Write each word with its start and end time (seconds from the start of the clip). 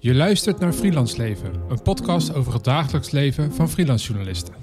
Je 0.00 0.14
luistert 0.14 0.58
naar 0.58 0.72
Freelance 0.72 1.16
Leven, 1.16 1.54
een 1.68 1.82
podcast 1.82 2.34
over 2.34 2.52
het 2.52 2.64
dagelijks 2.64 3.10
leven 3.10 3.52
van 3.52 3.70
freelance 3.70 4.06
journalisten. 4.06 4.54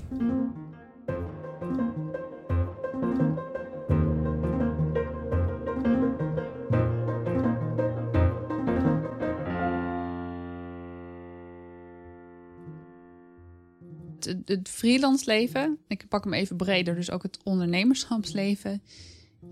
Het, 14.20 14.42
het 14.46 14.70
freelance 14.70 15.26
leven, 15.26 15.78
ik 15.88 16.08
pak 16.10 16.24
hem 16.24 16.34
even 16.34 16.56
breder, 16.56 16.96
dus 16.96 17.12
ook 17.12 17.24
het 17.24 17.40
ondernemerschapsleven, 17.44 18.82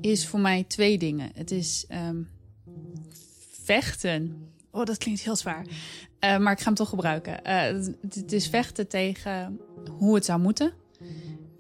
is 0.01 0.27
voor 0.27 0.39
mij 0.39 0.63
twee 0.63 0.97
dingen. 0.97 1.31
Het 1.33 1.51
is 1.51 1.85
ehm, 1.87 2.21
vechten. 3.51 4.51
Oh, 4.73 4.85
dat 4.85 4.97
klinkt 4.97 5.21
heel 5.21 5.35
zwaar. 5.35 5.65
Uh, 5.65 6.37
maar 6.37 6.51
ik 6.51 6.59
ga 6.59 6.65
hem 6.65 6.73
toch 6.73 6.89
gebruiken. 6.89 7.39
Uh, 7.47 7.61
het, 7.61 7.95
het, 8.01 8.31
is 8.31 8.47
vechten 8.47 8.87
tegen 8.87 9.59
hoe 9.97 10.15
het 10.15 10.25
zou 10.25 10.39
moeten. 10.39 10.73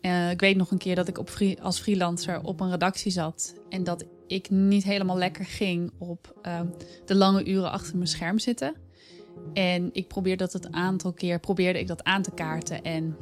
Uh, 0.01 0.31
ik 0.31 0.39
weet 0.39 0.55
nog 0.55 0.71
een 0.71 0.77
keer 0.77 0.95
dat 0.95 1.07
ik 1.07 1.17
op 1.17 1.29
free, 1.29 1.61
als 1.61 1.79
freelancer 1.79 2.43
op 2.43 2.59
een 2.59 2.69
redactie 2.69 3.11
zat. 3.11 3.53
En 3.69 3.83
dat 3.83 4.05
ik 4.27 4.49
niet 4.49 4.83
helemaal 4.83 5.17
lekker 5.17 5.45
ging 5.45 5.91
op 5.97 6.35
ehm, 6.41 6.65
de 7.05 7.15
lange 7.15 7.45
uren 7.45 7.71
achter 7.71 7.95
mijn 7.95 8.07
scherm 8.07 8.39
zitten. 8.39 8.73
En 9.53 9.89
ik 9.93 10.07
probeerde 10.07 10.43
dat 10.43 10.53
het 10.53 10.71
aantal 10.71 11.13
keer 11.13 11.39
probeerde 11.39 11.79
ik 11.79 11.87
dat 11.87 12.03
aan 12.03 12.21
te 12.21 12.31
kaarten. 12.31 12.83
En 12.83 13.15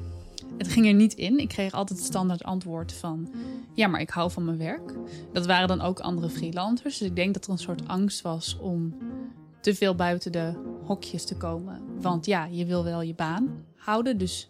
het 0.57 0.67
ging 0.67 0.85
er 0.85 0.93
niet 0.93 1.13
in. 1.13 1.39
Ik 1.39 1.47
kreeg 1.47 1.73
altijd 1.73 1.99
het 1.99 2.07
standaard 2.07 2.43
antwoord 2.43 2.93
van... 2.93 3.33
ja, 3.73 3.87
maar 3.87 4.01
ik 4.01 4.09
hou 4.09 4.31
van 4.31 4.45
mijn 4.45 4.57
werk. 4.57 4.93
Dat 5.33 5.45
waren 5.45 5.67
dan 5.67 5.81
ook 5.81 5.99
andere 5.99 6.29
freelancers. 6.29 6.97
Dus 6.97 7.07
ik 7.07 7.15
denk 7.15 7.33
dat 7.33 7.45
er 7.45 7.51
een 7.51 7.57
soort 7.57 7.87
angst 7.87 8.21
was 8.21 8.57
om 8.59 8.95
te 9.61 9.75
veel 9.75 9.95
buiten 9.95 10.31
de 10.31 10.53
hokjes 10.83 11.25
te 11.25 11.37
komen. 11.37 11.81
Want 12.01 12.25
ja, 12.25 12.45
je 12.45 12.65
wil 12.65 12.83
wel 12.83 13.01
je 13.01 13.13
baan 13.13 13.65
houden. 13.75 14.17
Dus 14.17 14.49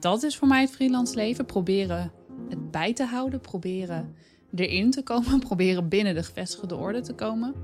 dat 0.00 0.22
is 0.22 0.36
voor 0.36 0.48
mij 0.48 0.60
het 0.60 0.70
freelance 0.70 1.14
leven. 1.14 1.46
Proberen 1.46 2.12
het 2.48 2.70
bij 2.70 2.92
te 2.92 3.04
houden. 3.04 3.40
Proberen 3.40 4.14
erin 4.54 4.90
te 4.90 5.02
komen. 5.02 5.40
Proberen 5.48 5.88
binnen 5.88 6.14
de 6.14 6.22
gevestigde 6.22 6.76
orde 6.76 7.00
te 7.00 7.14
komen. 7.14 7.54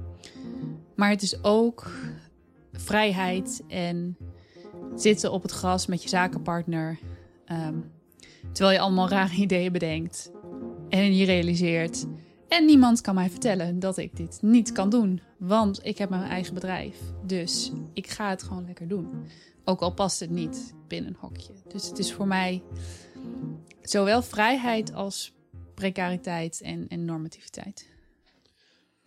Maar 0.94 1.10
het 1.10 1.22
is 1.22 1.44
ook 1.44 1.90
vrijheid 2.72 3.62
en 3.68 4.16
zitten 4.94 5.32
op 5.32 5.42
het 5.42 5.50
gras 5.50 5.86
met 5.86 6.02
je 6.02 6.08
zakenpartner. 6.08 6.98
Um, 7.52 7.92
terwijl 8.52 8.76
je 8.76 8.82
allemaal 8.82 9.08
rare 9.08 9.34
ideeën 9.46 9.72
bedenkt 9.72 10.30
en 10.88 11.16
je 11.16 11.24
realiseert. 11.24 12.06
En 12.48 12.64
niemand 12.64 13.00
kan 13.00 13.14
mij 13.14 13.30
vertellen 13.30 13.78
dat 13.78 13.98
ik 13.98 14.16
dit 14.16 14.38
niet 14.42 14.72
kan 14.72 14.90
doen. 14.90 15.20
Want 15.38 15.86
ik 15.86 15.98
heb 15.98 16.10
mijn 16.10 16.22
eigen 16.22 16.54
bedrijf. 16.54 16.96
Dus 17.26 17.72
ik 17.92 18.10
ga 18.10 18.30
het 18.30 18.42
gewoon 18.42 18.64
lekker 18.66 18.88
doen. 18.88 19.08
Ook 19.64 19.80
al 19.80 19.92
past 19.92 20.20
het 20.20 20.30
niet 20.30 20.74
binnen 20.88 21.10
een 21.10 21.16
hokje. 21.20 21.52
Dus 21.68 21.88
het 21.88 21.98
is 21.98 22.12
voor 22.12 22.26
mij 22.26 22.62
zowel 23.82 24.22
vrijheid 24.22 24.94
als 24.94 25.32
precariteit 25.74 26.60
en, 26.60 26.88
en 26.88 27.04
normativiteit. 27.04 27.88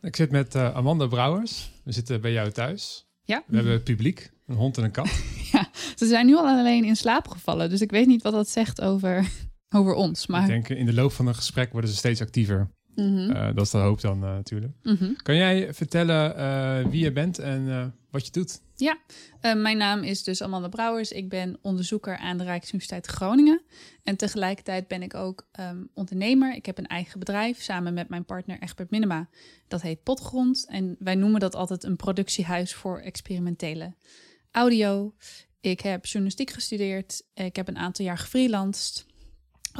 Ik 0.01 0.15
zit 0.15 0.31
met 0.31 0.55
uh, 0.55 0.75
Amanda 0.75 1.07
Brouwers. 1.07 1.71
We 1.83 1.91
zitten 1.91 2.21
bij 2.21 2.31
jou 2.31 2.51
thuis. 2.51 3.07
Ja. 3.23 3.43
We 3.47 3.55
hebben 3.55 3.83
publiek, 3.83 4.31
een 4.45 4.55
hond 4.55 4.77
en 4.77 4.83
een 4.83 4.91
kat. 4.91 5.09
ja, 5.51 5.69
ze 5.95 6.05
zijn 6.05 6.25
nu 6.25 6.35
al 6.35 6.45
alleen 6.45 6.83
in 6.83 6.95
slaap 6.95 7.27
gevallen. 7.27 7.69
Dus 7.69 7.81
ik 7.81 7.91
weet 7.91 8.07
niet 8.07 8.21
wat 8.21 8.33
dat 8.33 8.49
zegt 8.49 8.81
over, 8.81 9.29
over 9.75 9.93
ons. 9.93 10.27
Maar... 10.27 10.41
Ik 10.41 10.47
denk 10.47 10.69
in 10.69 10.85
de 10.85 10.93
loop 10.93 11.11
van 11.11 11.27
een 11.27 11.35
gesprek 11.35 11.71
worden 11.71 11.89
ze 11.89 11.95
steeds 11.95 12.21
actiever. 12.21 12.69
Mm 12.97 13.17
-hmm. 13.17 13.29
uh, 13.29 13.47
dat 13.55 13.65
is 13.65 13.71
de 13.71 13.77
hoop 13.77 14.01
dan 14.01 14.23
uh, 14.23 14.29
natuurlijk. 14.29 14.73
Mm 14.83 14.95
-hmm. 14.95 15.15
Kan 15.15 15.35
jij 15.35 15.73
vertellen 15.73 16.37
uh, 16.37 16.91
wie 16.91 17.03
je 17.03 17.11
bent 17.11 17.39
en 17.39 17.93
wat 18.09 18.25
je 18.25 18.31
doet? 18.31 18.61
Ja, 18.75 18.97
mijn 19.41 19.77
naam 19.77 20.03
is 20.03 20.23
dus 20.23 20.41
Amanda 20.41 20.67
Brouwers. 20.67 21.11
Ik 21.11 21.29
ben 21.29 21.57
onderzoeker 21.61 22.17
aan 22.17 22.37
de 22.37 22.43
Rijksuniversiteit 22.43 23.05
Groningen. 23.07 23.61
En 24.03 24.15
tegelijkertijd 24.15 24.87
ben 24.87 25.01
ik 25.01 25.13
ook 25.13 25.47
um, 25.59 25.89
ondernemer. 25.93 26.55
Ik 26.55 26.65
heb 26.65 26.77
een 26.77 26.87
eigen 26.87 27.19
bedrijf 27.19 27.61
samen 27.61 27.93
met 27.93 28.09
mijn 28.09 28.25
partner 28.25 28.61
Egbert 28.61 28.89
Minema. 28.89 29.29
Dat 29.67 29.81
heet 29.81 30.03
Potgrond. 30.03 30.65
En 30.69 30.95
wij 30.99 31.15
noemen 31.15 31.39
dat 31.39 31.55
altijd 31.55 31.83
een 31.83 31.95
productiehuis 31.95 32.73
voor 32.73 32.99
experimentele 32.99 33.93
audio. 34.51 35.13
Ik 35.61 35.79
heb 35.81 36.05
journalistiek 36.05 36.49
gestudeerd. 36.49 37.23
Ik 37.33 37.55
heb 37.55 37.67
een 37.67 37.77
aantal 37.77 38.05
jaar 38.05 38.17
gefreelanced. 38.17 39.05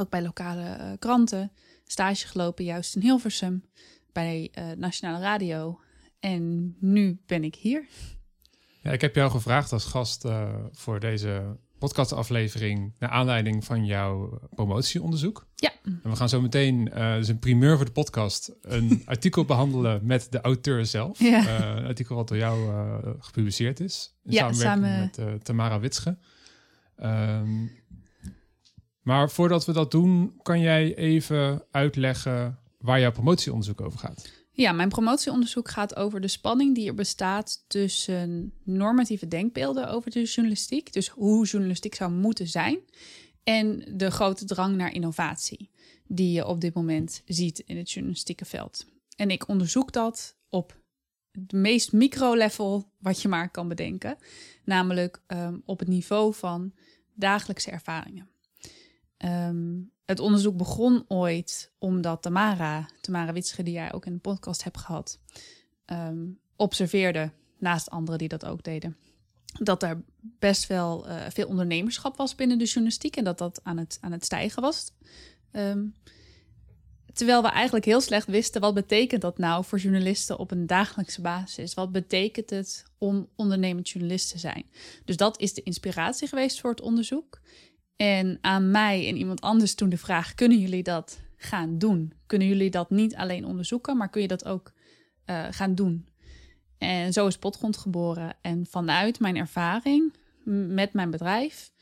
Ook 0.00 0.10
bij 0.10 0.22
lokale 0.22 0.96
kranten 0.98 1.52
stage 1.90 2.26
gelopen 2.26 2.64
juist 2.64 2.94
in 2.94 3.02
Hilversum 3.02 3.64
bij 4.12 4.50
uh, 4.58 4.64
Nationale 4.76 5.20
Radio. 5.20 5.80
En 6.20 6.76
nu 6.80 7.20
ben 7.26 7.44
ik 7.44 7.54
hier. 7.54 7.86
Ja, 8.82 8.90
ik 8.90 9.00
heb 9.00 9.14
jou 9.14 9.30
gevraagd 9.30 9.72
als 9.72 9.84
gast 9.84 10.24
uh, 10.24 10.54
voor 10.72 11.00
deze 11.00 11.56
podcastaflevering 11.78 12.92
naar 12.98 13.10
aanleiding 13.10 13.64
van 13.64 13.86
jouw 13.86 14.40
promotieonderzoek. 14.54 15.46
Ja. 15.54 15.72
En 15.82 16.00
we 16.02 16.16
gaan 16.16 16.28
zo 16.28 16.40
meteen, 16.40 16.90
uh, 16.94 17.14
dus 17.14 17.28
een 17.28 17.38
primeur 17.38 17.76
voor 17.76 17.84
de 17.84 17.92
podcast, 17.92 18.52
een 18.62 19.02
artikel 19.04 19.44
behandelen 19.44 20.00
met 20.06 20.26
de 20.30 20.40
auteur 20.40 20.86
zelf. 20.86 21.18
Ja. 21.18 21.42
Uh, 21.42 21.76
een 21.76 21.86
artikel 21.86 22.16
wat 22.16 22.28
door 22.28 22.36
jou 22.36 22.70
uh, 22.70 22.96
gepubliceerd 23.18 23.80
is. 23.80 24.14
In 24.24 24.32
ja, 24.32 24.52
samenwerking 24.52 25.14
samen... 25.14 25.32
met 25.32 25.44
Tamara 25.44 25.80
Witsche. 25.80 26.18
Um, 27.02 27.70
maar 29.08 29.30
voordat 29.30 29.64
we 29.64 29.72
dat 29.72 29.90
doen, 29.90 30.38
kan 30.42 30.60
jij 30.60 30.94
even 30.94 31.64
uitleggen 31.70 32.58
waar 32.78 33.00
jouw 33.00 33.12
promotieonderzoek 33.12 33.80
over 33.80 33.98
gaat? 33.98 34.30
Ja, 34.52 34.72
mijn 34.72 34.88
promotieonderzoek 34.88 35.68
gaat 35.68 35.96
over 35.96 36.20
de 36.20 36.28
spanning 36.28 36.74
die 36.74 36.88
er 36.88 36.94
bestaat 36.94 37.64
tussen 37.66 38.52
normatieve 38.64 39.28
denkbeelden 39.28 39.90
over 39.90 40.10
de 40.10 40.24
journalistiek, 40.24 40.92
dus 40.92 41.08
hoe 41.08 41.46
journalistiek 41.46 41.94
zou 41.94 42.12
moeten 42.12 42.46
zijn, 42.46 42.78
en 43.44 43.84
de 43.96 44.10
grote 44.10 44.44
drang 44.44 44.76
naar 44.76 44.92
innovatie 44.92 45.70
die 46.06 46.32
je 46.32 46.46
op 46.46 46.60
dit 46.60 46.74
moment 46.74 47.22
ziet 47.26 47.58
in 47.58 47.76
het 47.76 47.90
journalistieke 47.90 48.44
veld. 48.44 48.86
En 49.16 49.30
ik 49.30 49.48
onderzoek 49.48 49.92
dat 49.92 50.36
op 50.48 50.80
het 51.30 51.52
meest 51.52 51.92
micro-level 51.92 52.92
wat 52.98 53.22
je 53.22 53.28
maar 53.28 53.50
kan 53.50 53.68
bedenken, 53.68 54.16
namelijk 54.64 55.22
um, 55.26 55.62
op 55.64 55.78
het 55.78 55.88
niveau 55.88 56.34
van 56.34 56.72
dagelijkse 57.14 57.70
ervaringen. 57.70 58.28
Um, 59.24 59.92
het 60.04 60.20
onderzoek 60.20 60.56
begon 60.56 61.04
ooit 61.08 61.72
omdat 61.78 62.22
Tamara, 62.22 62.88
Tamara 63.00 63.32
Witsche, 63.32 63.62
die 63.62 63.72
jij 63.72 63.92
ook 63.92 64.06
in 64.06 64.12
de 64.12 64.18
podcast 64.18 64.64
hebt 64.64 64.78
gehad, 64.78 65.20
um, 65.86 66.38
observeerde, 66.56 67.30
naast 67.58 67.90
anderen 67.90 68.18
die 68.18 68.28
dat 68.28 68.44
ook 68.44 68.62
deden, 68.62 68.96
dat 69.60 69.82
er 69.82 70.02
best 70.20 70.66
wel 70.66 71.08
uh, 71.08 71.22
veel 71.28 71.46
ondernemerschap 71.46 72.16
was 72.16 72.34
binnen 72.34 72.58
de 72.58 72.64
journalistiek 72.64 73.16
en 73.16 73.24
dat 73.24 73.38
dat 73.38 73.60
aan 73.62 73.76
het, 73.76 73.98
aan 74.00 74.12
het 74.12 74.24
stijgen 74.24 74.62
was. 74.62 74.92
Um, 75.52 75.94
terwijl 77.12 77.42
we 77.42 77.48
eigenlijk 77.48 77.84
heel 77.84 78.00
slecht 78.00 78.26
wisten, 78.26 78.60
wat 78.60 78.74
betekent 78.74 79.20
dat 79.20 79.38
nou 79.38 79.64
voor 79.64 79.78
journalisten 79.78 80.38
op 80.38 80.50
een 80.50 80.66
dagelijkse 80.66 81.20
basis? 81.20 81.74
Wat 81.74 81.92
betekent 81.92 82.50
het 82.50 82.84
om 82.98 83.28
ondernemend 83.36 83.88
journalist 83.88 84.30
te 84.30 84.38
zijn? 84.38 84.64
Dus 85.04 85.16
dat 85.16 85.40
is 85.40 85.54
de 85.54 85.62
inspiratie 85.62 86.28
geweest 86.28 86.60
voor 86.60 86.70
het 86.70 86.80
onderzoek. 86.80 87.40
En 87.98 88.38
aan 88.40 88.70
mij 88.70 89.08
en 89.08 89.16
iemand 89.16 89.40
anders 89.40 89.74
toen 89.74 89.88
de 89.88 89.98
vraag: 89.98 90.34
kunnen 90.34 90.58
jullie 90.58 90.82
dat 90.82 91.20
gaan 91.36 91.78
doen? 91.78 92.12
Kunnen 92.26 92.48
jullie 92.48 92.70
dat 92.70 92.90
niet 92.90 93.16
alleen 93.16 93.46
onderzoeken, 93.46 93.96
maar 93.96 94.08
kun 94.08 94.22
je 94.22 94.28
dat 94.28 94.44
ook 94.44 94.72
uh, 95.26 95.46
gaan 95.50 95.74
doen? 95.74 96.08
En 96.78 97.12
zo 97.12 97.26
is 97.26 97.38
Potgrond 97.38 97.76
geboren. 97.76 98.36
En 98.40 98.66
vanuit 98.66 99.20
mijn 99.20 99.36
ervaring 99.36 100.16
met 100.68 100.92
mijn 100.92 101.10
bedrijf 101.10 101.72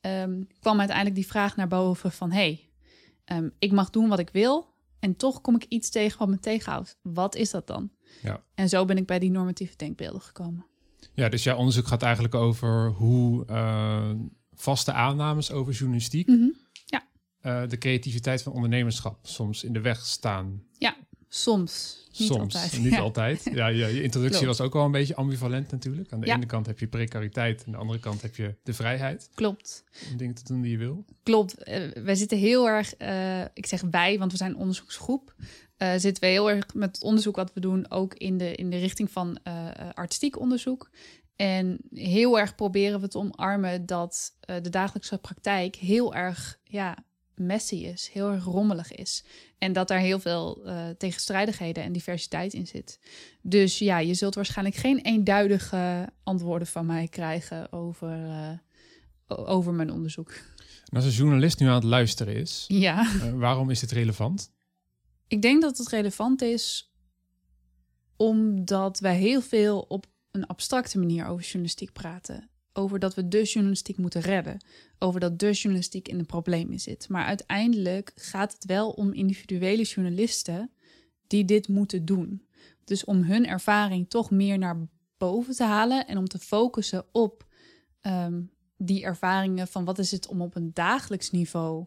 um, 0.00 0.46
kwam 0.60 0.78
uiteindelijk 0.78 1.16
die 1.16 1.26
vraag 1.26 1.56
naar 1.56 1.68
boven 1.68 2.12
van... 2.12 2.30
hey, 2.30 2.70
um, 3.32 3.52
ik 3.58 3.72
mag 3.72 3.90
doen 3.90 4.08
wat 4.08 4.18
ik 4.18 4.30
wil 4.30 4.74
en 5.00 5.16
toch 5.16 5.40
kom 5.40 5.54
ik 5.54 5.64
iets 5.68 5.90
tegen 5.90 6.18
wat 6.18 6.28
me 6.28 6.38
tegenhoudt. 6.38 6.98
Wat 7.02 7.34
is 7.34 7.50
dat 7.50 7.66
dan? 7.66 7.90
Ja. 8.22 8.42
En 8.54 8.68
zo 8.68 8.84
ben 8.84 8.96
ik 8.96 9.06
bij 9.06 9.18
die 9.18 9.30
normatieve 9.30 9.76
denkbeelden 9.76 10.20
gekomen. 10.20 10.66
Ja, 11.14 11.28
dus 11.28 11.42
jouw 11.42 11.56
onderzoek 11.56 11.86
gaat 11.86 12.02
eigenlijk 12.02 12.34
over 12.34 12.88
hoe... 12.88 13.46
Uh 13.50 14.10
vaste 14.60 14.92
aannames 14.92 15.50
over 15.50 15.72
journalistiek, 15.72 16.26
mm 16.26 16.34
-hmm. 16.34 16.54
ja. 16.86 17.06
uh, 17.62 17.68
de 17.68 17.78
creativiteit 17.78 18.42
van 18.42 18.52
ondernemerschap 18.52 19.18
soms 19.22 19.64
in 19.64 19.72
de 19.72 19.80
weg 19.80 20.06
staan. 20.06 20.62
Ja, 20.78 20.96
soms. 21.28 21.98
Niet 22.18 22.28
soms, 22.28 22.54
altijd. 22.54 22.78
niet 22.78 22.92
ja. 22.92 23.00
altijd. 23.00 23.50
Ja, 23.52 23.66
je, 23.66 23.76
je 23.76 24.02
introductie 24.02 24.40
Klopt. 24.40 24.58
was 24.58 24.66
ook 24.66 24.72
wel 24.72 24.84
een 24.84 24.90
beetje 24.90 25.14
ambivalent 25.14 25.70
natuurlijk. 25.70 26.12
Aan 26.12 26.20
de 26.20 26.26
Ja. 26.26 26.34
ene 26.34 26.46
kant 26.46 26.66
heb 26.66 26.78
je 26.78 26.86
precariteit, 26.86 27.62
aan 27.66 27.72
de 27.72 27.78
andere 27.78 27.98
kant 27.98 28.22
heb 28.22 28.36
je 28.36 28.54
de 28.62 28.72
vrijheid 28.72 29.30
Klopt. 29.34 29.84
om 30.10 30.16
dingen 30.16 30.34
te 30.34 30.42
doen 30.44 30.60
die 30.60 30.70
je 30.70 30.78
wil. 30.78 31.04
Klopt. 31.22 31.68
Uh, 31.68 31.90
wij 32.04 32.14
zitten 32.14 32.38
heel 32.38 32.68
erg, 32.68 32.94
uh, 32.98 33.40
ik 33.54 33.66
zeg 33.66 33.82
wij, 33.90 34.18
want 34.18 34.30
we 34.30 34.36
zijn 34.36 34.50
een 34.50 34.56
onderzoeksgroep. 34.56 35.34
Uh, 35.78 35.92
zitten 35.96 36.22
we 36.22 36.28
heel 36.28 36.50
erg 36.50 36.74
met 36.74 36.94
het 36.94 37.02
onderzoek 37.04 37.36
wat 37.36 37.52
we 37.52 37.60
doen 37.60 37.90
ook 37.90 38.14
in 38.14 38.38
de, 38.38 38.54
in 38.54 38.70
de 38.70 38.78
richting 38.78 39.10
van 39.10 39.38
artistiek 39.94 40.38
onderzoek. 40.38 40.90
En 41.40 41.78
heel 41.94 42.38
erg 42.38 42.54
proberen 42.54 43.00
we 43.00 43.08
te 43.08 43.18
omarmen 43.18 43.86
dat 43.86 44.36
uh, 44.50 44.56
de 44.62 44.68
dagelijkse 44.68 45.18
praktijk 45.18 45.76
heel 45.76 46.14
erg 46.14 46.58
ja, 46.64 47.04
messy 47.34 47.74
is, 47.74 48.10
heel 48.12 48.30
erg 48.30 48.44
rommelig 48.44 48.92
is. 48.92 49.24
En 49.58 49.72
dat 49.72 49.88
daar 49.88 49.98
heel 49.98 50.18
veel 50.18 50.62
uh, 50.66 50.88
tegenstrijdigheden 50.88 51.82
en 51.82 51.92
diversiteit 51.92 52.52
in 52.52 52.66
zit. 52.66 53.00
Dus 53.42 53.78
ja, 53.78 53.98
je 53.98 54.14
zult 54.14 54.34
waarschijnlijk 54.34 54.76
geen 54.76 54.98
eenduidige 54.98 56.12
antwoorden 56.22 56.68
van 56.68 56.86
mij 56.86 57.08
krijgen 57.08 57.72
over, 57.72 58.18
uh, 58.18 59.48
over 59.48 59.72
mijn 59.72 59.92
onderzoek. 59.92 60.30
En 60.84 60.96
als 60.96 61.04
een 61.04 61.10
journalist 61.10 61.60
nu 61.60 61.66
aan 61.66 61.74
het 61.74 61.84
luisteren 61.84 62.34
is, 62.36 62.64
ja. 62.68 63.06
Waarom 63.34 63.70
is 63.70 63.80
dit 63.80 63.90
relevant? 63.90 64.52
Ik 65.26 65.42
denk 65.42 65.62
dat 65.62 65.78
het 65.78 65.88
relevant 65.88 66.42
is 66.42 66.92
omdat 68.16 68.98
wij 68.98 69.16
heel 69.16 69.40
veel 69.40 69.80
op 69.88 70.06
een 70.30 70.46
abstracte 70.46 70.98
manier 70.98 71.26
over 71.26 71.44
journalistiek 71.44 71.92
praten. 71.92 72.48
Over 72.72 72.98
dat 72.98 73.14
we 73.14 73.28
de 73.28 73.42
journalistiek 73.42 73.96
moeten 73.96 74.20
redden. 74.20 74.64
Over 74.98 75.20
dat 75.20 75.38
de 75.38 75.52
journalistiek 75.52 76.08
in 76.08 76.18
de 76.18 76.24
problemen 76.24 76.78
zit. 76.78 77.08
Maar 77.08 77.24
uiteindelijk 77.24 78.12
gaat 78.14 78.52
het 78.52 78.64
wel 78.64 78.90
om 78.90 79.12
individuele 79.12 79.82
journalisten 79.82 80.70
die 81.26 81.44
dit 81.44 81.68
moeten 81.68 82.04
doen. 82.04 82.46
Dus 82.84 83.04
om 83.04 83.22
hun 83.22 83.46
ervaring 83.46 84.10
toch 84.10 84.30
meer 84.30 84.58
naar 84.58 84.76
boven 85.18 85.54
te 85.54 85.64
halen 85.64 86.06
en 86.06 86.18
om 86.18 86.26
te 86.26 86.38
focussen 86.38 87.04
op 87.12 87.46
um, 88.02 88.50
die 88.76 89.04
ervaringen 89.04 89.68
van 89.68 89.84
wat 89.84 89.98
is 89.98 90.10
het 90.10 90.26
om 90.26 90.40
op 90.40 90.54
een 90.54 90.70
dagelijks 90.74 91.30
niveau 91.30 91.86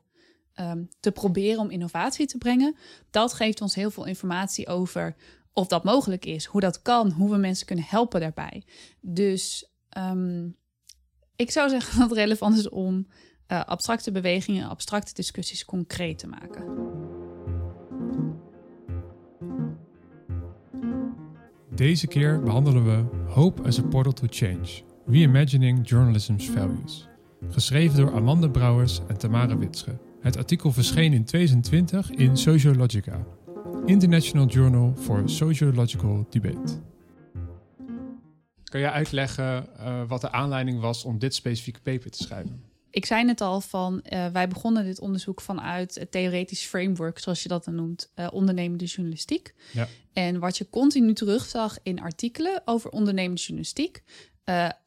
um, 0.59 0.89
te 0.99 1.11
proberen 1.11 1.59
om 1.59 1.69
innovatie 1.69 2.25
te 2.25 2.37
brengen. 2.37 2.75
Dat 3.09 3.33
geeft 3.33 3.61
ons 3.61 3.75
heel 3.75 3.91
veel 3.91 4.05
informatie 4.05 4.67
over 4.67 5.15
of 5.53 5.67
dat 5.67 5.83
mogelijk 5.83 6.25
is, 6.25 6.45
hoe 6.45 6.61
dat 6.61 6.81
kan, 6.81 7.11
hoe 7.11 7.31
we 7.31 7.37
mensen 7.37 7.65
kunnen 7.65 7.85
helpen 7.87 8.19
daarbij. 8.19 8.63
Dus 9.01 9.71
um, 9.97 10.55
ik 11.35 11.51
zou 11.51 11.69
zeggen 11.69 11.93
dat 11.99 12.09
het 12.09 12.17
relevant 12.17 12.57
is 12.57 12.69
om 12.69 13.07
uh, 13.47 13.63
abstracte 13.63 14.11
bewegingen, 14.11 14.69
abstracte 14.69 15.13
discussies 15.13 15.65
concreet 15.65 16.19
te 16.19 16.27
maken. 16.27 16.91
Deze 21.75 22.07
keer 22.07 22.41
behandelen 22.41 22.85
we 22.85 23.05
Hope 23.27 23.63
as 23.63 23.79
a 23.79 23.83
Portal 23.83 24.13
to 24.13 24.27
Change: 24.29 24.81
Reimagining 25.05 25.89
Journalism's 25.89 26.49
Values. 26.49 27.07
Geschreven 27.49 27.97
door 27.97 28.15
Amanda 28.15 28.47
Brouwers 28.47 29.01
en 29.07 29.17
Tamara 29.17 29.57
Witsche. 29.57 29.97
Het 30.21 30.37
artikel 30.37 30.71
verscheen 30.71 31.13
in 31.13 31.25
2020 31.25 32.11
in 32.11 32.37
Sociologica, 32.37 33.25
International 33.85 34.45
Journal 34.45 34.93
for 34.97 35.29
Sociological 35.29 36.25
Debate. 36.29 36.79
Kan 38.63 38.79
jij 38.79 38.89
uitleggen 38.89 39.69
uh, 39.79 40.07
wat 40.07 40.21
de 40.21 40.31
aanleiding 40.31 40.79
was 40.79 41.03
om 41.03 41.19
dit 41.19 41.35
specifieke 41.35 41.81
paper 41.81 42.11
te 42.11 42.23
schrijven? 42.23 42.63
Ik 42.89 43.05
zei 43.05 43.23
net 43.23 43.41
al 43.41 43.61
van, 43.61 44.03
uh, 44.09 44.27
wij 44.27 44.47
begonnen 44.47 44.85
dit 44.85 44.99
onderzoek 44.99 45.41
vanuit 45.41 45.95
het 45.95 46.11
theoretisch 46.11 46.65
framework, 46.65 47.19
zoals 47.19 47.43
je 47.43 47.49
dat 47.49 47.65
dan 47.65 47.75
noemt, 47.75 48.11
uh, 48.15 48.27
ondernemende 48.31 48.85
journalistiek. 48.85 49.53
Ja. 49.71 49.87
En 50.13 50.39
wat 50.39 50.57
je 50.57 50.69
continu 50.69 51.13
terugzag 51.13 51.77
in 51.83 52.01
artikelen 52.01 52.61
over 52.65 52.89
ondernemende 52.89 53.41
journalistiek, 53.41 54.03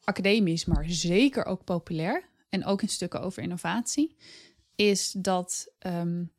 academisch, 0.03 0.65
maar 0.65 0.85
zeker 0.87 1.45
ook 1.45 1.63
populair, 1.63 2.29
en 2.49 2.65
ook 2.65 2.81
in 2.81 2.89
stukken 2.89 3.21
over 3.21 3.43
innovatie, 3.43 4.15
is 4.75 5.11
dat 5.11 5.73
um, 5.87 6.31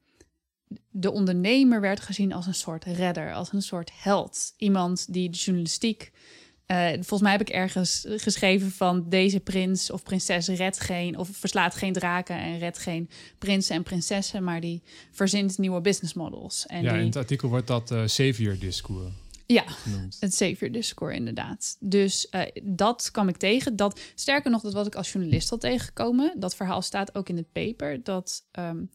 de 0.90 1.10
ondernemer 1.10 1.80
werd 1.80 2.00
gezien 2.00 2.32
als 2.32 2.46
een 2.46 2.54
soort 2.54 2.84
redder, 2.84 3.34
als 3.34 3.52
een 3.52 3.62
soort 3.62 3.90
held. 3.94 4.54
Iemand 4.56 5.12
die 5.12 5.30
de 5.30 5.36
journalistiek. 5.36 6.12
Uh, 6.66 6.88
volgens 6.92 7.20
mij 7.20 7.32
heb 7.32 7.40
ik 7.40 7.48
ergens 7.48 8.04
geschreven 8.08 8.70
van 8.70 9.08
deze 9.08 9.40
prins 9.40 9.90
of 9.90 10.02
prinses 10.02 10.48
redt 10.48 10.80
geen, 10.80 11.18
of 11.18 11.28
verslaat 11.32 11.74
geen 11.74 11.92
draken 11.92 12.36
en 12.36 12.58
redt 12.58 12.78
geen 12.78 13.10
prinsen 13.38 13.76
en 13.76 13.82
prinsessen, 13.82 14.44
maar 14.44 14.60
die 14.60 14.82
verzint 15.10 15.58
nieuwe 15.58 15.80
business 15.80 16.14
models. 16.14 16.66
En 16.66 16.82
ja, 16.82 16.92
die, 16.92 17.00
in 17.00 17.06
het 17.06 17.16
artikel 17.16 17.48
wordt 17.48 17.66
dat 17.66 17.90
uh, 17.90 18.02
savior 18.06 18.58
discours. 18.58 19.12
Ja, 19.46 19.62
genoemd. 19.62 20.16
het 20.20 20.34
savior 20.34 20.70
discours 20.70 21.16
inderdaad. 21.16 21.76
Dus 21.80 22.26
uh, 22.30 22.42
dat 22.62 23.10
kwam 23.10 23.28
ik 23.28 23.36
tegen. 23.36 23.76
Dat, 23.76 24.00
sterker 24.14 24.50
nog, 24.50 24.62
dat 24.62 24.72
was 24.72 24.86
ik 24.86 24.94
als 24.94 25.12
journalist 25.12 25.52
al 25.52 25.58
tegengekomen. 25.58 26.34
Dat 26.36 26.56
verhaal 26.56 26.82
staat 26.82 27.14
ook 27.14 27.28
in 27.28 27.36
het 27.36 27.52
paper. 27.52 28.02
Dat 28.02 28.44
um, 28.58 28.90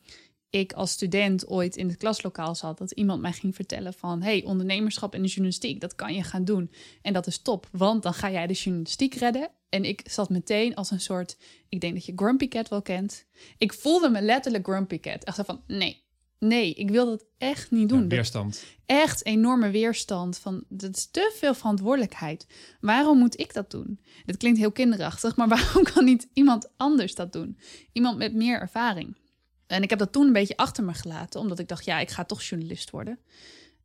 ik 0.53 0.73
als 0.73 0.91
student 0.91 1.47
ooit 1.47 1.75
in 1.75 1.87
het 1.87 1.97
klaslokaal 1.97 2.55
zat, 2.55 2.77
dat 2.77 2.91
iemand 2.91 3.21
mij 3.21 3.33
ging 3.33 3.55
vertellen 3.55 3.93
van, 3.93 4.21
hey, 4.21 4.43
ondernemerschap 4.43 5.15
in 5.15 5.21
de 5.21 5.27
journalistiek, 5.27 5.81
dat 5.81 5.95
kan 5.95 6.13
je 6.13 6.23
gaan 6.23 6.45
doen. 6.45 6.71
En 7.01 7.13
dat 7.13 7.27
is 7.27 7.41
top, 7.41 7.67
want 7.71 8.03
dan 8.03 8.13
ga 8.13 8.31
jij 8.31 8.47
de 8.47 8.53
journalistiek 8.53 9.13
redden. 9.13 9.49
En 9.69 9.85
ik 9.85 10.01
zat 10.05 10.29
meteen 10.29 10.75
als 10.75 10.91
een 10.91 10.99
soort, 10.99 11.37
ik 11.69 11.81
denk 11.81 11.93
dat 11.93 12.05
je 12.05 12.13
Grumpy 12.15 12.47
Cat 12.47 12.69
wel 12.69 12.81
kent. 12.81 13.25
Ik 13.57 13.73
voelde 13.73 14.09
me 14.09 14.21
letterlijk 14.21 14.67
Grumpy 14.67 14.99
Cat. 14.99 15.23
Echt 15.23 15.41
van, 15.45 15.61
nee, 15.67 16.03
nee, 16.39 16.73
ik 16.73 16.89
wil 16.89 17.05
dat 17.05 17.25
echt 17.37 17.71
niet 17.71 17.89
doen. 17.89 18.01
Ja, 18.01 18.07
weerstand. 18.07 18.63
echt 18.85 19.25
enorme 19.25 19.69
weerstand 19.69 20.37
van, 20.37 20.63
dat 20.69 20.95
is 20.95 21.05
te 21.05 21.33
veel 21.35 21.53
verantwoordelijkheid. 21.53 22.47
Waarom 22.81 23.17
moet 23.17 23.39
ik 23.39 23.53
dat 23.53 23.71
doen? 23.71 23.99
Dat 24.25 24.37
klinkt 24.37 24.59
heel 24.59 24.71
kinderachtig, 24.71 25.35
maar 25.35 25.47
waarom 25.57 25.83
kan 25.83 26.05
niet 26.05 26.27
iemand 26.33 26.69
anders 26.77 27.15
dat 27.15 27.33
doen? 27.33 27.57
Iemand 27.91 28.17
met 28.17 28.33
meer 28.33 28.59
ervaring. 28.59 29.21
En 29.67 29.83
ik 29.83 29.89
heb 29.89 29.99
dat 29.99 30.11
toen 30.11 30.27
een 30.27 30.33
beetje 30.33 30.57
achter 30.57 30.83
me 30.83 30.93
gelaten, 30.93 31.39
omdat 31.39 31.59
ik 31.59 31.67
dacht, 31.67 31.85
ja, 31.85 31.99
ik 31.99 32.09
ga 32.09 32.23
toch 32.23 32.43
journalist 32.43 32.89
worden. 32.89 33.19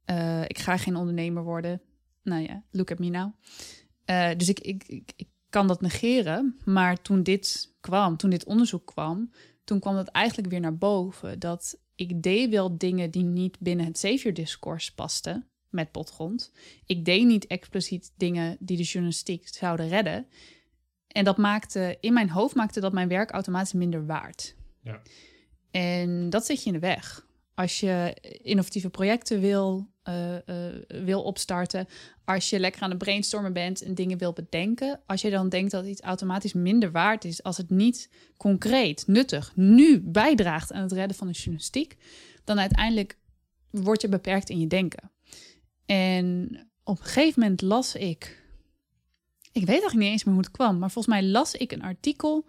Uh, 0.06 0.42
ik 0.42 0.58
ga 0.58 0.76
geen 0.76 0.96
ondernemer 0.96 1.42
worden. 1.42 1.82
Nou 2.22 2.42
ja, 2.42 2.62
look 2.70 2.90
at 2.90 2.98
me 2.98 3.08
now. 3.08 3.32
Uh, 4.06 4.30
dus 4.36 4.48
ik, 4.48 4.60
ik, 4.60 4.84
ik, 4.86 5.12
ik, 5.16 5.28
kan 5.50 5.66
dat 5.66 5.80
negeren. 5.80 6.58
Maar 6.64 7.02
toen 7.02 7.22
dit 7.22 7.74
kwam, 7.80 8.16
toen 8.16 8.30
dit 8.30 8.44
onderzoek 8.44 8.86
kwam, 8.86 9.32
toen 9.64 9.80
kwam 9.80 9.94
dat 9.94 10.08
eigenlijk 10.08 10.48
weer 10.48 10.60
naar 10.60 10.78
boven. 10.78 11.38
Dat 11.38 11.78
ik 11.94 12.22
deed 12.22 12.50
wel 12.50 12.78
dingen 12.78 13.10
die 13.10 13.24
niet 13.24 13.58
binnen 13.58 13.86
het 13.86 13.98
savior-discours 13.98 14.92
pasten 14.92 15.48
met 15.68 15.90
potgrond. 15.90 16.52
Ik 16.84 17.04
deed 17.04 17.26
niet 17.26 17.46
expliciet 17.46 18.12
dingen 18.16 18.56
die 18.60 18.76
de 18.76 18.82
journalistiek 18.82 19.48
zouden 19.48 19.88
redden. 19.88 20.26
En 21.06 21.24
dat 21.24 21.36
maakte, 21.36 21.96
in 22.00 22.12
mijn 22.12 22.30
hoofd 22.30 22.54
maakte 22.54 22.80
dat 22.80 22.92
mijn 22.92 23.08
werk 23.08 23.30
automatisch 23.30 23.72
minder 23.72 24.06
waard. 24.06 24.56
Ja. 24.82 25.00
En 25.70 26.30
dat 26.30 26.46
zit 26.46 26.62
je 26.62 26.66
in 26.66 26.72
de 26.72 26.78
weg. 26.78 27.26
Als 27.54 27.80
je 27.80 28.16
innovatieve 28.42 28.90
projecten 28.90 29.40
wil, 29.40 29.88
uh, 30.08 30.32
uh, 30.32 30.38
wil 30.88 31.22
opstarten, 31.22 31.88
als 32.24 32.50
je 32.50 32.58
lekker 32.58 32.82
aan 32.82 32.90
het 32.90 32.98
brainstormen 32.98 33.52
bent 33.52 33.82
en 33.82 33.94
dingen 33.94 34.18
wil 34.18 34.32
bedenken, 34.32 35.00
als 35.06 35.20
je 35.20 35.30
dan 35.30 35.48
denkt 35.48 35.70
dat 35.70 35.86
iets 35.86 36.00
automatisch 36.00 36.52
minder 36.52 36.90
waard 36.90 37.24
is 37.24 37.42
als 37.42 37.56
het 37.56 37.70
niet 37.70 38.10
concreet, 38.36 39.06
nuttig, 39.06 39.52
nu 39.56 40.00
bijdraagt 40.00 40.72
aan 40.72 40.82
het 40.82 40.92
redden 40.92 41.16
van 41.16 41.26
de 41.26 41.32
journalistiek, 41.32 41.96
dan 42.44 42.58
uiteindelijk 42.58 43.18
word 43.70 44.00
je 44.00 44.08
beperkt 44.08 44.50
in 44.50 44.60
je 44.60 44.66
denken. 44.66 45.10
En 45.86 46.48
op 46.84 46.98
een 46.98 47.04
gegeven 47.04 47.40
moment 47.42 47.60
las 47.60 47.94
ik, 47.94 48.42
ik 49.52 49.60
weet 49.60 49.68
eigenlijk 49.68 49.98
niet 49.98 50.10
eens 50.10 50.24
meer 50.24 50.34
hoe 50.34 50.42
het 50.42 50.52
kwam, 50.52 50.78
maar 50.78 50.90
volgens 50.90 51.14
mij 51.14 51.24
las 51.24 51.54
ik 51.54 51.72
een 51.72 51.82
artikel 51.82 52.46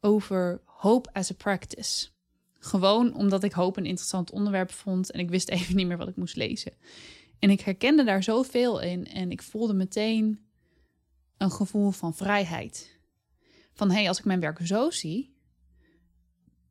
over 0.00 0.60
hope 0.64 1.12
as 1.12 1.30
a 1.30 1.34
practice. 1.34 2.08
Gewoon 2.66 3.14
omdat 3.14 3.42
ik 3.42 3.52
hoop 3.52 3.76
een 3.76 3.86
interessant 3.86 4.30
onderwerp 4.30 4.72
vond 4.72 5.10
en 5.10 5.20
ik 5.20 5.30
wist 5.30 5.48
even 5.56 5.76
niet 5.76 5.86
meer 5.86 5.96
wat 5.96 6.08
ik 6.08 6.16
moest 6.16 6.36
lezen. 6.36 6.72
En 7.38 7.50
ik 7.50 7.60
herkende 7.60 8.04
daar 8.04 8.22
zoveel 8.22 8.80
in 8.80 9.06
en 9.06 9.30
ik 9.30 9.42
voelde 9.42 9.74
meteen 9.74 10.40
een 11.36 11.50
gevoel 11.50 11.90
van 11.90 12.14
vrijheid. 12.14 12.98
Van 13.72 13.88
hé, 13.90 13.96
hey, 13.96 14.08
als 14.08 14.18
ik 14.18 14.24
mijn 14.24 14.40
werk 14.40 14.58
zo 14.62 14.90
zie, 14.90 15.34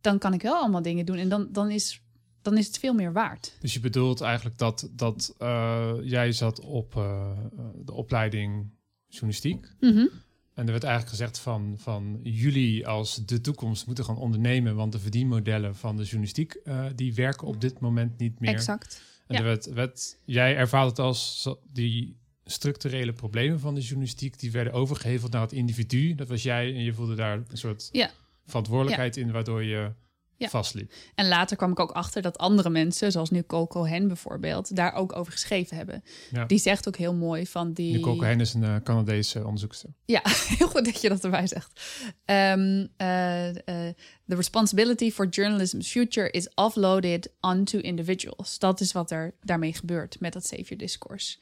dan 0.02 0.18
kan 0.18 0.34
ik 0.34 0.42
wel 0.42 0.56
allemaal 0.56 0.82
dingen 0.82 1.06
doen 1.06 1.18
en 1.18 1.30
dan, 1.30 1.48
dan, 1.52 1.70
is, 1.70 2.02
dan 2.42 2.58
is 2.58 2.68
het 2.68 2.78
veel 2.78 2.94
meer 2.94 3.14
waard. 3.14 3.58
Dus 3.60 3.74
je 3.74 3.80
bedoelt 3.80 4.22
eigenlijk 4.22 4.58
dat, 4.58 4.90
dat 4.92 5.36
uh, 5.40 5.94
jij 6.02 6.32
zat 6.32 6.60
op 6.60 6.96
uh, 6.96 7.38
de 7.76 7.94
opleiding 7.94 8.70
journalistiek. 9.08 9.74
Mm 9.80 9.94
-hmm. 9.94 10.10
En 10.56 10.66
er 10.66 10.72
werd 10.72 10.84
eigenlijk 10.84 11.16
gezegd 11.16 11.40
van, 11.40 11.76
van 11.78 12.20
jullie 12.24 12.88
als 12.88 13.26
de 13.26 13.42
toekomst 13.42 13.86
moeten 13.86 14.06
gaan 14.06 14.18
ondernemen, 14.18 14.76
want 14.76 14.92
de 14.92 15.00
verdienmodellen 15.00 15.76
van 15.76 15.98
de 15.98 16.04
journalistiek 16.04 16.60
uh, 16.64 16.86
die 16.96 17.14
werken 17.14 17.48
op 17.48 17.62
dit 17.62 17.80
moment 17.80 18.18
niet 18.18 18.40
meer. 18.40 18.54
Exact. 18.54 19.02
En 19.28 19.36
ja. 19.36 19.40
er 19.40 19.46
werd, 19.46 19.66
werd, 19.66 20.18
jij 20.26 20.56
ervaart 20.56 20.90
het 20.90 21.00
als 21.00 21.50
die 21.72 22.18
structurele 22.46 23.14
problemen 23.14 23.60
van 23.60 23.76
de 23.76 23.82
journalistiek, 23.82 24.40
die 24.40 24.52
werden 24.52 24.74
overgeheveld 24.74 25.32
naar 25.32 25.42
het 25.42 25.52
individu. 25.52 26.16
Dat 26.16 26.28
was 26.28 26.44
jij 26.44 26.74
en 26.74 26.84
je 26.84 26.94
voelde 26.94 27.16
daar 27.16 27.38
een 27.38 27.58
soort 27.58 27.90
ja. 27.92 28.12
verantwoordelijkheid 28.46 29.16
ja. 29.16 29.22
in, 29.22 29.32
waardoor 29.32 29.64
je 29.64 29.92
Ja. 30.38 30.50
vastliep. 30.50 30.92
En 31.16 31.28
later 31.28 31.58
kwam 31.58 31.72
ik 31.72 31.80
ook 31.80 31.92
achter 31.92 32.22
dat 32.22 32.38
andere 32.38 32.70
mensen, 32.70 33.12
zoals 33.12 33.30
nu 33.30 33.44
Coco 33.44 33.86
Hen 33.86 34.08
bijvoorbeeld, 34.08 34.76
daar 34.76 34.94
ook 34.94 35.16
over 35.16 35.32
geschreven 35.32 35.78
hebben. 35.78 36.04
Ja. 36.32 36.46
Die 36.46 36.58
zegt 36.58 36.88
ook 36.88 36.96
heel 36.96 37.14
mooi 37.14 37.48
van 37.48 37.74
die. 37.74 37.94
Nicole 37.94 38.26
Hen 38.26 38.40
is 38.40 38.54
een 38.54 38.62
uh, 38.64 38.76
Canadese 38.84 39.46
onderzoekster. 39.46 39.90
Ja, 40.06 40.22
heel 40.58 40.68
goed 40.68 40.86
dat 40.86 41.02
je 41.02 41.10
dat 41.10 41.24
erbij 41.24 41.48
zegt. 41.48 41.82
Um, 42.26 42.88
uh, 42.98 43.48
uh, 43.48 43.54
the 44.28 44.36
responsibility 44.36 45.12
for 45.12 45.28
journalism's 45.28 45.92
future 45.92 46.32
is 46.32 46.54
offloaded 46.54 47.32
onto 47.40 47.80
individuals. 47.80 48.60
Dat 48.60 48.80
is 48.80 48.92
wat 48.92 49.12
er 49.12 49.36
daarmee 49.42 49.74
gebeurt 49.74 50.20
met 50.20 50.34
dat 50.34 50.46
savior 50.46 50.78
discourse. 50.78 51.38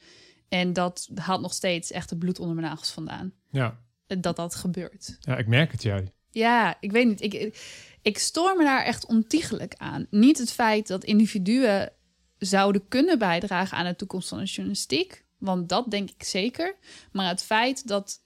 En 0.49 0.73
dat 0.73 1.09
haalt 1.15 1.41
nog 1.41 1.53
steeds 1.53 1.91
echt 1.91 2.09
het 2.09 2.19
bloed 2.19 2.39
onder 2.39 2.55
mijn 2.55 2.67
nagels 2.67 2.91
vandaan. 2.91 3.33
Ja, 3.49 3.79
Dat 4.07 4.35
dat 4.35 4.55
gebeurt. 4.55 5.17
ja 5.19 5.37
ik 5.37 5.47
merk 5.47 5.71
het 5.71 5.81
jij. 5.83 6.11
Ja, 6.33 6.77
ik 6.79 6.91
weet 6.91 7.07
niet. 7.07 7.21
Ik, 7.21 7.33
ik, 7.33 7.57
ik 8.01 8.17
stoor 8.17 8.57
me 8.57 8.63
daar 8.63 8.83
echt 8.83 9.05
ontiegelijk 9.05 9.73
aan. 9.77 10.07
Niet 10.09 10.37
het 10.37 10.51
feit 10.51 10.87
dat 10.87 11.03
individuen 11.03 11.91
zouden 12.37 12.87
kunnen 12.87 13.19
bijdragen 13.19 13.77
aan 13.77 13.85
de 13.85 13.95
toekomst 13.95 14.29
van 14.29 14.37
de 14.37 14.43
journalistiek. 14.43 15.25
Want 15.37 15.69
dat 15.69 15.91
denk 15.91 16.09
ik 16.09 16.23
zeker. 16.23 16.75
Maar 17.11 17.27
het 17.27 17.43
feit 17.43 17.87
dat 17.87 18.21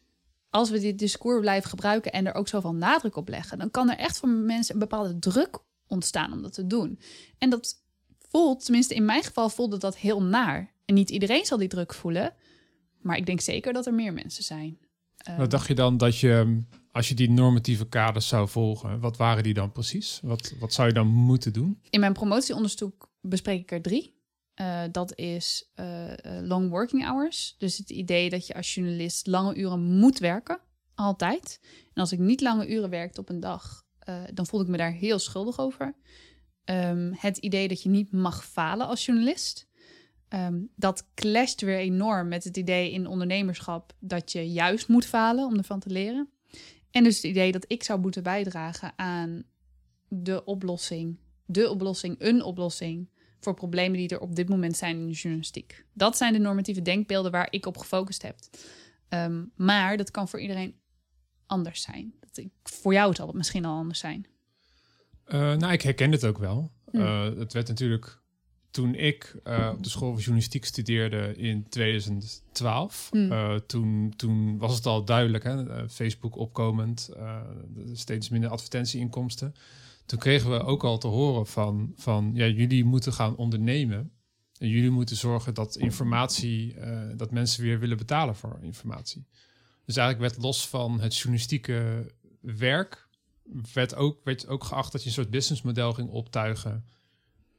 als 0.50 0.70
we 0.70 0.80
dit 0.80 1.00
discours 1.00 1.40
blijven 1.40 1.70
gebruiken 1.70 2.12
en 2.12 2.26
er 2.26 2.34
ook 2.34 2.48
zoveel 2.48 2.74
nadruk 2.74 3.16
op 3.16 3.30
leggen, 3.30 3.58
dan 3.58 3.72
kan 3.72 3.90
er 3.90 3.98
echt 3.98 4.18
voor 4.18 4.30
mensen 4.30 4.74
een 4.74 4.80
bepaalde 4.80 5.20
druk 5.20 5.60
ontstaan 5.88 6.34
om 6.34 6.42
dat 6.42 6.54
te 6.54 6.68
doen. 6.68 7.00
En 7.38 7.50
dat 7.50 7.84
voelt, 8.30 8.64
tenminste 8.66 8.96
in 8.96 9.06
mijn 9.06 9.24
geval 9.24 9.50
voelde 9.50 9.78
dat 9.78 9.98
heel 9.98 10.24
naar. 10.24 10.74
En 10.86 10.94
niet 10.94 11.10
iedereen 11.10 11.46
zal 11.46 11.58
die 11.58 11.68
druk 11.68 11.94
voelen, 11.94 12.34
maar 13.02 13.18
ik 13.18 13.26
denk 13.26 13.42
zeker 13.42 13.74
dat 13.74 13.86
er 13.86 13.94
meer 13.94 14.14
mensen 14.14 14.44
zijn. 14.44 14.78
Wat 15.18 15.38
ehm, 15.38 15.50
dacht 15.50 15.68
je 15.68 15.76
dan 15.76 15.98
dat 15.98 16.20
je, 16.20 16.62
als 16.98 17.08
je 17.08 17.16
die 17.16 17.30
normatieve 17.30 17.88
kaders 17.88 18.28
zou 18.28 18.50
volgen, 18.50 19.00
wat 19.00 19.18
waren 19.18 19.44
die 19.44 19.54
dan 19.54 19.72
precies? 19.72 20.20
Wat, 20.24 20.54
wat 20.60 20.74
zou 20.74 20.88
je 20.88 20.94
dan 20.94 21.08
moeten 21.08 21.54
doen? 21.54 21.82
In 21.90 22.00
mijn 22.00 22.14
promotieonderzoek 22.14 23.12
bespreek 23.22 23.62
ik 23.62 23.72
er 23.72 23.82
drie. 23.82 24.16
Uh, 24.62 24.84
dat 24.92 25.18
is 25.18 25.72
uh, 25.76 26.14
long 26.42 26.70
working 26.70 27.06
hours. 27.06 27.56
Dus 27.58 27.78
het 27.78 27.90
idee 27.90 28.30
dat 28.30 28.48
je 28.48 28.54
als 28.54 28.74
journalist 28.74 29.28
lange 29.28 29.56
uren 29.56 29.82
moet 29.82 30.20
werken, 30.20 30.60
altijd. 30.96 31.60
En 31.94 32.02
als 32.02 32.12
ik 32.12 32.20
niet 32.20 32.42
lange 32.42 32.70
uren 32.70 32.90
werkte 32.90 33.22
op 33.22 33.30
een 33.30 33.40
dag, 33.40 33.86
dan 34.34 34.46
voelde 34.46 34.66
ik 34.66 34.72
me 34.72 34.78
daar 34.78 34.92
heel 34.92 35.20
schuldig 35.20 35.60
over. 35.60 35.96
Um, 36.66 37.14
het 37.18 37.38
idee 37.38 37.68
dat 37.68 37.84
je 37.84 37.90
niet 37.90 38.12
mag 38.12 38.46
falen 38.46 38.88
als 38.88 39.06
journalist. 39.06 39.68
Um, 40.30 40.70
dat 40.76 41.08
clasht 41.14 41.62
weer 41.62 41.78
enorm 41.78 42.28
met 42.28 42.44
het 42.44 42.58
idee 42.58 42.92
in 42.92 43.08
ondernemerschap 43.08 43.94
dat 44.00 44.32
je 44.32 44.52
juist 44.52 44.88
moet 44.88 45.06
falen 45.06 45.46
om 45.46 45.58
ervan 45.58 45.80
te 45.80 45.90
leren. 45.90 46.30
En 46.92 47.04
dus 47.04 47.16
het 47.16 47.24
idee 47.24 47.52
dat 47.52 47.66
ik 47.68 47.84
zou 47.84 48.00
moeten 48.00 48.24
bijdragen 48.24 48.94
aan 48.96 49.44
de 50.08 50.44
oplossing, 50.44 51.18
de 51.46 51.70
oplossing, 51.70 52.16
een 52.20 52.42
oplossing 52.42 53.10
voor 53.40 53.54
problemen 53.54 53.98
die 53.98 54.10
er 54.10 54.20
op 54.20 54.36
dit 54.36 54.50
moment 54.50 54.78
zijn 54.78 54.98
in 54.98 55.08
de 55.08 55.14
journalistiek. 55.14 55.86
Dat 55.94 56.18
zijn 56.18 56.34
de 56.34 56.40
normatieve 56.40 56.82
denkbeelden 56.82 57.32
waar 57.32 57.48
ik 57.50 57.66
op 57.66 57.78
gefocust 57.78 58.22
heb. 58.22 58.36
Um, 59.10 59.52
maar 59.56 59.98
dat 59.98 60.12
kan 60.12 60.28
voor 60.28 60.40
iedereen 60.40 60.76
anders 61.46 61.82
zijn. 61.82 62.14
Dat 62.20 62.38
ik, 62.38 62.50
voor 62.64 62.94
jou 62.94 63.16
zal 63.16 63.28
het 63.28 63.36
misschien 63.36 63.66
al 63.66 63.78
anders 63.78 64.00
zijn. 64.00 64.28
Uh, 65.28 65.56
nou, 65.56 65.74
ik 65.74 65.82
herken 65.82 66.12
het 66.12 66.26
ook 66.26 66.38
wel. 66.38 66.72
Hm. 66.92 66.98
Uh, 66.98 67.24
het 67.38 67.54
werd 67.54 67.68
natuurlijk 67.68 68.22
toen 68.78 68.96
ik 68.96 69.36
uh, 69.44 69.72
op 69.78 69.84
de 69.84 69.90
school 69.90 70.10
van 70.10 70.20
journalistiek 70.20 70.66
studeerde 70.66 71.36
in 71.36 71.70
2012. 71.70 73.10
Hm. 73.12 73.60
toen, 73.66 74.14
toen 74.16 74.58
was 74.58 74.76
het 74.76 74.86
al 74.86 75.06
duidelijk, 75.06 75.44
hè? 75.44 75.90
Facebook 75.90 76.36
opkomend, 76.36 77.10
steeds 77.94 78.30
minder 78.30 78.50
advertentieinkomsten 78.50 79.54
toen 80.08 80.20
kregen 80.20 80.50
we 80.50 80.64
ook 80.64 80.84
al 80.84 80.98
te 80.98 81.08
horen 81.08 81.48
van, 81.48 81.94
van 81.96 82.32
ja, 82.34 82.46
jullie 82.46 82.84
moeten 82.84 83.14
gaan 83.14 83.36
ondernemen. 83.36 84.12
En 84.58 84.70
jullie 84.70 84.90
moeten 84.90 85.16
zorgen 85.16 85.54
dat 85.54 85.76
informatie, 85.76 86.76
dat 87.16 87.32
mensen 87.32 87.64
weer 87.64 87.80
willen 87.80 87.98
betalen 87.98 88.36
voor 88.36 88.60
informatie. 88.62 89.26
Dus 89.86 89.96
eigenlijk 89.98 90.32
werd 90.32 90.46
los 90.46 90.68
van 90.68 91.00
het 91.00 91.16
journalistieke 91.16 92.12
werk, 92.40 93.08
werd 93.74 93.96
ook, 93.96 94.20
werd 94.24 94.48
ook 94.48 94.64
geacht 94.64 94.92
dat 94.92 95.02
je 95.02 95.08
een 95.08 95.14
soort 95.14 95.30
businessmodel 95.30 95.94
ging 95.94 96.10
optuigen 96.10 96.86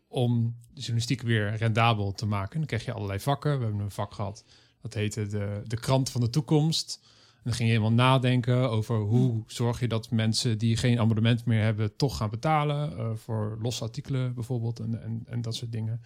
om 0.08 0.56
de 0.74 0.80
journalistiek 0.80 1.22
weer 1.22 1.56
rendabel 1.56 2.12
te 2.12 2.26
maken. 2.26 2.58
Dan 2.58 2.68
kreeg 2.68 2.84
je 2.84 2.92
allerlei 2.92 3.20
vakken. 3.20 3.58
We 3.58 3.64
hebben 3.64 3.82
een 3.82 3.90
vak 3.90 4.14
gehad, 4.14 4.44
dat 4.82 4.94
heette 4.94 5.26
de, 5.26 5.62
de 5.64 5.80
krant 5.80 6.10
van 6.10 6.20
de 6.20 6.30
toekomst 6.30 7.00
dan 7.48 7.56
ging 7.56 7.68
je 7.68 7.76
helemaal 7.76 8.06
nadenken 8.06 8.70
over 8.70 8.96
hoe 8.96 9.42
zorg 9.46 9.80
je 9.80 9.88
dat 9.88 10.10
mensen 10.10 10.58
die 10.58 10.76
geen 10.76 10.98
abonnement 10.98 11.44
meer 11.44 11.62
hebben, 11.62 11.96
toch 11.96 12.16
gaan 12.16 12.30
betalen. 12.30 12.92
Uh, 12.92 13.14
voor 13.14 13.58
losse 13.60 13.82
artikelen 13.82 14.34
bijvoorbeeld 14.34 14.80
en, 14.80 15.02
en, 15.02 15.22
en 15.26 15.42
dat 15.42 15.54
soort 15.54 15.72
dingen. 15.72 16.02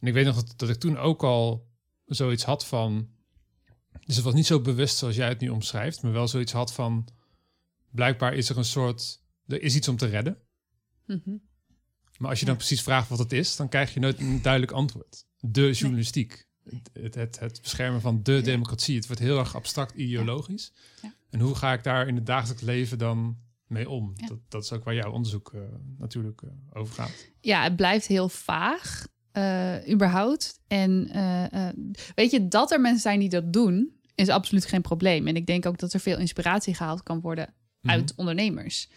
En 0.00 0.06
ik 0.06 0.12
weet 0.12 0.24
nog 0.24 0.34
dat, 0.34 0.54
dat 0.56 0.68
ik 0.68 0.76
toen 0.76 0.98
ook 0.98 1.22
al 1.22 1.68
zoiets 2.04 2.44
had 2.44 2.66
van. 2.66 3.08
Dus 4.06 4.14
het 4.14 4.24
was 4.24 4.34
niet 4.34 4.46
zo 4.46 4.60
bewust 4.60 4.96
zoals 4.96 5.16
jij 5.16 5.28
het 5.28 5.40
nu 5.40 5.48
omschrijft, 5.48 6.02
maar 6.02 6.12
wel 6.12 6.28
zoiets 6.28 6.52
had 6.52 6.72
van. 6.72 7.08
Blijkbaar 7.90 8.34
is 8.34 8.48
er 8.48 8.58
een 8.58 8.64
soort. 8.64 9.22
Er 9.46 9.62
is 9.62 9.76
iets 9.76 9.88
om 9.88 9.96
te 9.96 10.06
redden. 10.06 10.38
Mhm. 11.06 11.36
Maar 12.18 12.30
als 12.30 12.40
je 12.40 12.46
dan 12.46 12.56
precies 12.56 12.82
vraagt 12.82 13.08
wat 13.08 13.18
het 13.18 13.32
is, 13.32 13.56
dan 13.56 13.68
krijg 13.68 13.94
je 13.94 14.00
nooit 14.00 14.20
een 14.20 14.42
duidelijk 14.42 14.72
antwoord. 14.72 15.24
De 15.40 15.72
journalistiek 15.72 16.46
het, 16.92 17.14
het, 17.14 17.38
het, 17.38 17.62
beschermen 17.62 18.00
van 18.00 18.22
de 18.22 18.40
democratie. 18.40 18.96
Het 18.96 19.06
wordt 19.06 19.22
heel 19.22 19.38
erg 19.38 19.56
abstract 19.56 19.94
ideologisch. 19.94 20.72
Ja. 21.02 21.14
En 21.30 21.40
hoe 21.40 21.54
ga 21.54 21.72
ik 21.72 21.82
daar 21.82 22.08
in 22.08 22.14
het 22.14 22.26
dagelijks 22.26 22.62
leven 22.62 22.98
dan 22.98 23.36
mee 23.66 23.90
om? 23.90 24.12
Dat, 24.26 24.38
dat, 24.48 24.64
is 24.64 24.72
ook 24.72 24.84
waar 24.84 24.94
jouw 24.94 25.12
onderzoek 25.12 25.52
uh, 25.54 25.60
natuurlijk 25.98 26.42
uh, 26.42 26.50
over 26.72 26.94
gaat. 26.94 27.26
Ja, 27.40 27.62
het 27.62 27.76
blijft 27.76 28.06
heel 28.06 28.28
vaag, 28.28 29.06
uh, 29.32 29.88
überhaupt. 29.88 30.60
En 30.66 31.10
weet 32.14 32.30
je, 32.30 32.48
dat 32.48 32.70
er 32.70 32.80
mensen 32.80 33.02
zijn 33.02 33.20
die 33.20 33.28
dat 33.28 33.52
doen, 33.52 33.92
is 34.14 34.28
absoluut 34.28 34.64
geen 34.64 34.82
probleem. 34.82 35.26
En 35.26 35.36
ik 35.36 35.46
denk 35.46 35.66
ook 35.66 35.78
dat 35.78 35.92
er 35.92 36.00
veel 36.00 36.18
inspiratie 36.18 36.74
gehaald 36.74 37.02
kan 37.02 37.20
worden 37.20 37.54
uit 37.82 38.10
mhm. 38.10 38.18
ondernemers. 38.18 38.88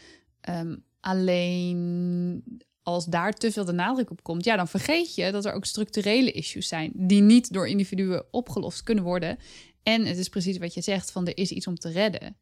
Um, 0.49 0.83
alleen 0.99 2.43
als 2.87 3.05
daar 3.05 3.33
te 3.33 3.51
veel 3.51 3.65
de 3.65 3.71
nadruk 3.71 4.11
op 4.11 4.23
komt, 4.23 4.43
ja, 4.43 4.55
dan 4.55 4.67
vergeet 4.67 5.15
je 5.15 5.31
dat 5.31 5.45
er 5.45 5.53
ook 5.53 5.65
structurele 5.65 6.31
issues 6.31 6.67
zijn 6.67 6.91
die 6.95 7.21
niet 7.21 7.53
door 7.53 7.67
individuen 7.67 8.25
opgelost 8.31 8.83
kunnen 8.83 9.03
worden. 9.03 9.37
En 9.83 10.05
het 10.05 10.17
is 10.17 10.29
precies 10.29 10.57
wat 10.57 10.73
je 10.73 10.81
zegt: 10.81 11.11
van 11.11 11.27
er 11.27 11.37
is 11.37 11.51
iets 11.51 11.67
om 11.67 11.75
te 11.75 11.89
redden. 11.89 12.37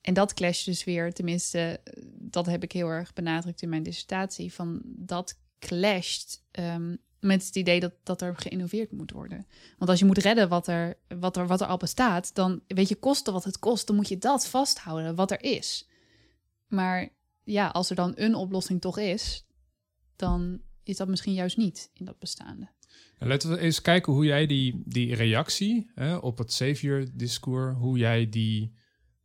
En 0.00 0.14
dat 0.14 0.34
clasht 0.34 0.64
dus 0.64 0.84
weer, 0.84 1.12
tenminste, 1.12 1.80
dat 2.18 2.46
heb 2.46 2.62
ik 2.62 2.72
heel 2.72 2.88
erg 2.88 3.12
benadrukt 3.12 3.62
in 3.62 3.68
mijn 3.68 3.82
dissertatie, 3.82 4.52
van 4.52 4.80
dat 4.84 5.38
clasht 5.58 6.42
um, 6.52 6.98
met 7.20 7.46
het 7.46 7.56
idee 7.56 7.80
dat, 7.80 7.92
dat 8.02 8.22
er 8.22 8.36
geïnnoveerd 8.36 8.92
moet 8.92 9.10
worden. 9.10 9.46
Want 9.78 9.90
als 9.90 9.98
je 9.98 10.04
moet 10.04 10.18
redden 10.18 10.48
wat 10.48 10.66
er, 10.66 10.98
wat, 11.18 11.36
er, 11.36 11.46
wat 11.46 11.60
er 11.60 11.66
al 11.66 11.76
bestaat, 11.76 12.34
dan 12.34 12.60
weet 12.66 12.88
je 12.88 12.94
kosten 12.94 13.32
wat 13.32 13.44
het 13.44 13.58
kost, 13.58 13.86
dan 13.86 13.96
moet 13.96 14.08
je 14.08 14.18
dat 14.18 14.46
vasthouden, 14.46 15.14
wat 15.14 15.30
er 15.30 15.42
is. 15.42 15.88
Maar 16.68 17.08
ja, 17.44 17.68
als 17.68 17.90
er 17.90 17.96
dan 17.96 18.12
een 18.14 18.34
oplossing 18.34 18.80
toch 18.80 18.98
is, 18.98 19.46
dan 20.16 20.60
is 20.82 20.96
dat 20.96 21.08
misschien 21.08 21.34
juist 21.34 21.56
niet 21.56 21.90
in 21.92 22.04
dat 22.04 22.18
bestaande. 22.18 22.70
laten 23.18 23.50
we 23.50 23.58
eens 23.58 23.80
kijken 23.80 24.12
hoe 24.12 24.24
jij 24.24 24.46
die, 24.46 24.82
die 24.84 25.14
reactie 25.14 25.90
hè, 25.94 26.16
op 26.16 26.38
het 26.38 26.52
savior-discours, 26.52 27.76
hoe 27.76 27.98
jij 27.98 28.28
die 28.28 28.72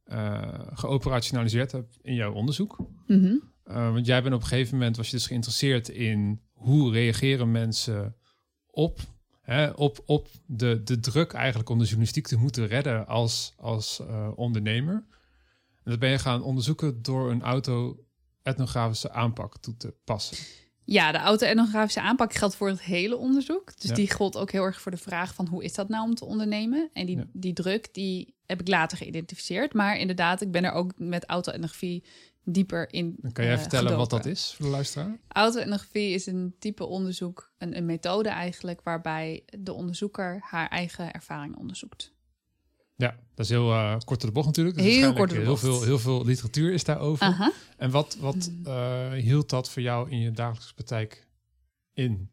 uh, 0.05 0.59
geoperationaliseerd 0.73 1.71
hebt 1.71 1.97
in 2.01 2.13
jouw 2.13 2.33
onderzoek. 2.33 2.77
Mhm. 3.07 3.35
Eh, 3.63 3.93
want 3.93 4.05
jij 4.05 4.21
bent 4.21 4.35
op 4.35 4.41
een 4.41 4.47
gegeven 4.47 4.77
moment, 4.77 4.97
was 4.97 5.09
je 5.09 5.15
dus 5.15 5.27
geïnteresseerd 5.27 5.89
in 5.89 6.41
hoe 6.53 6.91
reageren 6.91 7.51
mensen 7.51 8.15
op, 8.65 8.99
hè, 9.41 9.69
op, 9.69 10.03
op 10.05 10.27
de, 10.45 10.83
de 10.83 10.99
druk 10.99 11.33
eigenlijk 11.33 11.69
om 11.69 11.77
de 11.77 11.83
journalistiek 11.83 12.27
te 12.27 12.37
moeten 12.37 12.67
redden 12.67 13.07
als, 13.07 13.53
als 13.57 13.99
uh, 14.01 14.31
ondernemer. 14.35 15.05
En 15.83 15.91
dat 15.91 15.99
ben 15.99 16.09
je 16.09 16.19
gaan 16.19 16.43
onderzoeken 16.43 17.01
door 17.01 17.31
een 17.31 17.41
auto 17.41 18.06
etnografische 18.47 19.11
aanpak 19.11 19.57
toe 19.57 19.77
te 19.77 19.93
passen. 20.03 20.37
Ja, 20.83 21.11
de 21.11 21.17
auto-etnografische 21.17 22.01
aanpak 22.01 22.33
geldt 22.33 22.55
voor 22.55 22.67
het 22.67 22.81
hele 22.81 23.17
onderzoek. 23.17 23.81
Dus 23.81 23.91
die 23.91 24.11
gold 24.11 24.37
ook 24.37 24.51
heel 24.51 24.63
erg 24.63 24.81
voor 24.81 24.91
de 24.91 24.97
vraag 24.97 25.33
van 25.33 25.47
hoe 25.47 25.63
is 25.63 25.73
dat 25.73 25.89
nou 25.89 26.03
om 26.03 26.15
te 26.15 26.25
ondernemen? 26.25 26.89
En 26.93 27.05
die, 27.05 27.19
die 27.33 27.53
druk, 27.53 27.93
die 27.93 28.35
heb 28.45 28.61
ik 28.61 28.67
later 28.67 28.97
geïdentificeerd. 28.97 29.73
Maar 29.73 29.97
inderdaad, 29.97 30.41
ik 30.41 30.51
ben 30.51 30.63
er 30.63 30.71
ook 30.71 30.93
met 30.97 31.25
auto-etnografie 31.25 32.03
dieper 32.43 32.93
in 32.93 33.15
Dan 33.21 33.31
Kan 33.31 33.45
jij 33.45 33.53
uh, 33.53 33.59
vertellen 33.59 33.97
wat 33.97 34.09
dat 34.09 34.25
is 34.25 34.53
voor 34.55 34.65
de 34.65 34.71
luisteraar? 34.71 35.19
Auto-etnografie 35.27 36.13
is 36.13 36.25
een 36.25 36.55
type 36.59 36.85
onderzoek, 36.85 37.51
een, 37.57 37.77
een 37.77 37.85
methode 37.85 38.29
eigenlijk... 38.29 38.81
waarbij 38.81 39.43
de 39.59 39.73
onderzoeker 39.73 40.39
haar 40.41 40.67
eigen 40.67 41.13
ervaring 41.13 41.57
onderzoekt. 41.57 42.15
Ja, 42.97 43.15
dat 43.35 43.45
is 43.45 43.51
heel 43.51 43.69
uh, 43.69 43.97
kort 44.05 44.21
de 44.21 44.31
bocht 44.31 44.45
natuurlijk. 44.45 44.79
heel 44.79 45.13
kort 45.13 45.29
de 45.29 45.35
heel 45.35 45.57
Veel, 45.57 45.83
heel 45.83 45.99
veel 45.99 46.25
literatuur 46.25 46.73
is 46.73 46.83
daarover. 46.83 47.53
En 47.77 47.91
wat, 47.91 48.17
wat 48.19 48.51
uh, 48.65 49.11
hield 49.11 49.49
dat 49.49 49.69
voor 49.69 49.81
jou 49.81 50.09
in 50.09 50.19
je 50.19 50.31
dagelijkse 50.31 50.73
praktijk 50.73 51.27
in? 51.93 52.29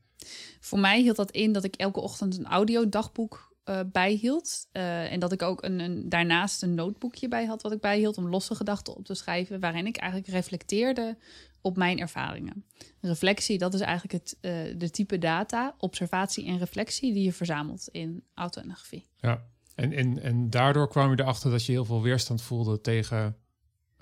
Voor 0.61 0.79
mij 0.79 1.01
hield 1.01 1.17
dat 1.17 1.31
in 1.31 1.53
dat 1.53 1.65
ik 1.65 1.75
elke 1.75 2.01
ochtend 2.01 2.39
een 2.39 2.47
audiodagboek 2.47 3.57
uh, 3.65 3.81
bijhield. 3.93 4.69
en 4.73 5.21
dat 5.21 5.33
ik 5.33 5.43
ook 5.43 5.63
een, 5.63 5.79
een, 5.79 6.09
daarnaast 6.09 6.63
een 6.63 6.75
notebookje 6.75 7.29
bij 7.29 7.45
had 7.45 7.63
wat 7.63 7.73
ik 7.73 7.81
bijhield 7.81 8.17
om 8.17 8.29
losse 8.29 8.55
gedachten 8.55 8.97
op 8.97 9.05
te 9.05 9.15
schrijven. 9.15 9.61
Waarin 9.61 9.87
ik 9.87 9.97
eigenlijk 9.97 10.31
reflecteerde 10.33 11.17
op 11.61 11.77
mijn 11.77 11.99
ervaringen. 11.99 12.65
Reflectie, 13.01 13.59
dat 13.59 13.75
is 13.75 13.81
eigenlijk 13.81 14.13
het, 14.13 14.37
de 14.81 14.91
type 14.91 15.19
data, 15.19 15.75
observatie 15.79 16.47
en 16.47 16.59
reflectie 16.59 17.13
die 17.13 17.25
je 17.25 17.33
verzamelt 17.33 17.89
in 17.89 18.25
auto-etnografie. 18.35 19.07
Ja, 19.21 19.43
en, 19.75 19.93
en, 19.93 20.23
en 20.23 20.51
daardoor 20.51 20.89
kwam 20.89 21.11
je 21.11 21.21
erachter 21.21 21.51
dat 21.51 21.65
je 21.65 21.73
heel 21.73 21.85
veel 21.85 22.03
weerstand 22.03 22.43
voelde 22.43 22.81
tegen 22.81 23.37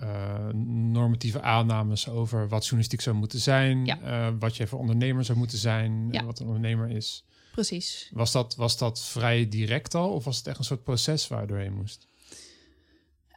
uh, 0.01 0.47
normatieve 0.91 1.41
aannames 1.41 2.09
over 2.09 2.47
wat 2.47 2.61
journalistiek 2.61 3.01
zou 3.01 3.15
moeten 3.15 3.39
zijn, 3.39 3.85
ja. 3.85 3.99
uh, 4.01 4.35
wat 4.39 4.57
je 4.57 4.67
voor 4.67 4.79
ondernemer 4.79 5.25
zou 5.25 5.37
moeten 5.37 5.57
zijn, 5.57 6.07
ja. 6.11 6.25
wat 6.25 6.39
een 6.39 6.45
ondernemer 6.45 6.89
is. 6.89 7.25
Precies. 7.51 8.09
Was 8.13 8.31
dat, 8.31 8.55
was 8.55 8.77
dat 8.77 9.01
vrij 9.05 9.49
direct 9.49 9.95
al 9.95 10.13
of 10.13 10.23
was 10.23 10.37
het 10.37 10.47
echt 10.47 10.57
een 10.57 10.63
soort 10.63 10.83
proces 10.83 11.27
waar 11.27 11.41
je 11.41 11.47
doorheen 11.47 11.73
moest? 11.73 12.07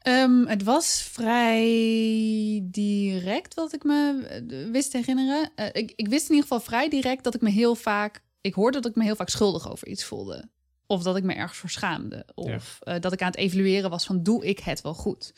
Ehm, 0.06 0.46
het 0.46 0.62
was 0.62 1.02
vrij 1.02 2.60
direct 2.64 3.54
wat 3.54 3.72
ik 3.72 3.84
me 3.84 4.26
eh, 4.28 4.70
wist 4.70 4.90
te 4.90 4.96
herinneren. 4.96 5.50
Eh, 5.54 5.66
ik, 5.72 5.92
ik 5.96 6.08
wist 6.08 6.28
in 6.28 6.34
ieder 6.34 6.48
geval 6.48 6.60
vrij 6.60 6.88
direct 6.88 7.24
dat 7.24 7.34
ik 7.34 7.40
me 7.40 7.50
heel 7.50 7.74
vaak... 7.74 8.24
Ik 8.40 8.54
hoorde 8.54 8.80
dat 8.80 8.90
ik 8.90 8.96
me 8.96 9.04
heel 9.04 9.16
vaak 9.16 9.28
schuldig 9.28 9.70
over 9.70 9.88
iets 9.88 10.04
voelde. 10.04 10.48
Of 10.86 11.02
dat 11.02 11.16
ik 11.16 11.22
me 11.24 11.34
ergens 11.34 11.58
voor 11.58 11.70
schaamde. 11.70 12.26
Of 12.34 12.78
eh, 12.82 13.00
dat 13.00 13.12
ik 13.12 13.20
aan 13.22 13.26
het 13.30 13.36
evalueren 13.36 13.90
was 13.90 14.04
van 14.06 14.22
doe 14.22 14.46
ik 14.46 14.58
het 14.58 14.80
wel 14.80 14.94
goed. 14.94 15.34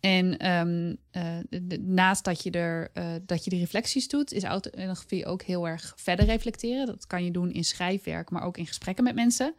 En 0.00 0.36
ehm, 0.38 0.94
eh, 1.10 1.38
de- 1.48 1.66
de- 1.66 1.80
naast 1.80 2.24
dat 2.24 2.42
je, 2.42 2.50
er, 2.50 2.90
eh, 2.94 3.06
dat 3.22 3.44
je 3.44 3.50
de 3.50 3.58
reflecties 3.58 4.08
doet, 4.08 4.32
is 4.32 4.42
autoetografie 4.44 5.26
ook 5.26 5.42
heel 5.42 5.68
erg 5.68 5.92
verder 5.96 6.24
reflecteren. 6.24 6.86
Dat 6.86 7.06
kan 7.06 7.24
je 7.24 7.30
doen 7.30 7.50
in 7.52 7.64
schrijfwerk, 7.64 8.30
maar 8.30 8.42
ook 8.42 8.56
in 8.56 8.66
gesprekken 8.66 9.04
met 9.04 9.14
mensen. 9.14 9.54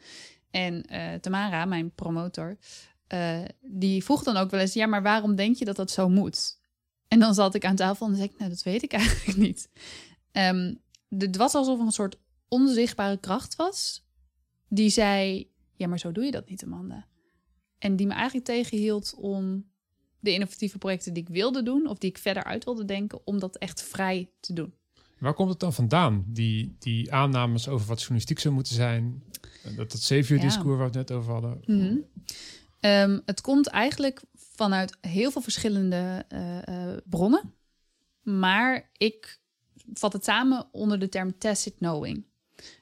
En 0.51 0.85
Tamara, 1.21 1.65
mijn 1.65 1.91
promotor, 1.95 2.57
die 3.61 4.03
vroeg 4.03 4.23
dan 4.23 4.37
ook 4.37 4.49
wel 4.51 4.59
eens: 4.59 4.73
ja, 4.73 4.85
maar 4.85 5.01
waarom 5.01 5.35
denk 5.35 5.55
je 5.55 5.65
dat 5.65 5.75
dat 5.75 5.91
zo 5.91 6.09
moet? 6.09 6.57
En 7.07 7.19
dan 7.19 7.33
zat 7.33 7.55
ik 7.55 7.65
aan 7.65 7.75
tafel 7.75 8.07
en 8.07 8.15
zei 8.15 8.27
ik: 8.27 8.37
nou, 8.37 8.49
dat 8.49 8.63
weet 8.63 8.83
ik 8.83 8.93
eigenlijk 9.01 9.37
niet. 9.37 9.69
De- 10.31 11.25
het 11.25 11.35
was 11.35 11.53
alsof 11.55 11.79
er 11.79 11.85
een 11.85 11.91
soort 11.91 12.17
onzichtbare 12.47 13.17
kracht 13.17 13.55
was, 13.55 14.03
die 14.69 14.89
zei: 14.89 15.49
ja, 15.75 15.87
maar 15.87 15.99
zo 15.99 16.11
doe 16.11 16.23
je 16.23 16.31
dat 16.31 16.49
niet, 16.49 16.63
Amanda. 16.63 17.05
En 17.77 17.95
die 17.95 18.07
me 18.07 18.13
eigenlijk 18.13 18.45
tegenhield 18.45 19.13
om 19.17 19.65
de 20.19 20.33
innovatieve 20.33 20.77
projecten 20.77 21.13
die 21.13 21.23
ik 21.23 21.29
wilde 21.29 21.63
doen, 21.63 21.87
of 21.87 21.97
die 21.97 22.09
ik 22.09 22.17
verder 22.17 22.43
uit 22.43 22.63
wilde 22.65 22.85
denken, 22.85 23.21
om 23.27 23.39
dat 23.39 23.57
echt 23.57 23.81
vrij 23.83 24.29
te 24.39 24.53
doen. 24.53 24.73
Waar 25.17 25.33
komt 25.33 25.49
het 25.49 25.59
dan 25.59 25.73
vandaan? 25.73 26.23
Die, 26.27 26.75
die 26.79 27.13
aannames 27.13 27.67
over 27.67 27.87
wat 27.87 27.99
journalistiek 27.99 28.39
zou 28.39 28.53
moeten 28.53 28.73
zijn. 28.75 29.23
eh, 29.63 29.77
Dat 29.77 29.91
het 29.91 30.01
Savior-discours 30.01 30.77
waar 30.77 30.91
we 30.91 30.97
het 30.97 31.09
net 31.09 31.11
over 31.11 31.31
hadden. 31.31 31.59
Mhm. 31.65 31.97
Ehm, 32.79 33.19
het 33.25 33.41
komt 33.41 33.67
eigenlijk 33.67 34.21
vanuit 34.35 34.97
heel 35.01 35.31
veel 35.31 35.41
verschillende 35.41 36.25
eh, 36.29 36.67
eh, 36.91 36.97
bronnen. 37.05 37.53
Maar 38.21 38.89
ik 38.97 39.39
vat 39.93 40.13
het 40.13 40.23
samen 40.23 40.67
onder 40.71 40.99
de 40.99 41.09
term 41.09 41.37
tacit 41.37 41.75
knowing. 41.75 42.25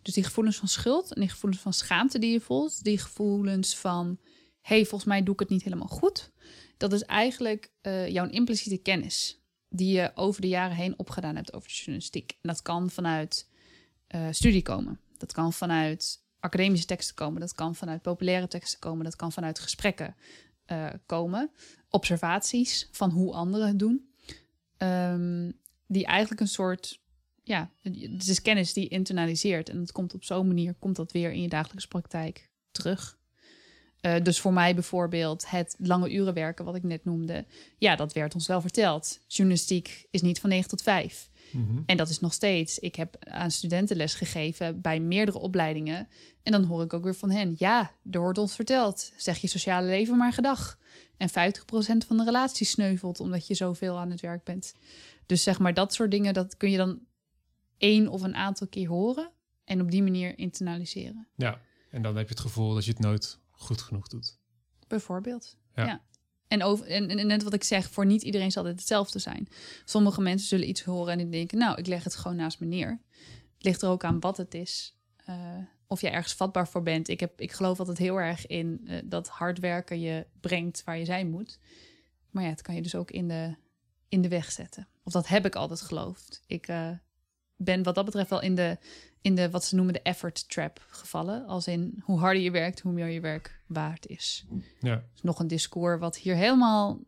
Dus 0.02 0.14
die 0.14 0.24
gevoelens 0.24 0.58
van 0.58 0.68
schuld 0.68 1.14
en 1.14 1.22
die 1.22 1.30
gevoelens 1.30 1.62
van 1.62 1.74
schaamte 1.74 2.20
die 2.20 2.32
je 2.32 2.42
voelt. 2.42 2.84
Die 2.84 2.98
gevoelens 2.98 3.78
van, 3.78 4.20
hey, 4.62 4.86
volgens 4.86 5.10
mij 5.10 5.24
doe 5.24 5.34
ik 5.34 5.40
het 5.40 5.50
niet 5.50 5.64
helemaal 5.64 5.88
goed. 5.88 6.32
Dat 6.78 6.94
is 6.94 7.04
eigenlijk 7.04 7.72
eh, 7.82 8.08
jouw 8.08 8.30
impliciete 8.30 8.78
kennis. 8.78 9.42
Die 9.70 9.96
je 9.96 10.12
over 10.16 10.42
de 10.42 10.48
jaren 10.48 10.76
heen 10.76 11.00
opgedaan 11.00 11.36
hebt 11.36 11.54
over 11.54 11.72
journalistiek. 11.72 12.32
En 12.32 12.50
dat 12.50 12.62
kan 12.62 12.90
vanuit 12.90 13.50
eh, 14.08 14.28
studie 14.32 14.62
komen. 14.62 15.00
Dat 15.18 15.34
kan 15.34 15.54
vanuit 15.54 16.26
academische 16.40 16.86
teksten 16.86 17.16
komen. 17.16 17.40
Dat 17.40 17.54
kan 17.54 17.76
vanuit 17.76 18.02
populaire 18.02 18.48
teksten 18.48 18.80
komen. 18.80 19.04
Dat 19.04 19.16
kan 19.16 19.32
vanuit 19.32 19.60
gesprekken 19.60 20.16
eh, 20.66 20.88
komen. 21.06 21.52
Observaties 21.90 22.90
van 22.92 23.10
hoe 23.10 23.34
anderen 23.34 23.68
het 23.68 23.80
doen. 23.80 24.10
Ehm, 24.78 25.52
die 25.88 26.06
eigenlijk 26.06 26.42
een 26.42 26.48
soort... 26.48 27.06
Ja, 27.48 27.72
het 27.82 28.28
is 28.28 28.42
kennis 28.42 28.74
die 28.74 28.88
internaliseert. 28.88 29.70
En 29.70 29.80
het 29.80 29.92
komt 29.92 30.14
op 30.14 30.24
zo'n 30.24 30.48
manier, 30.48 30.74
komt 30.80 30.96
dat 30.96 31.12
weer 31.12 31.32
in 31.32 31.42
je 31.42 31.48
dagelijkse 31.48 31.88
praktijk 31.88 32.50
terug. 32.72 33.18
Eh, 34.02 34.16
dus 34.24 34.40
voor 34.40 34.54
mij 34.54 34.74
bijvoorbeeld 34.74 35.50
het 35.50 35.76
lange 35.80 36.14
uren 36.14 36.34
werken, 36.34 36.66
wat 36.66 36.76
ik 36.76 36.84
net 36.84 37.06
noemde. 37.06 37.46
Ja, 37.78 37.96
dat 37.96 38.14
werd 38.14 38.34
ons 38.34 38.48
wel 38.48 38.62
verteld. 38.62 39.20
Journalistiek 39.28 40.08
is 40.12 40.22
niet 40.22 40.40
van 40.40 40.50
9 40.50 40.70
tot 40.70 40.82
5. 40.82 41.30
Mhm. 41.52 41.82
En 41.86 41.98
dat 41.98 42.10
is 42.10 42.20
nog 42.20 42.34
steeds. 42.34 42.80
Ik 42.80 42.96
heb 42.96 43.16
aan 43.20 43.52
studenten 43.52 43.98
les 43.98 44.14
gegeven 44.14 44.82
bij 44.82 45.00
meerdere 45.00 45.40
opleidingen. 45.40 46.08
En 46.44 46.52
dan 46.52 46.64
hoor 46.64 46.84
ik 46.84 46.94
ook 46.94 47.04
weer 47.04 47.16
van 47.16 47.32
hen: 47.32 47.56
ja, 47.58 47.92
er 48.12 48.20
wordt 48.20 48.38
ons 48.38 48.56
verteld. 48.56 49.12
Zeg 49.18 49.38
je 49.38 49.48
sociale 49.48 49.88
leven 49.88 50.18
maar 50.18 50.34
gedag. 50.34 50.80
En 51.18 51.30
50% 51.30 51.34
van 52.08 52.18
de 52.18 52.24
relaties 52.24 52.70
sneuvelt 52.70 53.20
omdat 53.20 53.48
je 53.48 53.54
zoveel 53.54 53.98
aan 53.98 54.12
het 54.12 54.22
werk 54.22 54.44
bent. 54.44 54.74
Dus 55.26 55.44
zeg 55.44 55.60
maar, 55.60 55.74
dat 55.74 55.94
soort 55.94 56.12
dingen, 56.12 56.34
dat 56.34 56.58
kun 56.58 56.72
je 56.72 56.78
dan 56.78 57.00
één 57.78 58.08
of 58.08 58.22
een 58.22 58.36
aantal 58.36 58.68
keer 58.68 58.88
horen. 58.88 59.32
En 59.64 59.82
op 59.82 59.92
die 59.92 60.04
manier 60.04 60.38
internaliseren. 60.38 61.28
Ja, 61.36 61.62
en 61.90 62.02
dan 62.02 62.16
heb 62.16 62.28
je 62.28 62.34
het 62.34 62.44
gevoel 62.44 62.74
dat 62.74 62.86
je 62.86 62.92
het 62.92 63.00
nooit 63.00 63.40
goed 63.52 63.82
genoeg 63.82 64.08
doet. 64.08 64.38
Bijvoorbeeld. 64.88 65.58
Ja. 65.76 65.86
Ja. 65.86 66.02
En, 66.48 66.64
over, 66.64 66.86
en, 66.88 67.10
en 67.10 67.28
net 67.28 67.44
wat 67.44 67.54
ik 67.54 67.64
zeg, 67.64 67.90
voor 67.90 68.06
niet 68.06 68.22
iedereen 68.22 68.52
zal 68.52 68.66
het 68.66 68.80
hetzelfde 68.80 69.20
zijn. 69.20 69.48
Sommige 69.86 70.22
mensen 70.22 70.48
zullen 70.48 70.70
iets 70.70 70.84
horen 70.84 71.12
en 71.12 71.18
die 71.18 71.30
denken, 71.30 71.58
nou, 71.58 71.78
ik 71.78 71.88
leg 71.88 72.04
het 72.04 72.16
gewoon 72.16 72.38
naast 72.38 72.60
me 72.60 72.66
neer. 72.66 73.02
Het 73.54 73.64
ligt 73.66 73.82
er 73.82 73.90
ook 73.90 74.04
aan 74.04 74.20
wat 74.20 74.38
het 74.38 74.54
is. 74.54 74.98
eh, 75.26 75.58
of 75.88 76.02
je 76.02 76.10
ergens 76.10 76.34
vatbaar 76.34 76.68
voor 76.68 76.84
bent. 76.84 77.08
Ik, 77.08 77.20
heb, 77.20 77.42
ik 77.42 77.52
geloof 77.52 77.80
altijd 77.80 77.98
heel 77.98 78.20
erg 78.20 78.46
in 78.48 78.82
eh, 78.86 79.02
dat 79.06 79.28
hard 79.28 79.60
werken 79.60 80.00
je 80.00 80.28
brengt 80.40 80.84
waar 80.84 80.98
je 80.98 81.06
zijn 81.06 81.30
moet. 81.30 81.60
Maar 82.30 82.44
ja, 82.44 82.50
het 82.50 82.62
kan 82.62 82.76
je 82.76 82.82
dus 82.82 82.96
ook 82.96 83.12
in 83.12 83.28
de, 83.28 83.56
in 84.10 84.22
de 84.22 84.28
weg 84.28 84.52
zetten. 84.52 84.88
Of 85.04 85.14
dat 85.14 85.28
heb 85.28 85.46
ik 85.46 85.56
altijd 85.56 85.82
geloofd. 85.82 86.42
Ik 86.48 86.68
eh, 86.68 86.90
ben 87.58 87.84
wat 87.84 87.96
dat 87.96 88.06
betreft 88.06 88.30
wel 88.30 88.42
in 88.42 88.56
de, 88.56 88.78
in 89.22 89.36
de, 89.36 89.50
wat 89.50 89.66
ze 89.66 89.76
noemen 89.76 89.94
de 89.94 90.02
effort 90.02 90.50
trap 90.50 90.86
gevallen. 90.90 91.46
Als 91.46 91.68
in, 91.68 92.02
hoe 92.04 92.20
harder 92.20 92.42
je 92.42 92.52
werkt, 92.52 92.80
hoe 92.80 92.92
meer 92.92 93.08
je 93.08 93.20
werk 93.20 93.62
waard 93.68 94.08
is 94.08 94.46
Ja, 94.80 95.04
is 95.16 95.22
nog 95.22 95.40
een 95.40 95.48
discours 95.48 96.00
wat 96.00 96.18
hier 96.18 96.36
helemaal 96.36 97.00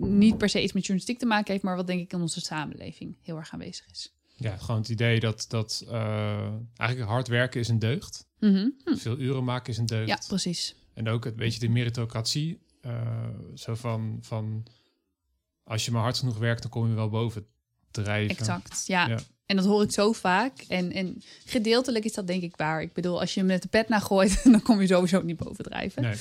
niet 0.00 0.38
per 0.38 0.48
se 0.48 0.62
iets 0.62 0.72
met 0.72 0.82
journalistiek 0.82 1.18
te 1.18 1.26
maken 1.26 1.52
heeft, 1.52 1.64
maar 1.64 1.76
wat 1.76 1.86
denk 1.86 2.00
ik 2.00 2.12
in 2.12 2.20
onze 2.20 2.40
samenleving 2.40 3.16
heel 3.22 3.36
erg 3.36 3.52
aanwezig 3.52 3.86
is. 3.90 4.14
ja 4.36 4.56
gewoon 4.56 4.80
het 4.80 4.88
idee 4.88 5.20
dat, 5.20 5.44
dat 5.48 5.84
eh, 5.88 6.52
eigenlijk 6.76 7.10
hard 7.10 7.28
werken 7.28 7.60
is 7.60 7.68
een 7.68 7.78
deugd. 7.78 8.28
Mhm. 8.38 8.68
Hm. 8.84 8.94
Veel 8.94 9.18
uren 9.18 9.44
maken 9.44 9.72
is 9.72 9.78
een 9.78 9.86
deugd. 9.86 10.08
Ja, 10.08 10.18
precies. 10.28 10.74
En 10.94 11.08
ook 11.08 11.24
het 11.24 11.36
beetje 11.36 11.60
de 11.60 11.68
meritocratie. 11.68 12.60
eh, 12.80 13.28
zo 13.54 13.74
van, 13.74 14.18
van 14.20 14.66
als 15.64 15.84
je 15.84 15.90
maar 15.90 16.02
hard 16.02 16.18
genoeg 16.18 16.38
werkt, 16.38 16.62
dan 16.62 16.70
kom 16.70 16.88
je 16.88 16.94
wel 16.94 17.08
boven 17.08 17.46
drijven. 17.90 18.36
Exact. 18.36 18.86
Ja. 18.86 19.08
Ja. 19.08 19.18
En 19.50 19.56
dat 19.56 19.64
hoor 19.64 19.82
ik 19.82 19.92
zo 19.92 20.12
vaak. 20.12 20.64
En, 20.68 20.92
en 20.92 21.22
gedeeltelijk 21.44 22.04
is 22.04 22.12
dat 22.12 22.26
denk 22.26 22.42
ik 22.42 22.56
waar. 22.56 22.82
Ik 22.82 22.92
bedoel, 22.92 23.20
als 23.20 23.34
je 23.34 23.40
hem 23.40 23.48
met 23.48 23.62
de 23.62 23.68
pet 23.68 23.88
naar 23.88 24.00
gooit, 24.00 24.42
dan 24.52 24.62
kom 24.62 24.80
je 24.80 24.86
sowieso 24.86 25.22
niet 25.22 25.36
bovendrijven. 25.36 26.02
Nee. 26.02 26.14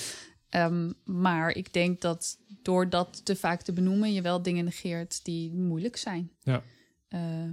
Ehm, 0.50 0.92
maar 1.04 1.52
ik 1.52 1.74
denk 1.74 2.02
dat 2.02 2.38
door 2.62 2.90
dat 2.90 3.26
te 3.26 3.36
vaak 3.36 3.62
te 3.62 3.74
benoemen, 3.74 4.14
je 4.14 4.22
wel 4.22 4.42
dingen 4.42 4.64
negeert 4.66 5.26
die 5.26 5.52
moeilijk 5.54 5.98
zijn. 5.98 6.32
Ja. 6.44 6.64
Eh, 7.08 7.44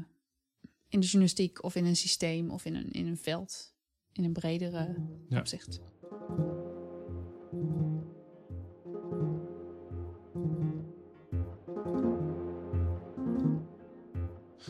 in 0.88 1.00
de 1.00 1.06
journalistiek 1.06 1.62
of 1.64 1.74
in 1.74 1.84
een 1.84 1.96
systeem 1.96 2.50
of 2.50 2.64
in 2.64 2.74
een, 2.74 2.90
in 2.92 3.06
een 3.06 3.18
veld. 3.18 3.74
In 4.12 4.24
een 4.24 4.32
bredere 4.32 4.94
Ja. 5.28 5.38
opzicht. 5.38 5.80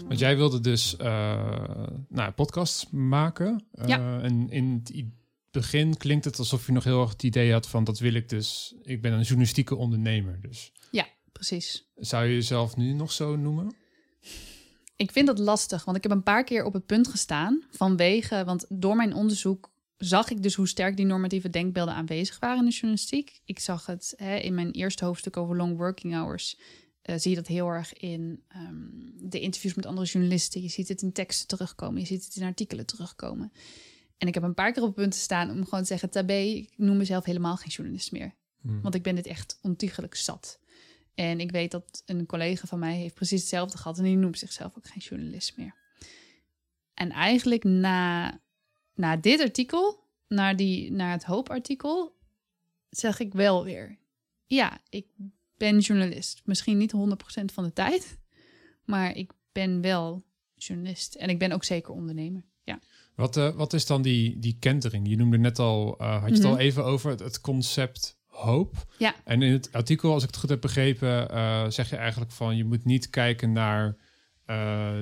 Want 0.07 0.19
jij 0.19 0.37
wilde 0.37 0.61
dus 0.61 0.97
eh 0.97 1.87
nou, 2.09 2.33
podcasts 2.33 2.91
maken. 2.91 3.65
Eh, 3.73 3.89
Ja. 3.89 4.21
En 4.21 4.51
in 4.51 4.83
het 4.85 5.05
begin 5.51 5.97
klinkt 5.97 6.25
het 6.25 6.39
alsof 6.39 6.67
je 6.67 6.73
nog 6.73 6.85
heel 6.85 7.01
erg 7.01 7.11
het 7.11 7.23
idee 7.23 7.53
had 7.53 7.69
van 7.69 7.85
dat 7.85 7.99
wil 7.99 8.15
ik 8.15 8.29
dus. 8.29 8.75
Ik 8.83 9.03
ben 9.03 9.13
een 9.13 9.23
journalistieke 9.23 9.77
ondernemer. 9.77 10.39
Dus 10.41 10.73
Precies. 11.33 11.89
zou 11.97 12.25
je 12.27 12.35
jezelf 12.35 12.77
nu 12.77 12.93
nog 12.93 13.13
zo 13.13 13.37
noemen? 13.37 13.75
Ik 14.97 15.11
vind 15.11 15.27
dat 15.27 15.39
lastig, 15.39 15.85
want 15.85 15.97
ik 15.97 16.03
heb 16.03 16.13
een 16.13 16.23
paar 16.23 16.45
keer 16.45 16.65
op 16.65 16.73
het 16.73 16.87
punt 16.87 17.09
gestaan 17.09 17.63
vanwege, 17.71 18.45
want 18.45 18.67
door 18.69 18.97
mijn 18.97 19.15
onderzoek 19.15 19.71
zag 19.97 20.31
ik 20.31 20.43
dus 20.43 20.55
hoe 20.55 20.69
sterk 20.69 20.97
die 20.97 21.07
normatieve 21.07 21.51
denkbeelden 21.51 21.95
aanwezig 21.95 22.39
waren 22.39 22.59
in 22.59 22.65
de 22.65 22.71
journalistiek. 22.71 23.41
Ik 23.45 23.59
zag 23.59 23.87
het 23.87 24.15
hè, 24.17 24.37
in 24.37 24.55
mijn 24.55 24.71
eerste 24.71 25.05
hoofdstuk 25.05 25.37
over 25.37 25.57
long 25.57 25.77
working 25.77 26.15
hours. 26.15 26.59
Eh, 27.07 27.19
zie 27.19 27.31
je 27.31 27.37
dat 27.37 27.47
heel 27.47 27.69
erg 27.69 27.93
in 27.93 28.43
ehm, 28.49 28.89
de 29.15 29.41
interviews 29.41 29.75
met 29.75 29.87
andere 29.87 30.07
journalisten. 30.07 30.63
Je 30.63 30.69
ziet 30.69 30.89
het 30.89 31.03
in 31.03 31.13
teksten 31.13 31.47
terugkomen, 31.47 32.01
je 32.01 32.07
ziet 32.07 32.25
het 32.25 32.37
in 32.37 32.43
artikelen 32.43 32.87
terugkomen. 32.87 33.53
En 34.19 34.29
ik 34.29 34.35
heb 34.35 34.43
een 34.43 34.55
paar 34.55 34.73
keer 34.73 34.83
op 34.83 34.89
het 34.89 34.97
punt 34.97 35.15
gestaan 35.15 35.51
om 35.51 35.65
gewoon 35.65 35.81
te 35.81 35.87
zeggen: 35.87 36.11
Tabé, 36.11 36.39
ik 36.39 36.73
noem 36.77 36.97
mezelf 36.97 37.25
helemaal 37.25 37.57
geen 37.57 37.69
journalist 37.69 38.13
meer. 38.13 38.35
Hmm. 38.61 38.81
Want 38.81 38.95
ik 38.95 39.03
ben 39.03 39.15
dit 39.15 39.27
echt 39.27 39.59
ontiegelijk 39.63 40.15
zat. 40.15 40.61
En 41.15 41.41
ik 41.41 41.51
weet 41.51 41.71
dat 41.71 42.03
een 42.07 42.27
collega 42.27 42.67
van 42.67 42.79
mij 42.79 42.97
heeft 42.97 43.15
precies 43.15 43.41
hetzelfde 43.41 43.79
gehad. 43.79 43.99
En 43.99 44.05
die 44.05 44.17
noemt 44.17 44.39
zichzelf 44.39 44.77
ook 44.77 44.89
geen 44.89 45.03
journalist 45.03 45.57
meer. 45.57 45.75
En 46.95 47.11
eigenlijk 47.11 47.65
na, 47.65 48.41
na 48.95 49.17
dit 49.17 49.41
artikel, 49.41 50.05
naar, 50.29 50.57
die, 50.57 50.93
naar 50.93 51.13
het 51.13 51.25
hoopartikel, 51.25 52.17
zeg 52.91 53.19
ik 53.19 53.33
wel 53.33 53.65
weer... 53.65 53.99
Ja, 54.49 54.81
ik 54.89 55.07
ben 55.57 55.79
journalist. 55.79 56.41
Misschien 56.45 56.79
niet 56.79 56.93
100% 56.93 57.45
van 57.53 57.65
de 57.65 57.73
tijd. 57.73 58.19
Maar 58.85 59.15
ik 59.17 59.31
ben 59.53 59.81
wel 59.81 60.25
journalist. 60.55 61.15
En 61.15 61.29
ik 61.29 61.39
ben 61.39 61.53
ook 61.53 61.65
zeker 61.65 61.93
ondernemer. 61.93 62.45
Ja. 62.65 62.79
Wat, 63.15 63.37
eh, 63.37 63.55
wat 63.55 63.73
is 63.73 63.87
dan 63.87 64.03
die, 64.03 64.39
die 64.39 64.57
kentering? 64.61 65.09
Je 65.09 65.17
noemde 65.17 65.39
net 65.39 65.59
al, 65.59 65.99
eh, 65.99 66.21
had 66.21 66.29
je 66.29 66.35
het 66.35 66.43
Mhm. 66.43 66.53
al 66.53 66.59
even 66.59 66.85
over 66.85 67.11
het, 67.11 67.21
het 67.21 67.41
concept 67.41 68.19
hoop. 68.27 68.95
Ja. 68.99 69.15
En 69.25 69.43
in 69.43 69.53
het 69.53 69.73
artikel, 69.73 70.13
als 70.13 70.23
ik 70.23 70.29
het 70.29 70.39
goed 70.39 70.49
heb 70.49 70.61
begrepen, 70.61 71.31
eh, 71.31 71.71
zeg 71.71 71.91
je 71.91 71.97
eigenlijk 71.97 72.33
van 72.33 72.57
je 72.57 72.65
moet 72.65 72.85
niet 72.85 73.11
kijken 73.11 73.53
naar 73.53 73.97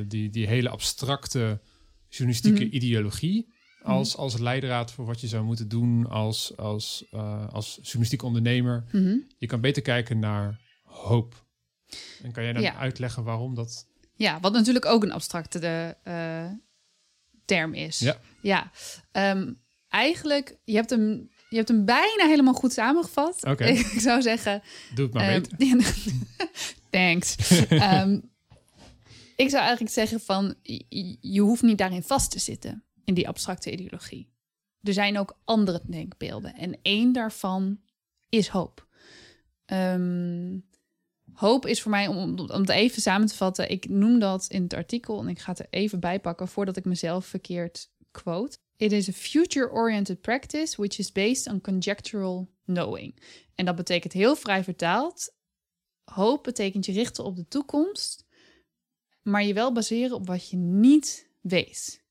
die, 0.07 0.31
die 0.31 0.47
hele 0.47 0.69
abstracte 0.69 1.61
journalistieke 2.09 2.65
Mhm. 2.65 2.75
ideologie. 2.75 3.54
Als, 3.85 4.17
als 4.17 4.39
leidraad 4.39 4.93
voor 4.93 5.05
wat 5.05 5.21
je 5.21 5.27
zou 5.27 5.45
moeten 5.45 5.69
doen 5.69 6.09
als, 6.09 6.57
als, 6.57 7.05
uh, 7.15 7.49
als 7.53 7.79
journalistiek 7.83 8.23
ondernemer. 8.23 8.85
Mhm. 8.93 9.17
Je 9.39 9.47
kan 9.47 9.61
beter 9.61 9.83
kijken 9.83 10.19
naar 10.19 10.61
hoop. 10.83 11.45
En 12.23 12.33
kan 12.33 12.45
jij 12.45 12.53
dan 12.53 12.67
uitleggen 12.67 13.25
waarom 13.25 13.55
dat... 13.55 13.87
Ja, 14.15 14.41
wat 14.41 14.53
natuurlijk 14.53 14.85
ook 14.85 15.03
een 15.03 15.13
abstracte 15.13 15.97
uh, 16.05 16.47
term 17.45 17.75
is. 17.75 17.99
Ja. 17.99 18.19
ja. 18.41 18.71
Ehm, 19.13 19.53
eigenlijk, 19.89 20.57
je 20.65 20.75
hebt 20.75 20.91
hem 20.91 21.29
je 21.55 21.61
hebt 21.61 21.73
hem 21.73 21.85
bijna 21.85 22.27
helemaal 22.27 22.55
goed 22.55 22.73
samengevat. 22.73 23.45
Oké. 23.45 23.65
Ik 23.95 24.01
zou 24.01 24.23
zeggen... 24.23 24.63
Doe 24.95 25.05
het 25.05 25.15
maar 25.15 25.35
um, 25.35 25.43
Thanks. 26.91 27.37
Ehm, 27.69 28.21
ik 29.37 29.49
zou 29.51 29.63
eigenlijk 29.63 29.93
zeggen 29.93 30.21
van... 30.21 30.55
Je 31.21 31.41
hoeft 31.41 31.63
niet 31.63 31.79
daarin 31.79 32.03
vast 32.03 32.31
te 32.31 32.39
zitten. 32.39 32.85
In 33.05 33.15
die 33.15 33.29
abstracte 33.29 33.73
ideologie. 33.73 34.33
Er 34.83 34.93
zijn 34.93 35.19
ook 35.19 35.39
andere 35.45 35.81
denkbeelden. 35.87 36.55
En 36.55 36.79
één 36.83 37.13
daarvan 37.13 37.81
is 38.29 38.49
hoop. 38.49 38.87
Ehm, 39.65 40.59
hoop 41.33 41.67
is 41.67 41.83
voor 41.83 41.91
mij, 41.91 42.07
om, 42.07 42.39
om 42.39 42.61
het 42.61 42.69
even 42.69 43.03
samen 43.03 43.27
te 43.27 43.37
vatten... 43.37 43.71
Ik 43.71 43.89
noem 43.89 44.19
dat 44.19 44.47
in 44.49 44.63
het 44.63 44.75
artikel 44.75 45.21
en 45.21 45.29
ik 45.29 45.39
ga 45.39 45.51
het 45.51 45.59
er 45.59 45.67
even 45.71 46.01
bij 46.01 46.21
pakken... 46.21 46.49
voordat 46.49 46.77
ik 46.77 46.85
mezelf 46.85 47.27
verkeerd 47.27 47.91
quote. 48.11 48.59
It 48.77 48.93
is 48.93 49.09
a 49.09 49.13
future-oriented 49.13 50.21
practice 50.21 50.77
which 50.77 50.99
is 50.99 51.13
based 51.13 51.47
on 51.47 51.61
conjectural 51.61 52.49
knowing. 52.65 53.15
En 53.55 53.65
dat 53.65 53.77
betekent 53.77 54.13
heel 54.13 54.37
vrij 54.37 54.65
vertaald. 54.65 55.35
Hoop 56.05 56.43
betekent 56.43 56.87
je 56.87 56.93
richten 56.93 57.25
op 57.25 57.37
de 57.37 57.49
toekomst, 57.49 58.27
maar 59.23 59.45
je 59.45 59.55
wel 59.55 59.73
baseren 59.73 60.17
op 60.17 60.27
wat 60.27 60.51
je 60.51 60.57
niet 60.57 61.31
weet. 61.41 62.04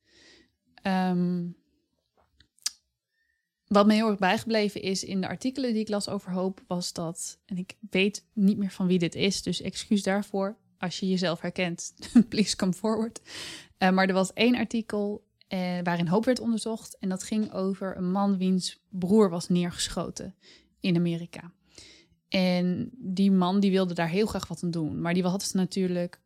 Ehm, 0.84 1.46
wat 3.68 3.86
me 3.88 3.94
heel 3.94 4.10
erg 4.10 4.20
bijgebleven 4.20 4.82
is 4.82 5.04
in 5.04 5.22
de 5.22 5.28
artikelen 5.28 5.72
die 5.72 5.82
ik 5.82 5.90
las 5.90 6.10
over 6.10 6.32
hoop, 6.32 6.64
was 6.68 6.94
dat, 6.94 7.40
en 7.46 7.58
ik 7.58 7.78
weet 7.90 8.26
niet 8.34 8.58
meer 8.58 8.72
van 8.72 8.88
wie 8.88 9.00
dit 9.00 9.16
is, 9.16 9.42
dus 9.42 9.62
excuus 9.62 10.04
daarvoor. 10.04 10.58
Als 10.78 11.00
je 11.00 11.08
jezelf 11.08 11.42
herkent, 11.42 11.94
please 12.30 12.56
come 12.56 12.74
forward. 12.74 13.22
Uh, 13.80 13.90
maar 13.90 14.08
er 14.08 14.14
was 14.14 14.34
één 14.34 14.56
artikel 14.56 15.28
eh, 15.48 15.80
waarin 15.84 16.08
hoop 16.08 16.26
werd 16.26 16.40
onderzocht. 16.40 16.98
En 17.00 17.10
dat 17.10 17.24
ging 17.24 17.52
over 17.54 17.98
een 17.98 18.12
man 18.12 18.38
wiens 18.38 18.82
broer 18.90 19.30
was 19.30 19.50
neergeschoten 19.50 20.36
in 20.80 20.96
Amerika. 20.96 21.52
En 22.30 22.90
die 22.94 23.32
man 23.32 23.60
die 23.60 23.72
wilde 23.72 23.94
daar 23.94 24.10
heel 24.10 24.26
graag 24.26 24.48
wat 24.48 24.64
aan 24.64 24.72
doen. 24.72 25.02
Maar 25.02 25.14
die 25.14 25.24
had 25.24 25.52
natuurlijk 25.54 26.22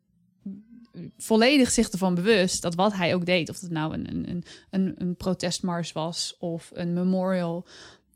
volledig 1.18 1.72
zich 1.72 1.90
ervan 1.90 2.16
bewust 2.16 2.62
dat 2.62 2.76
wat 2.76 2.94
hij 2.94 3.16
ook 3.16 3.26
deed, 3.26 3.50
of 3.50 3.62
het 3.62 3.72
nou 3.72 3.94
een, 3.94 4.30
een, 4.30 4.44
een, 4.70 4.94
een 4.98 5.16
protestmars 5.16 5.92
was 5.92 6.36
of 6.40 6.72
een 6.74 6.94
memorial, 6.94 7.68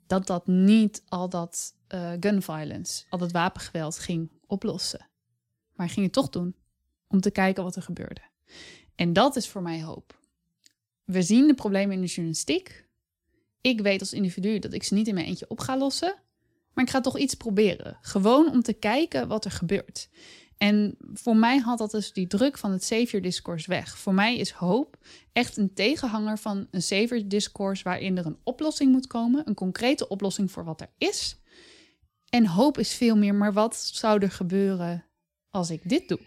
dat 0.07 0.27
dat 0.27 0.47
niet 0.47 1.03
al 1.07 1.29
dat 1.29 1.73
uh, 1.89 2.11
gun 2.19 2.41
violence, 2.41 3.03
al 3.09 3.17
dat 3.17 3.31
wapengeweld 3.31 3.99
ging 3.99 4.31
oplossen. 4.47 5.09
Maar 5.73 5.85
hij 5.85 5.95
ging 5.95 6.05
het 6.05 6.15
toch 6.15 6.29
doen 6.29 6.55
om 7.07 7.21
te 7.21 7.31
kijken 7.31 7.63
wat 7.63 7.75
er 7.75 7.81
gebeurde. 7.81 8.21
En 8.95 9.13
dat 9.13 9.35
is 9.35 9.47
voor 9.47 9.61
mij 9.61 9.83
hoop 9.83 10.19
we 11.11 11.21
zien 11.21 11.47
de 11.47 11.53
problemen 11.53 11.95
in 11.95 12.01
de 12.01 12.07
journalistiek. 12.07 12.85
Ik 13.61 13.81
weet 13.81 13.99
als 13.99 14.13
individu 14.13 14.59
dat 14.59 14.73
ik 14.73 14.83
ze 14.83 14.93
niet 14.93 15.07
in 15.07 15.13
mijn 15.13 15.25
eentje 15.25 15.45
op 15.49 15.59
ga 15.59 15.77
lossen. 15.77 16.15
Maar 16.73 16.83
ik 16.83 16.89
ga 16.89 17.01
toch 17.01 17.17
iets 17.17 17.33
proberen. 17.33 17.97
Gewoon 18.01 18.51
om 18.51 18.61
te 18.61 18.73
kijken 18.73 19.27
wat 19.27 19.45
er 19.45 19.51
gebeurt. 19.51 20.09
En 20.61 20.97
voor 21.13 21.35
mij 21.35 21.57
had 21.57 21.77
dat 21.77 21.91
dus 21.91 22.13
die 22.13 22.27
druk 22.27 22.57
van 22.57 22.71
het 22.71 22.83
savior-discours 22.83 23.65
weg. 23.65 23.97
Voor 23.97 24.13
mij 24.13 24.37
is 24.37 24.51
hoop 24.51 24.97
echt 25.33 25.57
een 25.57 25.73
tegenhanger 25.73 26.37
van 26.37 26.67
een 26.71 26.81
savior-discours 26.81 27.81
waarin 27.81 28.17
er 28.17 28.25
een 28.25 28.39
oplossing 28.43 28.91
moet 28.91 29.07
komen. 29.07 29.47
Een 29.47 29.53
concrete 29.53 30.07
oplossing 30.07 30.51
voor 30.51 30.63
wat 30.63 30.81
er 30.81 30.89
is. 30.97 31.37
En 32.29 32.45
hoop 32.45 32.77
is 32.77 32.93
veel 32.93 33.17
meer, 33.17 33.35
maar 33.35 33.53
wat 33.53 33.75
zou 33.75 34.21
er 34.21 34.31
gebeuren 34.31 35.05
als 35.49 35.69
ik 35.69 35.89
dit 35.89 36.07
doe? 36.07 36.19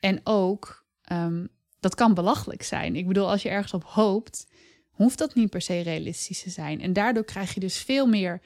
En 0.00 0.20
ook, 0.24 0.84
ehm, 1.02 1.46
dat 1.80 1.94
kan 1.94 2.14
belachelijk 2.14 2.62
zijn. 2.62 2.96
Ik 2.96 3.06
bedoel, 3.06 3.30
als 3.30 3.42
je 3.42 3.48
ergens 3.48 3.74
op 3.74 3.84
hoopt, 3.84 4.46
hoeft 4.90 5.18
dat 5.18 5.34
niet 5.34 5.50
per 5.50 5.62
se 5.62 5.80
realistisch 5.80 6.42
te 6.42 6.50
zijn. 6.50 6.80
En 6.80 6.92
daardoor 6.92 7.24
krijg 7.24 7.54
je 7.54 7.60
dus 7.60 7.78
veel 7.78 8.06
meer 8.06 8.40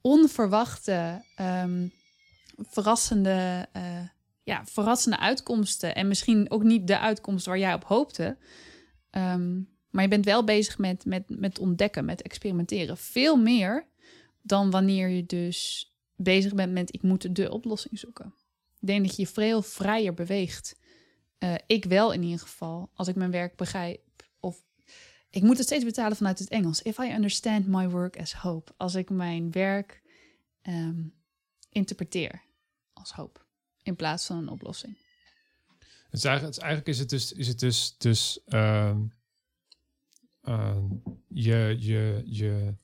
onverwachte, 0.00 1.24
um, 1.40 1.92
verrassende, 2.56 3.68
uh, 3.76 3.82
ja, 4.44 4.64
verrassende 4.64 5.18
uitkomsten. 5.18 5.94
En 5.94 6.08
misschien 6.08 6.50
ook 6.50 6.62
niet 6.62 6.86
de 6.86 6.98
uitkomst 6.98 7.46
waar 7.46 7.58
jij 7.58 7.74
op 7.74 7.84
hoopte. 7.84 8.36
Um, 9.10 9.72
maar 9.90 10.02
je 10.02 10.08
bent 10.08 10.24
wel 10.24 10.44
bezig 10.44 10.78
met, 10.78 11.04
met, 11.04 11.24
met 11.28 11.58
ontdekken, 11.58 12.04
met 12.04 12.22
experimenteren. 12.22 12.96
Veel 12.96 13.36
meer 13.36 13.86
dan 14.42 14.70
wanneer 14.70 15.08
je 15.08 15.26
dus 15.26 15.90
bezig 16.16 16.54
bent 16.54 16.72
met 16.72 16.94
ik 16.94 17.02
moet 17.02 17.36
de 17.36 17.50
oplossing 17.50 17.98
zoeken. 17.98 18.34
Ik 18.80 18.86
denk 18.86 19.06
dat 19.06 19.16
je 19.16 19.26
veel 19.26 19.62
vrijer 19.62 20.14
beweegt 20.14 20.76
uh, 21.38 21.54
ik 21.66 21.84
wel 21.84 22.12
in 22.12 22.22
ieder 22.22 22.40
geval, 22.40 22.90
als 22.94 23.08
ik 23.08 23.14
mijn 23.14 23.30
werk 23.30 23.56
begrijp. 23.56 24.00
Of 24.40 24.64
ik 25.30 25.42
moet 25.42 25.56
het 25.56 25.66
steeds 25.66 25.84
betalen 25.84 26.16
vanuit 26.16 26.38
het 26.38 26.48
Engels. 26.48 26.82
If 26.82 26.98
I 26.98 27.12
understand 27.12 27.66
my 27.66 27.88
work 27.88 28.18
as 28.18 28.34
hope. 28.34 28.72
Als 28.76 28.94
ik 28.94 29.10
mijn 29.10 29.50
werk 29.50 30.02
um, 30.62 31.14
interpreteer 31.68 32.42
als 32.92 33.12
hoop. 33.12 33.43
In 33.84 33.96
plaats 33.96 34.26
van 34.26 34.36
een 34.36 34.48
oplossing. 34.48 34.96
Het 36.04 36.22
is 36.22 36.24
eigenlijk, 36.24 36.56
eigenlijk 36.56 36.90
is 36.90 36.98
het 36.98 37.08
dus, 37.08 37.32
is 37.32 37.48
het 37.48 37.58
dus, 37.58 37.94
dus 37.98 38.40
uh, 38.46 38.96
uh, 40.42 40.76
je, 41.28 41.76
je, 41.78 42.22
je, 42.24 42.74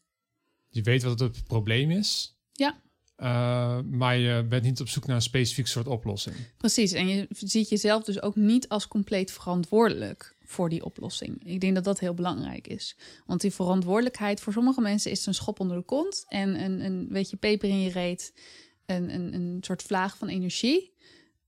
je 0.69 0.83
weet 0.83 1.03
wat 1.03 1.21
het 1.21 1.45
probleem 1.45 1.91
is. 1.91 2.39
Ja. 2.53 2.81
Uh, 3.17 3.81
maar 3.81 4.17
je 4.17 4.45
bent 4.45 4.63
niet 4.63 4.81
op 4.81 4.89
zoek 4.89 5.07
naar 5.07 5.17
een 5.17 5.23
specifiek 5.23 5.67
soort 5.67 5.87
oplossing. 5.87 6.37
Precies, 6.57 6.93
en 6.93 7.09
je 7.09 7.27
ziet 7.31 7.69
jezelf 7.69 8.05
dus 8.05 8.23
ook 8.23 8.37
niet 8.37 8.69
als 8.69 8.89
compleet 8.89 9.33
verantwoordelijk 9.33 10.37
voor 10.45 10.69
die 10.69 10.85
oplossing. 10.85 11.45
Ik 11.45 11.61
denk 11.61 11.75
dat 11.75 11.85
dat 11.85 11.99
heel 11.99 12.15
belangrijk 12.15 12.67
is. 12.67 12.97
Want 13.27 13.41
die 13.41 13.51
verantwoordelijkheid 13.51 14.41
voor 14.41 14.53
sommige 14.53 14.81
mensen 14.81 15.11
is 15.11 15.27
een 15.27 15.35
schop 15.35 15.61
onder 15.61 15.77
de 15.77 15.85
kont 15.85 16.25
en 16.29 16.65
een, 16.65 16.85
een 16.85 17.09
beetje 17.09 17.37
peper 17.37 17.69
in 17.69 17.81
je 17.81 17.91
reet, 17.91 18.33
een, 18.91 19.15
een, 19.15 19.35
een 19.35 19.59
soort 19.61 19.83
vlaag 19.83 20.17
van 20.17 20.29
energie. 20.29 20.95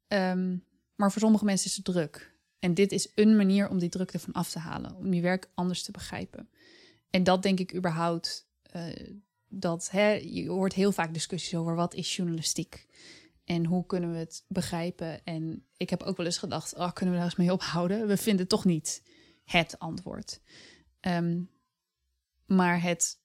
Um, 0.09 0.65
maar 0.95 1.13
voor 1.13 1.21
sommige 1.21 1.45
mensen 1.45 1.71
is 1.71 1.77
het 1.77 1.85
druk. 1.85 2.35
En 2.59 2.75
dit 2.75 2.93
is 2.93 3.13
een 3.15 3.37
manier 3.37 3.69
om 3.69 3.79
die 3.79 3.89
druk 3.89 4.13
ervan 4.13 4.33
af 4.33 4.51
te 4.51 4.59
halen, 4.59 4.97
om 4.97 5.13
je 5.13 5.21
werk 5.21 5.51
anders 5.55 5.83
te 5.83 5.91
begrijpen. 5.91 6.49
En 7.11 7.25
dat 7.25 7.43
denk 7.43 7.61
ik 7.61 7.75
überhaupt. 7.75 8.49
Uh, 8.77 9.17
dat 9.49 9.91
hè, 9.91 10.13
je 10.13 10.49
hoort 10.49 10.73
heel 10.73 10.93
vaak 10.93 11.15
discussies 11.15 11.55
over 11.55 11.75
wat 11.75 11.95
is 11.95 12.17
journalistiek 12.17 12.87
en 13.45 13.67
hoe 13.67 13.87
kunnen 13.87 14.13
we 14.13 14.17
het 14.17 14.45
begrijpen. 14.49 15.25
En 15.25 15.67
ik 15.77 15.91
heb 15.91 16.03
ook 16.03 16.17
wel 16.17 16.27
eens 16.27 16.39
gedacht, 16.39 16.75
oh, 16.75 16.93
kunnen 16.93 17.15
we 17.15 17.21
daar 17.21 17.31
eens 17.31 17.39
mee 17.39 17.53
ophouden? 17.53 18.07
We 18.07 18.17
vinden 18.17 18.49
toch 18.49 18.65
niet 18.65 19.03
het 19.45 19.79
antwoord. 19.79 20.41
Um, 21.01 21.51
maar 22.47 22.83
het 22.83 23.22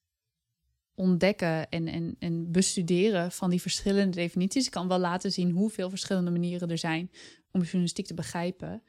ontdekken 0.98 1.68
en, 1.68 1.88
en, 1.88 2.16
en 2.18 2.50
bestuderen 2.50 3.32
van 3.32 3.50
die 3.50 3.60
verschillende 3.60 4.16
definities 4.16 4.68
kan 4.68 4.88
wel 4.88 4.98
laten 4.98 5.32
zien 5.32 5.50
hoeveel 5.50 5.90
verschillende 5.90 6.30
manieren 6.30 6.70
er 6.70 6.78
zijn 6.78 7.10
om 7.50 7.62
journalistiek 7.62 8.06
te 8.06 8.14
begrijpen. 8.14 8.82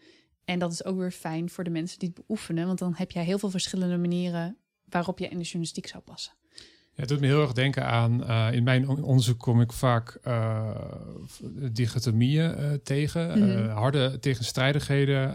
En 0.45 0.59
dat 0.59 0.71
is 0.71 0.85
ook 0.85 0.97
weer 0.97 1.11
fijn 1.11 1.49
voor 1.49 1.63
de 1.63 1.69
mensen 1.69 1.99
die 1.99 2.11
het 2.13 2.25
beoefenen, 2.25 2.65
want 2.65 2.79
dan 2.79 2.93
heb 2.95 3.11
jij 3.11 3.23
heel 3.23 3.39
veel 3.39 3.49
verschillende 3.49 3.97
manieren 3.97 4.57
waarop 4.85 5.19
je 5.19 5.27
in 5.27 5.37
de 5.37 5.43
journalistiek 5.43 5.87
zou 5.87 6.03
passen 6.03 6.33
het 6.99 7.09
doet 7.09 7.19
me 7.19 7.25
heel 7.25 7.41
erg 7.41 7.53
denken 7.53 7.85
aan, 7.85 8.23
uh, 8.23 8.47
in 8.51 8.63
mijn 8.63 8.87
onderzoek 8.87 9.39
kom 9.39 9.61
ik 9.61 9.71
vaak 9.71 10.17
uh, 10.27 10.69
dichotomieën 11.71 12.59
uh, 12.59 12.73
tegen, 12.83 13.39
mm 13.39 13.49
-hmm. 13.49 13.67
harde 13.67 14.19
tegenstrijdigheden. 14.19 15.33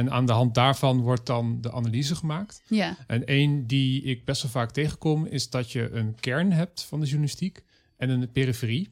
En 0.00 0.10
aan 0.10 0.26
de 0.26 0.32
hand 0.32 0.54
daarvan 0.54 1.00
wordt 1.00 1.26
dan 1.26 1.60
de 1.60 1.72
analyse 1.72 2.14
gemaakt. 2.14 2.62
Ja. 2.66 2.96
En 3.06 3.26
één 3.26 3.66
die 3.66 4.02
ik 4.02 4.24
best 4.24 4.42
wel 4.42 4.50
vaak 4.50 4.70
tegenkom, 4.70 5.26
is 5.26 5.50
dat 5.50 5.72
je 5.72 5.90
een 5.90 6.14
kern 6.20 6.52
hebt 6.52 6.82
van 6.82 7.00
de 7.00 7.06
journalistiek 7.06 7.64
en 7.96 8.10
een 8.10 8.30
periferie. 8.32 8.88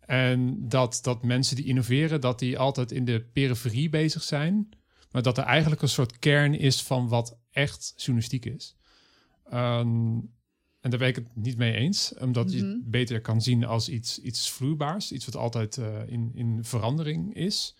En 0.00 0.68
dat, 0.68 0.98
dat 1.02 1.22
mensen 1.22 1.56
die 1.56 1.64
innoveren, 1.64 2.20
dat 2.20 2.38
die 2.38 2.58
altijd 2.58 2.92
in 2.92 3.04
de 3.04 3.24
periferie 3.32 3.88
bezig 3.88 4.22
zijn. 4.22 4.68
Maar 5.10 5.22
dat 5.22 5.38
er 5.38 5.44
eigenlijk 5.44 5.82
een 5.82 5.88
soort 5.88 6.18
kern 6.18 6.54
is 6.54 6.82
van 6.82 7.08
wat 7.08 7.38
echt 7.50 7.92
journalistiek 7.96 8.44
is. 8.44 8.76
Um, 9.52 10.30
en 10.80 10.90
daar 10.90 10.98
ben 10.98 11.08
ik 11.08 11.16
het 11.16 11.28
niet 11.34 11.56
mee 11.56 11.74
eens, 11.74 12.14
omdat 12.18 12.52
je 12.52 12.58
het 12.58 12.66
mhm. 12.66 12.90
beter 12.90 13.20
kan 13.20 13.42
zien 13.42 13.64
als 13.64 13.88
iets, 13.88 14.20
iets 14.20 14.50
vloeibaars, 14.50 15.12
iets 15.12 15.24
wat 15.24 15.36
altijd 15.36 15.76
uh, 15.76 15.86
in, 16.06 16.30
in 16.34 16.64
verandering 16.64 17.34
is. 17.34 17.76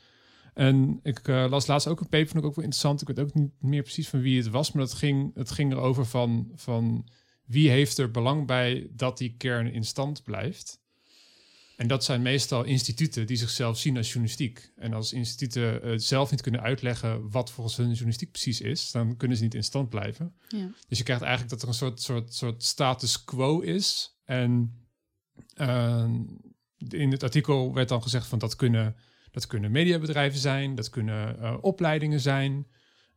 En 0.59 1.01
ik 1.03 1.29
uh, 1.29 1.47
las 1.49 1.67
laatst 1.67 1.89
ook 1.89 2.01
een 2.01 2.09
paper, 2.09 2.29
vond 2.29 2.39
ik 2.39 2.49
ook 2.49 2.55
wel 2.57 2.65
interessant. 2.65 3.01
Ik 3.01 3.07
weet 3.07 3.19
ook 3.19 3.35
niet 3.35 3.51
meer 3.61 3.83
precies 3.83 4.09
van 4.09 4.21
wie 4.21 4.39
het 4.39 4.49
was, 4.49 4.73
maar 4.73 4.85
dat 4.85 4.95
ging, 4.95 5.35
het 5.35 5.51
ging 5.51 5.73
erover 5.73 6.07
van, 6.07 6.53
van 6.55 7.09
wie 7.45 7.71
heeft 7.71 7.99
er 7.99 8.11
belang 8.11 8.47
bij 8.47 8.89
dat 8.91 9.19
die 9.19 9.35
kern 9.37 9.73
in 9.73 9.85
stand 9.85 10.23
blijft. 10.23 10.81
En 11.77 11.89
dat 11.89 12.05
zijn 12.05 12.23
meestal 12.23 12.65
instituten 12.65 13.27
die 13.27 13.37
zichzelf 13.37 13.79
zien 13.79 13.97
als 13.97 14.07
journalistiek. 14.07 14.73
En 14.77 14.93
als 14.93 15.13
instituten 15.13 15.87
uh, 15.87 15.99
zelf 15.99 16.31
niet 16.31 16.41
kunnen 16.41 16.63
uitleggen 16.63 17.31
wat 17.31 17.51
volgens 17.51 17.77
hun 17.77 17.89
journalistiek 17.89 18.31
precies 18.31 18.61
is, 18.61 18.91
dan 18.91 19.17
kunnen 19.17 19.37
ze 19.37 19.43
niet 19.43 19.55
in 19.55 19.65
stand 19.65 19.89
blijven. 19.89 20.35
Ja. 20.49 20.71
Dus 20.89 20.99
je 20.99 21.05
krijgt 21.05 21.23
eigenlijk 21.23 21.53
dat 21.53 21.63
er 21.63 21.69
een 21.69 21.75
soort, 21.75 22.03
soort, 22.03 22.35
soort 22.35 22.63
status 22.63 23.25
quo 23.25 23.61
is. 23.61 24.17
En 24.25 24.75
uh, 25.57 26.11
in 26.89 27.11
het 27.11 27.23
artikel 27.23 27.75
werd 27.75 27.89
dan 27.89 28.03
gezegd 28.03 28.27
van 28.27 28.39
dat 28.39 28.57
kunnen, 28.57 28.97
dat 29.31 29.47
kunnen 29.47 29.71
mediabedrijven 29.71 30.39
zijn, 30.41 30.75
dat 30.75 30.91
kunnen 30.91 31.37
uh, 31.41 31.57
opleidingen 31.61 32.21
zijn. 32.21 32.67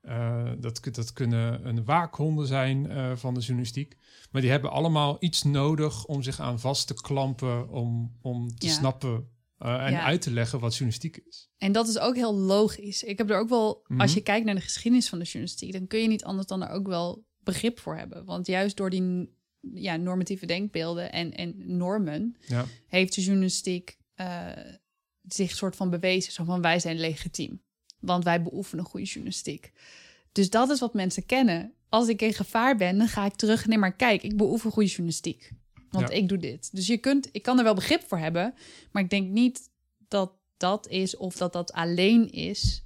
Uh, 0.03 0.51
dat, 0.59 0.79
dat 0.91 1.13
kunnen 1.13 1.67
een 1.67 1.85
waakhonden 1.85 2.47
zijn 2.47 2.85
uh, 2.85 3.15
van 3.15 3.33
de 3.33 3.39
journalistiek. 3.39 3.97
Maar 4.31 4.41
die 4.41 4.49
hebben 4.51 4.71
allemaal 4.71 5.17
iets 5.19 5.43
nodig 5.43 6.05
om 6.05 6.21
zich 6.23 6.39
aan 6.39 6.59
vast 6.59 6.87
te 6.87 6.93
klampen, 6.93 7.69
om, 7.69 8.17
om 8.21 8.55
te 8.57 8.65
Ja. 8.65 8.71
snappen 8.73 9.27
uh, 9.59 9.85
en 9.85 9.91
Ja. 9.91 10.03
uit 10.03 10.21
te 10.21 10.31
leggen 10.31 10.59
wat 10.59 10.71
journalistiek 10.71 11.17
is. 11.27 11.49
En 11.57 11.71
dat 11.71 11.87
is 11.87 11.99
ook 11.99 12.15
heel 12.15 12.35
logisch. 12.35 13.03
Ik 13.03 13.17
heb 13.17 13.29
er 13.29 13.37
ook 13.39 13.49
wel, 13.49 13.83
Mhm. 13.87 14.01
als 14.01 14.13
je 14.13 14.21
kijkt 14.21 14.45
naar 14.45 14.55
de 14.55 14.61
geschiedenis 14.61 15.09
van 15.09 15.19
de 15.19 15.25
journalistiek, 15.25 15.71
dan 15.71 15.87
kun 15.87 15.99
je 15.99 16.07
niet 16.07 16.23
anders 16.23 16.47
dan 16.47 16.63
er 16.63 16.69
ook 16.69 16.87
wel 16.87 17.25
begrip 17.39 17.79
voor 17.79 17.97
hebben. 17.97 18.25
Want 18.25 18.47
juist 18.47 18.77
door 18.77 18.89
die 18.89 19.29
ja, 19.73 19.95
normatieve 19.95 20.45
denkbeelden 20.45 21.11
en, 21.11 21.31
en 21.31 21.53
normen 21.77 22.35
Ja, 22.47 22.65
heeft 22.87 23.15
de 23.15 23.21
journalistiek 23.21 23.97
eh, 24.13 24.47
zich 25.27 25.51
soort 25.55 25.75
van 25.75 25.89
bewezen. 25.89 26.31
Zo 26.31 26.43
van 26.43 26.61
wij 26.61 26.79
zijn 26.79 26.99
legitiem. 26.99 27.61
Want 27.99 28.23
wij 28.23 28.41
beoefenen 28.43 28.85
goede 28.85 29.05
journalistiek. 29.05 29.71
Dus 30.31 30.49
dat 30.49 30.69
is 30.69 30.79
wat 30.79 30.93
mensen 30.93 31.25
kennen. 31.25 31.73
Als 31.89 32.07
ik 32.07 32.21
in 32.21 32.33
gevaar 32.33 32.77
ben, 32.77 32.97
dan 32.97 33.07
ga 33.07 33.25
ik 33.25 33.33
terug. 33.35 33.65
Nee, 33.67 33.77
maar 33.77 33.95
kijk, 33.95 34.23
ik 34.23 34.37
beoefen 34.37 34.71
goede 34.71 34.87
journalistiek. 34.89 35.51
Want 35.89 36.09
Ja. 36.09 36.15
ik 36.15 36.29
doe 36.29 36.37
dit. 36.37 36.69
Dus 36.75 36.87
je 36.87 36.97
kunt, 36.97 37.29
ik 37.31 37.41
kan 37.43 37.57
er 37.57 37.63
wel 37.63 37.73
begrip 37.73 38.03
voor 38.07 38.17
hebben. 38.17 38.53
Maar 38.91 39.03
ik 39.03 39.09
denk 39.09 39.27
niet 39.29 39.69
dat 40.07 40.31
dat 40.57 40.87
is 40.87 41.17
of 41.17 41.35
dat 41.37 41.53
dat 41.53 41.71
alleen 41.73 42.31
is. 42.31 42.83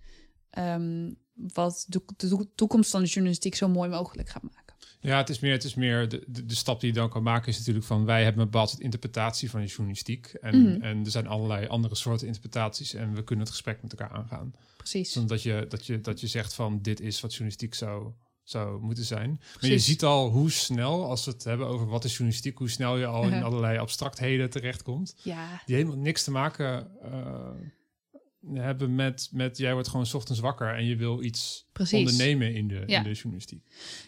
ehm, 0.49 1.11
wat 1.33 1.85
de, 1.87 2.01
de 2.17 2.47
toekomst 2.55 2.89
van 2.91 3.01
de 3.01 3.07
journalistiek 3.07 3.55
zo 3.55 3.67
mooi 3.67 3.89
mogelijk 3.89 4.29
gaat 4.29 4.43
maken. 4.43 4.64
Ja 4.99 5.17
het 5.17 5.29
is 5.29 5.39
meer, 5.39 5.51
het 5.51 5.63
is 5.63 5.75
meer 5.75 6.09
de, 6.09 6.23
de, 6.27 6.45
de 6.45 6.55
stap 6.55 6.79
die 6.79 6.89
je 6.89 6.95
dan 6.95 7.09
kan 7.09 7.23
maken 7.23 7.47
is 7.47 7.57
natuurlijk 7.57 7.85
van 7.85 8.05
wij 8.05 8.23
hebben 8.23 8.41
een 8.41 8.49
bepaald 8.49 8.69
soort 8.69 8.81
interpretatie 8.81 9.49
van 9.49 9.61
de 9.61 9.67
journalistiek. 9.67 10.25
En, 10.41 10.61
Mhm. 10.61 10.81
en 10.81 11.05
er 11.05 11.11
zijn 11.11 11.27
allerlei 11.27 11.67
andere 11.67 11.95
soorten 11.95 12.27
interpretaties 12.27 12.93
en 12.93 13.13
we 13.13 13.23
kunnen 13.23 13.45
het 13.45 13.53
gesprek 13.53 13.81
met 13.81 13.91
elkaar 13.91 14.17
aangaan. 14.17 14.53
Precies. 14.77 15.11
Zonder 15.11 15.31
dat 15.31 15.43
je, 15.43 15.65
dat 15.69 15.85
je, 15.85 16.01
dat 16.01 16.19
je 16.19 16.27
zegt 16.27 16.53
van 16.53 16.81
dit 16.81 16.99
is 16.99 17.21
wat 17.21 17.31
journalistiek 17.31 17.73
zou, 17.73 18.11
zou 18.43 18.81
moeten 18.81 19.03
zijn. 19.05 19.39
Maar 19.61 19.69
je 19.69 19.79
ziet 19.79 20.03
al 20.03 20.29
hoe 20.29 20.51
snel, 20.51 21.05
als 21.09 21.25
we 21.25 21.31
het 21.31 21.43
hebben 21.43 21.67
over 21.67 21.87
wat 21.87 22.03
is 22.03 22.11
journalistiek, 22.11 22.57
hoe 22.57 22.69
snel 22.69 22.97
je 22.97 23.05
al 23.05 23.23
in 23.23 23.43
allerlei 23.43 23.77
abstractheden 23.77 24.49
terechtkomt. 24.49 25.15
Ja, 25.23 25.61
Die 25.65 25.75
helemaal 25.75 25.97
niks 25.97 26.23
te 26.23 26.31
maken 26.31 26.87
eh, 27.03 27.49
hebben 28.53 28.95
met, 28.95 29.29
met 29.31 29.57
jij 29.57 29.73
wordt 29.73 29.87
gewoon 29.87 30.05
's 30.05 30.13
ochtends 30.13 30.39
wakker 30.41 30.75
en 30.75 30.85
je 30.85 30.95
wil 30.95 31.23
iets 31.23 31.67
Precies. 31.71 31.99
ondernemen 31.99 32.53
in 32.53 32.67
de, 32.67 32.83
Ja. 32.85 32.97
in 32.97 33.03
de 33.03 33.11
journalistiek. 33.11 33.63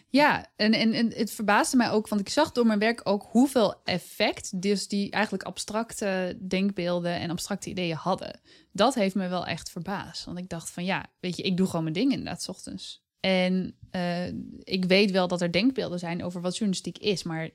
Ja, 0.08 0.52
en, 0.56 0.72
en, 0.72 0.92
en 0.92 1.12
het 1.12 1.30
verbaasde 1.30 1.76
mij 1.76 1.90
ook, 1.90 2.08
want 2.08 2.20
ik 2.20 2.28
zag 2.28 2.52
door 2.52 2.66
mijn 2.66 2.78
werk 2.78 3.00
ook 3.04 3.26
hoeveel 3.30 3.80
effect 3.84 4.62
dus 4.62 4.88
die 4.88 5.10
eigenlijk 5.10 5.42
abstracte 5.42 6.38
denkbeelden 6.48 7.20
en 7.20 7.30
abstracte 7.30 7.70
ideeën 7.70 7.96
hadden. 7.96 8.40
Dat 8.72 8.94
heeft 8.94 9.14
me 9.14 9.28
wel 9.28 9.46
echt 9.46 9.70
verbaasd, 9.70 10.24
want 10.24 10.38
ik 10.38 10.48
dacht 10.48 10.70
van 10.70 10.84
ja, 10.84 11.06
weet 11.20 11.36
je, 11.36 11.42
ik 11.42 11.56
doe 11.56 11.66
gewoon 11.66 11.82
mijn 11.82 11.94
ding 11.94 12.10
inderdaad 12.12 12.42
's 12.42 12.48
ochtends. 12.48 13.02
En 13.20 13.74
eh, 13.90 14.26
ik 14.62 14.84
weet 14.84 15.10
wel 15.10 15.28
dat 15.28 15.40
er 15.40 15.52
denkbeelden 15.52 15.98
zijn 15.98 16.24
over 16.24 16.40
wat 16.40 16.52
journalistiek 16.52 16.98
is, 16.98 17.22
maar 17.22 17.50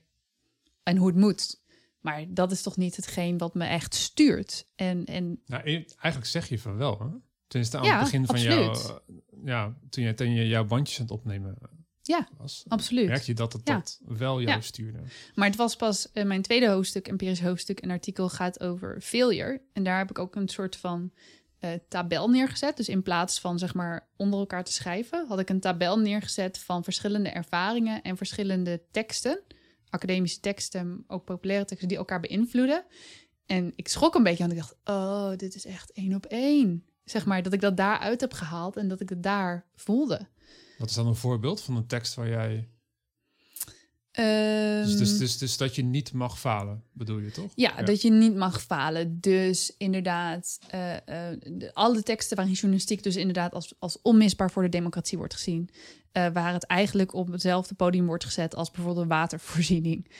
en 0.82 0.96
hoe 0.96 1.06
het 1.06 1.16
moet. 1.16 1.62
Maar 2.04 2.24
dat 2.28 2.52
is 2.52 2.62
toch 2.62 2.76
niet 2.76 2.96
hetgeen 2.96 3.38
wat 3.38 3.54
me 3.54 3.64
echt 3.64 3.94
stuurt. 3.94 4.66
En, 4.74 5.04
en 5.04 5.40
Nou, 5.46 5.62
e- 5.64 5.74
eigenlijk 5.74 6.26
zeg 6.26 6.48
je 6.48 6.58
van 6.58 6.76
wel, 6.76 6.98
hè? 6.98 7.06
Tenminste 7.46 7.78
aan 7.78 7.84
Ja, 7.84 7.94
het 7.94 8.02
begin 8.04 8.26
van 8.26 8.34
absoluut. 8.34 8.76
jouw... 8.86 9.00
Ja, 9.44 9.74
toen 9.90 10.04
je, 10.04 10.14
toen 10.14 10.32
je 10.34 10.48
jouw 10.48 10.64
bandjes 10.64 10.98
aan 10.98 11.04
het 11.04 11.14
opnemen 11.14 11.56
ja, 12.02 12.28
was. 12.38 12.64
absoluut. 12.68 13.06
Merk 13.06 13.22
je 13.22 13.34
dat 13.34 13.52
het 13.52 13.68
Ja. 13.68 13.74
dat 13.74 14.00
wel 14.04 14.40
jou 14.40 14.56
Ja. 14.56 14.60
stuurde? 14.60 14.98
Maar 15.34 15.46
het 15.46 15.56
was 15.56 15.76
pas 15.76 16.12
eh, 16.12 16.24
mijn 16.24 16.42
tweede 16.42 16.68
hoofdstuk, 16.68 17.08
empirisch 17.08 17.40
hoofdstuk, 17.40 17.82
een 17.82 17.90
artikel 17.90 18.28
gaat 18.28 18.60
over 18.60 19.00
failure. 19.00 19.60
En 19.72 19.84
daar 19.84 19.98
heb 19.98 20.10
ik 20.10 20.18
ook 20.18 20.34
een 20.34 20.48
soort 20.48 20.76
van 20.76 21.12
eh, 21.58 21.70
tabel 21.88 22.30
neergezet. 22.30 22.76
Dus 22.76 22.88
in 22.88 23.02
plaats 23.02 23.40
van 23.40 23.58
zeg 23.58 23.74
maar 23.74 24.08
onder 24.16 24.38
elkaar 24.38 24.64
te 24.64 24.72
schrijven, 24.72 25.26
had 25.28 25.38
ik 25.38 25.48
een 25.50 25.60
tabel 25.60 25.98
neergezet 25.98 26.58
van 26.58 26.84
verschillende 26.84 27.28
ervaringen 27.28 28.02
en 28.02 28.16
verschillende 28.16 28.82
teksten. 28.90 29.40
Academische 29.94 30.40
teksten, 30.40 31.04
ook 31.06 31.24
populaire 31.24 31.64
teksten 31.64 31.88
die 31.88 31.96
elkaar 31.96 32.20
beïnvloeden. 32.20 32.84
En 33.46 33.72
ik 33.76 33.88
schrok 33.88 34.14
een 34.14 34.22
beetje, 34.22 34.46
want 34.46 34.52
ik 34.52 34.58
dacht, 34.58 34.76
oh, 34.84 35.36
dit 35.36 35.54
is 35.54 35.66
echt 35.66 35.92
één 35.92 36.14
op 36.14 36.26
één. 36.26 36.84
Zeg 37.04 37.26
maar, 37.26 37.42
dat 37.42 37.52
ik 37.52 37.60
dat 37.60 37.76
daaruit 37.76 38.20
heb 38.20 38.32
gehaald 38.32 38.76
en 38.76 38.88
dat 38.88 39.00
ik 39.00 39.08
het 39.08 39.22
daar 39.22 39.66
voelde. 39.74 40.28
Wat 40.78 40.88
is 40.88 40.94
dan 40.94 41.06
een 41.06 41.14
voorbeeld 41.14 41.60
van 41.60 41.76
een 41.76 41.86
tekst 41.86 42.14
waar 42.14 42.28
jij... 42.28 42.68
Dus, 44.14 44.96
dus, 44.96 45.18
dus, 45.18 45.38
dus 45.38 45.56
dat 45.56 45.74
je 45.74 45.82
niet 45.82 46.12
mag 46.12 46.38
falen, 46.38 46.82
bedoel 46.92 47.18
je 47.18 47.30
toch? 47.30 47.52
Ja, 47.54 47.82
dat 47.82 48.02
je 48.02 48.10
niet 48.10 48.34
mag 48.34 48.62
falen. 48.62 49.20
Dus 49.20 49.74
inderdaad, 49.78 50.58
eh, 50.68 50.94
de, 51.40 51.70
alle 51.72 52.02
teksten 52.02 52.36
waarin 52.36 52.54
journalistiek 52.54 53.02
dus 53.02 53.16
inderdaad 53.16 53.54
als, 53.54 53.74
als 53.78 54.02
onmisbaar 54.02 54.50
voor 54.50 54.62
de 54.62 54.68
democratie 54.68 55.18
wordt 55.18 55.34
gezien. 55.34 55.70
eh, 56.12 56.28
waar 56.32 56.52
het 56.52 56.64
eigenlijk 56.64 57.14
op 57.14 57.32
hetzelfde 57.32 57.74
podium 57.74 58.06
wordt 58.06 58.24
gezet 58.24 58.54
als 58.54 58.70
bijvoorbeeld 58.70 59.02
een 59.02 59.08
watervoorziening. 59.08 60.10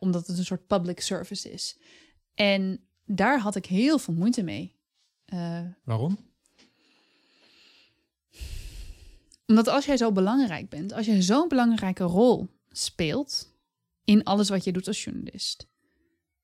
omdat 0.00 0.26
het 0.26 0.38
een 0.38 0.44
soort 0.44 0.66
public 0.66 1.00
service 1.00 1.52
is. 1.52 1.78
En 2.34 2.80
daar 3.04 3.40
had 3.40 3.56
ik 3.56 3.66
heel 3.66 3.98
veel 3.98 4.14
moeite 4.14 4.42
mee. 4.42 4.76
Waarom? 5.84 6.18
omdat 9.46 9.68
als 9.68 9.84
jij 9.84 9.96
zo 9.96 10.12
belangrijk 10.12 10.68
bent, 10.68 10.92
als 10.92 11.06
je 11.06 11.22
zo'n 11.22 11.48
belangrijke 11.48 12.04
rol 12.04 12.48
speelt 12.72 13.56
in 14.04 14.24
alles 14.24 14.48
wat 14.48 14.64
je 14.64 14.72
doet 14.72 14.86
als 14.86 15.04
journalist, 15.04 15.66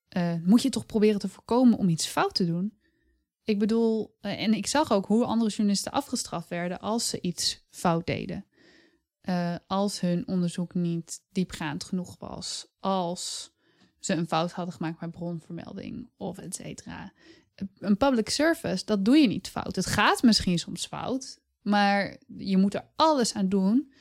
eh, 0.08 0.34
moet 0.42 0.62
je 0.62 0.68
toch 0.68 0.86
proberen 0.86 1.20
te 1.20 1.28
voorkomen 1.28 1.78
om 1.78 1.88
iets 1.88 2.06
fout 2.06 2.34
te 2.34 2.46
doen. 2.46 2.78
Ik 3.44 3.58
bedoel, 3.58 4.16
eh, 4.20 4.42
en 4.42 4.54
ik 4.54 4.66
zag 4.66 4.92
ook 4.92 5.06
hoe 5.06 5.24
andere 5.24 5.50
journalisten 5.50 5.92
afgestraft 5.92 6.48
werden 6.48 6.80
als 6.80 7.08
ze 7.08 7.20
iets 7.20 7.66
fout 7.70 8.06
deden. 8.06 8.46
Eh, 9.20 9.54
als 9.66 10.00
hun 10.00 10.28
onderzoek 10.28 10.74
niet 10.74 11.20
diepgaand 11.32 11.84
genoeg 11.84 12.16
was, 12.18 12.66
als 12.80 13.52
ze 13.98 14.14
een 14.14 14.26
fout 14.26 14.52
hadden 14.52 14.74
gemaakt 14.74 15.00
met 15.00 15.10
bronvermelding 15.10 16.10
of 16.16 16.38
et 16.38 16.54
cetera. 16.54 17.12
Een 17.78 17.96
public 17.96 18.28
service, 18.28 18.84
dat 18.84 19.04
doe 19.04 19.16
je 19.16 19.26
niet 19.26 19.48
fout. 19.48 19.76
Het 19.76 19.86
gaat 19.86 20.22
misschien 20.22 20.58
soms 20.58 20.86
fout, 20.86 21.40
maar 21.62 22.16
je 22.36 22.56
moet 22.56 22.74
er 22.74 22.88
alles 22.96 23.34
aan 23.34 23.48
doen 23.48 23.92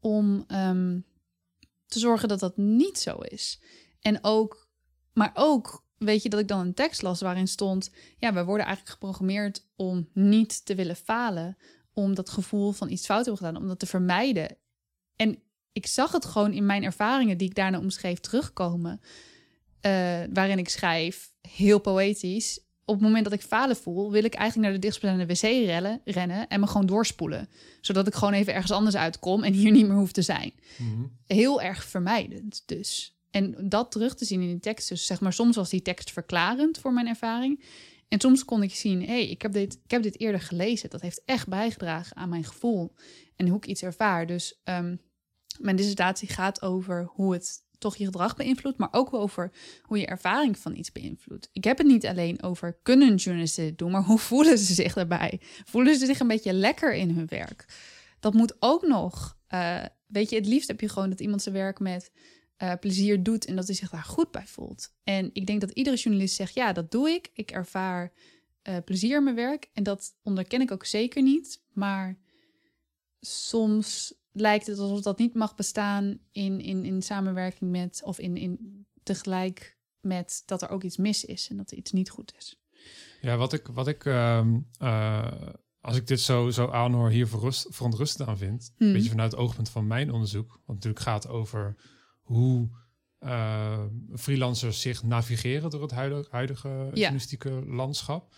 om 0.00 0.44
ehm, 0.46 1.00
te 1.90 1.98
zorgen 1.98 2.28
dat 2.28 2.40
dat 2.40 2.56
niet 2.56 2.98
zo 2.98 3.16
is. 3.18 3.60
En 4.00 4.18
ook, 4.22 4.68
maar 5.12 5.30
ook, 5.34 5.84
weet 5.98 6.22
je, 6.22 6.28
dat 6.28 6.40
ik 6.40 6.48
dan 6.48 6.60
een 6.60 6.74
tekst 6.74 7.02
las 7.02 7.20
waarin 7.20 7.48
stond: 7.48 7.90
ja, 8.18 8.32
we 8.32 8.44
worden 8.44 8.66
eigenlijk 8.66 8.94
geprogrammeerd 8.94 9.66
om 9.76 10.08
niet 10.12 10.64
te 10.64 10.74
willen 10.74 10.96
falen, 10.96 11.56
om 11.92 12.14
dat 12.14 12.30
gevoel 12.30 12.72
van 12.72 12.90
iets 12.90 13.06
fout 13.06 13.24
te 13.24 13.30
hebben 13.30 13.46
gedaan, 13.46 13.62
om 13.62 13.68
dat 13.68 13.78
te 13.78 13.86
vermijden. 13.86 14.56
En 15.16 15.42
ik 15.72 15.86
zag 15.86 16.12
het 16.12 16.24
gewoon 16.24 16.52
in 16.52 16.66
mijn 16.66 16.84
ervaringen 16.84 17.38
die 17.38 17.48
ik 17.48 17.54
daarna 17.54 17.78
omschreef 17.78 18.20
terugkomen, 18.20 19.00
eh, 19.80 19.92
waarin 20.32 20.58
ik 20.58 20.68
schrijf, 20.68 21.32
heel 21.40 21.78
poëtisch. 21.78 22.60
Op 22.90 22.96
het 22.96 23.04
moment 23.04 23.24
dat 23.24 23.32
ik 23.32 23.42
falen 23.42 23.76
voel, 23.76 24.10
wil 24.10 24.24
ik 24.24 24.34
eigenlijk 24.34 24.68
naar 24.68 24.80
de 24.80 24.86
dichtstbijzijnde 24.86 25.34
wc 25.34 25.66
rellen, 25.66 26.00
rennen 26.04 26.48
en 26.48 26.60
me 26.60 26.66
gewoon 26.66 26.86
doorspoelen. 26.86 27.48
Zodat 27.80 28.06
ik 28.06 28.14
gewoon 28.14 28.34
even 28.34 28.52
ergens 28.54 28.72
anders 28.72 28.96
uitkom 28.96 29.42
en 29.42 29.52
hier 29.52 29.70
niet 29.70 29.86
meer 29.86 29.96
hoef 29.96 30.12
te 30.12 30.22
zijn 30.22 30.52
Mhm. 30.78 31.02
heel 31.26 31.62
erg 31.62 31.84
vermijdend 31.84 32.62
dus. 32.66 33.18
En 33.30 33.68
dat 33.68 33.90
terug 33.90 34.14
te 34.14 34.24
zien 34.24 34.40
in 34.40 34.48
die 34.48 34.60
tekst. 34.60 34.88
Dus 34.88 35.06
zeg 35.06 35.20
maar, 35.20 35.32
soms 35.32 35.56
was 35.56 35.70
die 35.70 35.82
tekst 35.82 36.10
verklarend 36.12 36.78
voor 36.78 36.92
mijn 36.92 37.06
ervaring. 37.06 37.64
En 38.08 38.20
soms 38.20 38.44
kon 38.44 38.62
ik 38.62 38.74
zien, 38.74 39.00
hé, 39.00 39.06
hey, 39.06 39.28
ik, 39.28 39.42
heb 39.42 39.52
dit, 39.52 39.78
ik 39.84 39.90
heb 39.90 40.02
dit 40.02 40.20
eerder 40.20 40.40
gelezen. 40.40 40.90
Dat 40.90 41.00
heeft 41.00 41.22
echt 41.24 41.48
bijgedragen 41.48 42.16
aan 42.16 42.28
mijn 42.28 42.44
gevoel 42.44 42.94
en 43.36 43.48
hoe 43.48 43.56
ik 43.56 43.66
iets 43.66 43.82
ervaar. 43.82 44.26
Dus 44.26 44.60
ehm, 44.64 44.96
mijn 45.58 45.76
dissertatie 45.76 46.28
gaat 46.28 46.62
over 46.62 47.10
hoe 47.12 47.32
het 47.32 47.62
toch 47.80 47.96
je 47.96 48.04
gedrag 48.04 48.36
beïnvloedt, 48.36 48.78
maar 48.78 48.88
ook 48.92 49.14
over 49.14 49.52
hoe 49.82 49.98
je 49.98 50.06
ervaring 50.06 50.58
van 50.58 50.76
iets 50.76 50.92
beïnvloedt. 50.92 51.48
Ik 51.52 51.64
heb 51.64 51.78
het 51.78 51.86
niet 51.86 52.06
alleen 52.06 52.42
over 52.42 52.78
kunnen 52.82 53.14
journalisten 53.14 53.64
dit 53.64 53.78
doen, 53.78 53.90
maar 53.90 54.04
hoe 54.04 54.18
voelen 54.18 54.58
ze 54.58 54.74
zich 54.74 54.92
daarbij? 54.92 55.40
Voelen 55.64 55.98
ze 55.98 56.06
zich 56.06 56.20
een 56.20 56.28
beetje 56.28 56.52
lekker 56.52 56.94
in 56.94 57.10
hun 57.10 57.26
werk? 57.26 57.64
Dat 58.20 58.34
moet 58.34 58.56
ook 58.58 58.86
nog, 58.86 59.36
eh, 59.46 59.84
weet 60.06 60.30
je, 60.30 60.36
het 60.36 60.46
liefst 60.46 60.68
heb 60.68 60.80
je 60.80 60.88
gewoon 60.88 61.10
dat 61.10 61.20
iemand 61.20 61.42
zijn 61.42 61.54
werk 61.54 61.78
met 61.78 62.10
eh, 62.56 62.72
plezier 62.80 63.22
doet 63.22 63.44
en 63.44 63.56
dat 63.56 63.66
hij 63.66 63.74
zich 63.74 63.90
daar 63.90 64.04
goed 64.04 64.30
bij 64.30 64.46
voelt. 64.46 64.94
En 65.04 65.30
ik 65.32 65.46
denk 65.46 65.60
dat 65.60 65.70
iedere 65.70 65.96
journalist 65.96 66.34
zegt, 66.34 66.54
ja, 66.54 66.72
dat 66.72 66.90
doe 66.90 67.10
ik. 67.10 67.30
Ik 67.34 67.50
ervaar 67.50 68.12
eh, 68.62 68.76
plezier 68.84 69.16
in 69.16 69.24
mijn 69.24 69.36
werk 69.36 69.70
en 69.72 69.82
dat 69.82 70.16
onderken 70.22 70.60
ik 70.60 70.70
ook 70.70 70.84
zeker 70.84 71.22
niet. 71.22 71.62
Maar 71.72 72.18
soms 73.20 74.14
lijkt 74.32 74.66
het 74.66 74.78
alsof 74.78 75.00
dat 75.00 75.18
niet 75.18 75.34
mag 75.34 75.54
bestaan 75.54 76.18
in, 76.32 76.60
in, 76.60 76.84
in 76.84 77.02
samenwerking 77.02 77.70
met 77.70 78.00
of 78.04 78.18
in, 78.18 78.36
in 78.36 78.86
tegelijk 79.02 79.78
met 80.00 80.42
dat 80.46 80.62
er 80.62 80.68
ook 80.68 80.82
iets 80.82 80.96
mis 80.96 81.24
is 81.24 81.48
en 81.48 81.56
dat 81.56 81.70
er 81.70 81.76
iets 81.76 81.92
niet 81.92 82.10
goed 82.10 82.34
is. 82.38 82.60
Ja, 83.20 83.36
wat 83.36 83.52
ik, 83.52 83.66
wat 83.66 83.88
ik 83.88 84.04
ehm, 84.04 84.58
eh, 84.78 85.32
als 85.80 85.96
ik 85.96 86.06
dit 86.06 86.20
zo, 86.20 86.50
zo 86.50 86.68
aanhoor, 86.68 87.10
hier 87.10 87.26
verrust, 87.28 87.66
verontrustend 87.70 88.28
aan 88.28 88.38
vind, 88.38 88.72
Hmm. 88.76 88.86
een 88.86 88.92
beetje 88.92 89.10
vanuit 89.10 89.30
het 89.30 89.40
oogpunt 89.40 89.68
van 89.68 89.86
mijn 89.86 90.12
onderzoek, 90.12 90.60
wat 90.66 90.74
natuurlijk 90.74 91.02
gaat 91.02 91.28
over 91.28 91.76
hoe 92.20 92.68
eh, 93.18 93.84
freelancers 94.14 94.80
zich 94.80 95.02
navigeren 95.02 95.70
door 95.70 95.82
het 95.82 95.90
huidige, 95.90 96.28
huidige 96.30 96.90
journalistieke 96.92 97.50
landschap, 97.66 98.34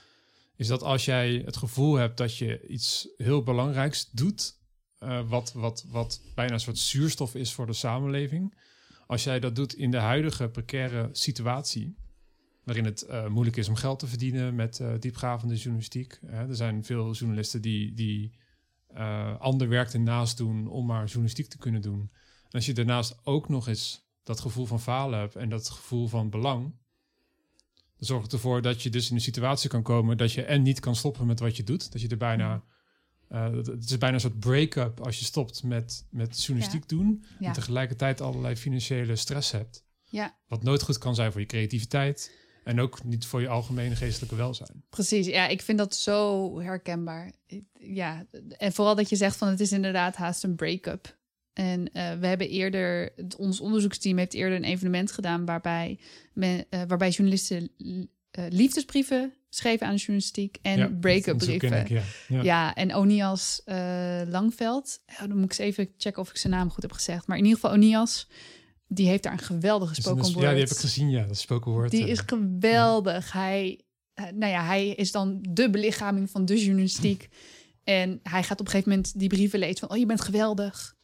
is 0.56 0.66
dat 0.66 0.82
als 0.82 1.04
jij 1.04 1.42
het 1.44 1.56
gevoel 1.56 1.94
hebt 1.94 2.16
dat 2.16 2.36
je 2.36 2.66
iets 2.66 3.08
heel 3.16 3.42
belangrijks 3.42 4.10
doet, 4.10 4.60
eh, 5.02 5.28
wat, 5.28 5.52
wat, 5.52 5.84
wat 5.88 6.20
bijna 6.34 6.52
een 6.52 6.60
soort 6.60 6.78
zuurstof 6.78 7.34
is 7.34 7.52
voor 7.52 7.66
de 7.66 7.72
samenleving, 7.72 8.54
als 9.06 9.24
jij 9.24 9.40
dat 9.40 9.56
doet 9.56 9.74
in 9.74 9.90
de 9.90 9.98
huidige 9.98 10.48
precaire 10.48 11.08
situatie, 11.12 11.96
waarin 12.64 12.84
het 12.84 13.02
eh, 13.02 13.26
moeilijk 13.26 13.56
is 13.56 13.68
om 13.68 13.74
geld 13.74 13.98
te 13.98 14.06
verdienen 14.06 14.54
met 14.54 14.80
eh, 14.80 14.92
diepgravende 14.98 15.54
journalistiek. 15.54 16.18
Hè. 16.26 16.48
Er 16.48 16.56
zijn 16.56 16.84
veel 16.84 17.12
journalisten 17.12 17.62
die, 17.62 17.94
die 17.94 18.40
ander 19.38 19.68
werk 19.68 19.92
ernaast 19.92 20.36
doen 20.36 20.66
om 20.66 20.86
maar 20.86 21.04
journalistiek 21.04 21.48
te 21.48 21.58
kunnen 21.58 21.82
doen. 21.82 22.00
En 22.42 22.50
als 22.50 22.66
je 22.66 22.72
daarnaast 22.72 23.20
ook 23.24 23.48
nog 23.48 23.68
eens 23.68 24.08
dat 24.22 24.40
gevoel 24.40 24.66
van 24.66 24.80
falen 24.80 25.18
hebt 25.18 25.36
en 25.36 25.48
dat 25.48 25.70
gevoel 25.70 26.08
van 26.08 26.30
belang, 26.30 26.62
dan 27.96 28.06
zorgt 28.06 28.24
het 28.24 28.32
ervoor 28.32 28.62
dat 28.62 28.82
je 28.82 28.90
dus 28.90 29.08
in 29.08 29.14
een 29.14 29.20
situatie 29.20 29.68
kan 29.68 29.82
komen 29.82 30.16
dat 30.16 30.32
je 30.32 30.42
en 30.42 30.62
niet 30.62 30.80
kan 30.80 30.96
stoppen 30.96 31.26
met 31.26 31.40
wat 31.40 31.56
je 31.56 31.64
doet. 31.64 31.92
Dat 31.92 32.00
je 32.00 32.08
er 32.08 32.16
bijna. 32.16 32.64
Eh, 33.32 33.50
het- 33.50 33.66
het 33.66 33.84
is 33.90 33.98
bijna 33.98 34.14
een 34.14 34.20
soort 34.20 34.38
break-up 34.38 35.00
als 35.00 35.18
je 35.18 35.24
stopt 35.24 35.62
met, 35.62 36.04
met 36.10 36.42
journalistiek 36.44 36.88
doen. 36.88 37.24
Ja. 37.38 37.46
En 37.46 37.52
tegelijkertijd 37.52 38.20
allerlei 38.20 38.56
financiële 38.56 39.16
stress 39.16 39.50
hebt. 39.50 39.84
Ja, 40.04 40.36
Wat 40.46 40.62
nooit 40.62 40.82
goed 40.82 40.98
kan 40.98 41.14
zijn 41.14 41.32
voor 41.32 41.40
je 41.40 41.46
creativiteit. 41.46 42.40
En 42.64 42.80
ook 42.80 43.04
niet 43.04 43.26
voor 43.26 43.40
je 43.40 43.48
algemene 43.48 43.96
geestelijke 43.96 44.36
welzijn. 44.36 44.84
precies. 44.90 45.26
Ja, 45.26 45.46
ik 45.48 45.62
vind 45.62 45.78
dat 45.78 45.94
zo 45.96 46.60
herkenbaar. 46.60 47.32
Ja, 47.78 48.26
en 48.56 48.72
vooral 48.72 48.94
dat 48.94 49.08
je 49.08 49.16
zegt 49.16 49.36
van 49.36 49.48
het 49.48 49.60
is 49.60 49.72
inderdaad 49.72 50.16
haast 50.16 50.44
een 50.44 50.54
break-up. 50.54 51.18
En 51.52 51.92
eh, 51.92 52.18
we 52.18 52.26
hebben 52.26 52.48
eerder, 52.48 53.12
het- 53.16 53.36
ons 53.36 53.60
onderzoeksteam 53.60 54.18
heeft 54.18 54.34
eerder 54.34 54.56
een 54.56 54.64
evenement 54.64 55.12
gedaan 55.12 55.44
waarbij, 55.44 55.98
men, 56.32 56.64
eh, 56.70 56.82
waarbij 56.88 57.08
journalisten 57.10 57.70
liefdesbrieven 58.48 59.34
schreven 59.54 59.86
aan 59.86 59.92
de 59.92 59.98
journalistiek 59.98 60.58
en 60.62 60.78
Ja, 60.78 60.88
break-up 61.00 61.38
brieven. 61.38 61.80
ik, 61.80 61.88
ja. 61.88 62.02
Ja. 62.28 62.42
Ja, 62.42 62.74
en 62.74 62.94
Onias 62.94 63.62
eh, 63.64 64.20
Langveld. 64.28 65.00
Dan 65.18 65.34
moet 65.36 65.44
ik 65.44 65.50
eens 65.50 65.58
even 65.58 65.88
checken 65.96 66.22
of 66.22 66.30
ik 66.30 66.36
zijn 66.36 66.52
naam 66.52 66.70
goed 66.70 66.82
heb 66.82 66.92
gezegd. 66.92 67.26
Maar 67.26 67.36
in 67.36 67.44
ieder 67.44 67.60
geval 67.60 67.76
Onias, 67.76 68.28
die 68.86 69.06
heeft 69.06 69.22
daar 69.22 69.32
een 69.32 69.38
geweldige 69.38 69.96
een- 69.96 70.02
spoken 70.02 70.22
word. 70.32 70.44
ja, 70.44 70.50
die 70.50 70.60
heb 70.60 70.70
ik 70.70 70.76
gezien, 70.76 71.10
ja. 71.10 71.24
Dat 71.26 71.36
spoken 71.38 71.72
word. 71.72 71.90
Die 71.90 72.04
eh, 72.04 72.10
is 72.10 72.18
geweldig. 72.26 73.32
Hij, 73.32 73.80
eh, 74.14 74.24
nou 74.34 74.52
ja, 74.52 74.64
hij 74.64 74.88
is 74.88 75.12
dan 75.12 75.38
de 75.48 75.70
belichaming 75.70 76.30
van 76.30 76.44
de 76.44 76.64
journalistiek. 76.64 77.28
En 77.84 78.20
hij 78.22 78.42
gaat 78.42 78.60
op 78.60 78.66
een 78.66 78.70
gegeven 78.72 78.90
moment 78.92 79.18
die 79.18 79.28
brieven 79.28 79.58
lezen 79.58 79.78
van... 79.78 79.90
oh, 79.90 79.96
je 79.96 80.06
bent 80.06 80.20
geweldig. 80.20 80.96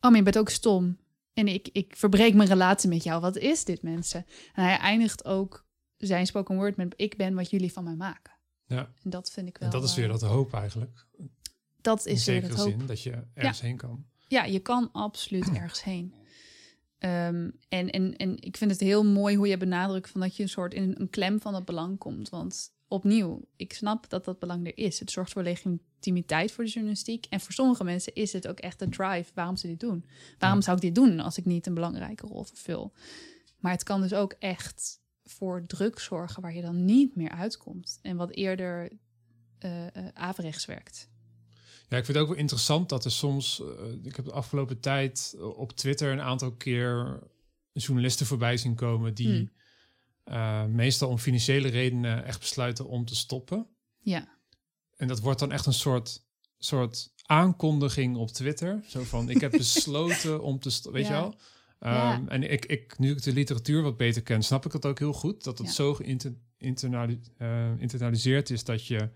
Oh, 0.00 0.10
maar 0.10 0.16
je 0.16 0.22
bent 0.22 0.38
ook 0.38 0.48
stom. 0.50 0.98
En 1.34 1.48
ik, 1.48 1.68
ik 1.72 1.94
verbreek 1.96 2.34
mijn 2.34 2.48
relatie 2.48 2.88
met 2.88 3.04
jou. 3.04 3.20
Wat 3.20 3.36
is 3.36 3.64
dit, 3.64 3.82
mensen? 3.82 4.24
En 4.54 4.64
hij 4.64 4.76
eindigt 4.76 5.24
ook 5.24 5.66
zijn 6.06 6.26
spoken 6.26 6.54
word 6.56 6.76
met... 6.76 6.94
ik 6.96 7.16
ben 7.16 7.34
wat 7.34 7.50
jullie 7.50 7.72
van 7.72 7.84
mij 7.84 7.94
maken. 7.96 8.32
ja. 8.66 8.92
En 9.02 9.10
dat 9.10 9.30
vind 9.30 9.48
ik 9.48 9.58
wel... 9.58 9.68
En 9.68 9.74
dat 9.80 9.88
is 9.88 9.94
weer 9.94 10.04
eh, 10.04 10.10
dat 10.10 10.22
hoop 10.22 10.54
eigenlijk. 10.54 11.06
dat 11.80 12.06
is 12.06 12.24
weer 12.24 12.42
het 12.42 12.54
hoop. 12.54 12.68
zin, 12.68 12.86
dat 12.86 13.02
je 13.02 13.22
ergens 13.34 13.60
heen 13.60 13.76
kan. 13.76 14.04
Ja, 14.28 14.44
je 14.44 14.58
kan 14.58 14.88
absoluut 14.92 15.50
ergens 15.60 15.82
heen. 15.84 16.14
Ehm, 16.98 17.50
en, 17.68 17.90
en, 17.90 18.16
en 18.16 18.42
ik 18.42 18.56
vind 18.56 18.70
het 18.70 18.80
heel 18.80 19.04
mooi 19.04 19.36
hoe 19.36 19.46
je 19.48 19.56
benadrukt 19.56 20.10
van 20.10 20.20
dat 20.20 20.36
je 20.36 20.42
een 20.42 20.48
soort 20.48 20.74
in 20.74 20.94
een 20.98 21.10
klem 21.10 21.40
van 21.40 21.54
het 21.54 21.64
belang 21.64 21.98
komt. 21.98 22.28
Want 22.28 22.72
opnieuw, 22.88 23.40
ik 23.56 23.72
snap 23.72 24.08
dat 24.10 24.24
dat 24.24 24.38
belang 24.38 24.66
er 24.66 24.76
is. 24.78 24.98
Het 24.98 25.10
zorgt 25.10 25.32
voor 25.32 25.42
legitimiteit 25.42 26.52
voor 26.52 26.64
de 26.64 26.70
journalistiek. 26.70 27.26
En 27.30 27.40
voor 27.40 27.52
sommige 27.52 27.84
mensen 27.84 28.14
is 28.14 28.32
het 28.32 28.48
ook 28.48 28.58
echt 28.58 28.78
de 28.78 28.88
drive 28.88 29.30
waarom 29.34 29.56
ze 29.56 29.66
dit 29.66 29.80
doen. 29.80 30.04
Waarom 30.38 30.58
Ja. 30.58 30.64
zou 30.64 30.76
ik 30.76 30.82
dit 30.82 30.94
doen 30.94 31.20
als 31.20 31.38
ik 31.38 31.44
niet 31.44 31.66
een 31.66 31.74
belangrijke 31.74 32.26
rol 32.26 32.42
vervul? 32.44 32.92
Maar 33.58 33.72
het 33.72 33.82
kan 33.82 34.00
dus 34.00 34.14
ook 34.14 34.34
echt 34.38 35.00
voor 35.24 35.66
druk 35.66 35.98
zorgen 35.98 36.42
waar 36.42 36.54
je 36.54 36.62
dan 36.62 36.84
niet 36.84 37.16
meer 37.16 37.30
uitkomt. 37.30 37.98
En 38.02 38.16
wat 38.16 38.30
eerder 38.30 38.92
eh, 39.58 39.86
averechts 40.14 40.64
werkt. 40.64 41.10
Ja, 41.88 41.98
ik 41.98 42.04
vind 42.04 42.06
het 42.06 42.26
ook 42.26 42.28
wel 42.32 42.38
interessant 42.40 42.88
dat 42.88 43.04
er 43.04 43.10
soms... 43.10 43.60
eh, 43.60 43.92
ik 44.02 44.16
heb 44.16 44.24
de 44.24 44.32
afgelopen 44.32 44.80
tijd 44.80 45.36
op 45.56 45.72
Twitter 45.72 46.12
een 46.12 46.20
aantal 46.20 46.52
keer 46.52 47.18
journalisten 47.72 48.26
voorbij 48.26 48.56
zien 48.56 48.74
komen... 48.74 49.14
die 49.14 49.50
Hmm. 50.24 50.74
meestal 50.74 51.08
om 51.08 51.18
financiële 51.18 51.68
redenen 51.68 52.24
echt 52.24 52.38
besluiten 52.40 52.86
om 52.88 53.04
te 53.04 53.14
stoppen. 53.16 53.66
Ja, 54.00 54.38
En 54.96 55.08
dat 55.08 55.20
wordt 55.20 55.38
dan 55.40 55.52
echt 55.52 55.66
een 55.66 55.72
soort, 55.72 56.24
soort 56.58 57.12
aankondiging 57.22 58.16
op 58.16 58.28
Twitter. 58.30 58.84
Zo 58.86 59.02
van, 59.02 59.28
ik 59.30 59.40
heb 59.40 59.50
besloten 59.66 60.42
om 60.42 60.58
te 60.58 60.70
stoppen, 60.70 61.00
weet 61.02 61.10
Ja. 61.10 61.16
je 61.16 61.20
wel? 61.22 61.38
Ja. 61.84 62.12
Ehm, 62.14 62.28
En 62.28 62.50
ik, 62.50 62.64
ik, 62.66 62.98
nu 62.98 63.10
ik 63.10 63.22
de 63.22 63.32
literatuur 63.32 63.82
wat 63.82 63.96
beter 63.96 64.22
ken, 64.22 64.42
snap 64.42 64.64
ik 64.66 64.72
dat 64.72 64.86
ook 64.86 64.98
heel 64.98 65.12
goed. 65.12 65.44
Dat 65.44 65.58
het 65.58 65.66
Ja. 65.66 65.72
zo 65.72 65.94
geïnternaliseerd 66.58 68.50
is 68.50 68.64
dat 68.64 68.86
je 68.86 69.08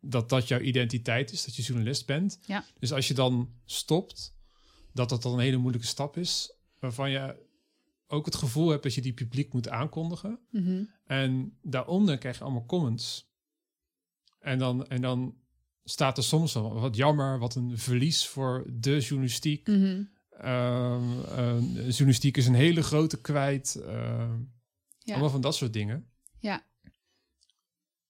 dat 0.00 0.28
dat 0.28 0.48
jouw 0.48 0.60
identiteit 0.60 1.32
is, 1.32 1.44
dat 1.44 1.56
je 1.56 1.62
journalist 1.62 2.06
bent. 2.06 2.38
Ja. 2.46 2.64
Dus 2.78 2.92
als 2.92 3.08
je 3.08 3.14
dan 3.14 3.50
stopt, 3.64 4.34
dat 4.92 5.08
dat 5.08 5.22
dan 5.22 5.32
een 5.32 5.38
hele 5.38 5.56
moeilijke 5.56 5.86
stap 5.86 6.16
is, 6.16 6.52
waarvan 6.78 7.10
je 7.10 7.44
ook 8.06 8.24
het 8.24 8.34
gevoel 8.34 8.68
hebt 8.68 8.82
dat 8.82 8.94
je 8.94 9.00
die 9.00 9.12
publiek 9.12 9.52
moet 9.52 9.68
aankondigen. 9.68 10.38
Mhm. 10.50 10.82
En 11.04 11.58
daaronder 11.62 12.18
krijg 12.18 12.38
je 12.38 12.44
allemaal 12.44 12.66
comments. 12.66 13.30
En 14.40 14.58
dan, 14.58 14.86
en 14.86 15.00
dan 15.00 15.34
staat 15.84 16.16
er 16.16 16.24
soms 16.24 16.52
wel 16.52 16.80
wat 16.80 16.96
jammer, 16.96 17.38
wat 17.38 17.54
een 17.54 17.78
verlies 17.78 18.26
voor 18.26 18.64
de 18.72 18.98
journalistiek. 19.00 19.66
Mhm. 19.66 19.84
Eh, 19.84 19.98
journalistiek 21.88 22.36
is 22.36 22.46
een 22.46 22.54
hele 22.54 22.82
grote 22.82 23.20
kwijt. 23.20 23.74
ehm, 23.74 24.38
Ja. 24.98 25.12
Allemaal 25.12 25.30
van 25.30 25.40
dat 25.40 25.54
soort 25.54 25.72
dingen. 25.72 26.10
Ja. 26.38 26.64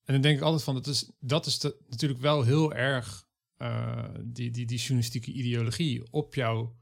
En 0.03 0.13
dan 0.13 0.21
denk 0.21 0.37
ik 0.37 0.43
altijd 0.43 0.63
van, 0.63 0.73
dat 0.73 0.87
is, 0.87 1.11
dat 1.19 1.45
is 1.45 1.59
de- 1.59 1.77
natuurlijk 1.89 2.21
wel 2.21 2.43
heel 2.43 2.73
erg 2.73 3.25
eh, 3.57 4.03
die, 4.23 4.51
die, 4.51 4.65
die 4.65 4.77
journalistieke 4.77 5.31
ideologie 5.31 6.11
op 6.11 6.35
jouw 6.35 6.75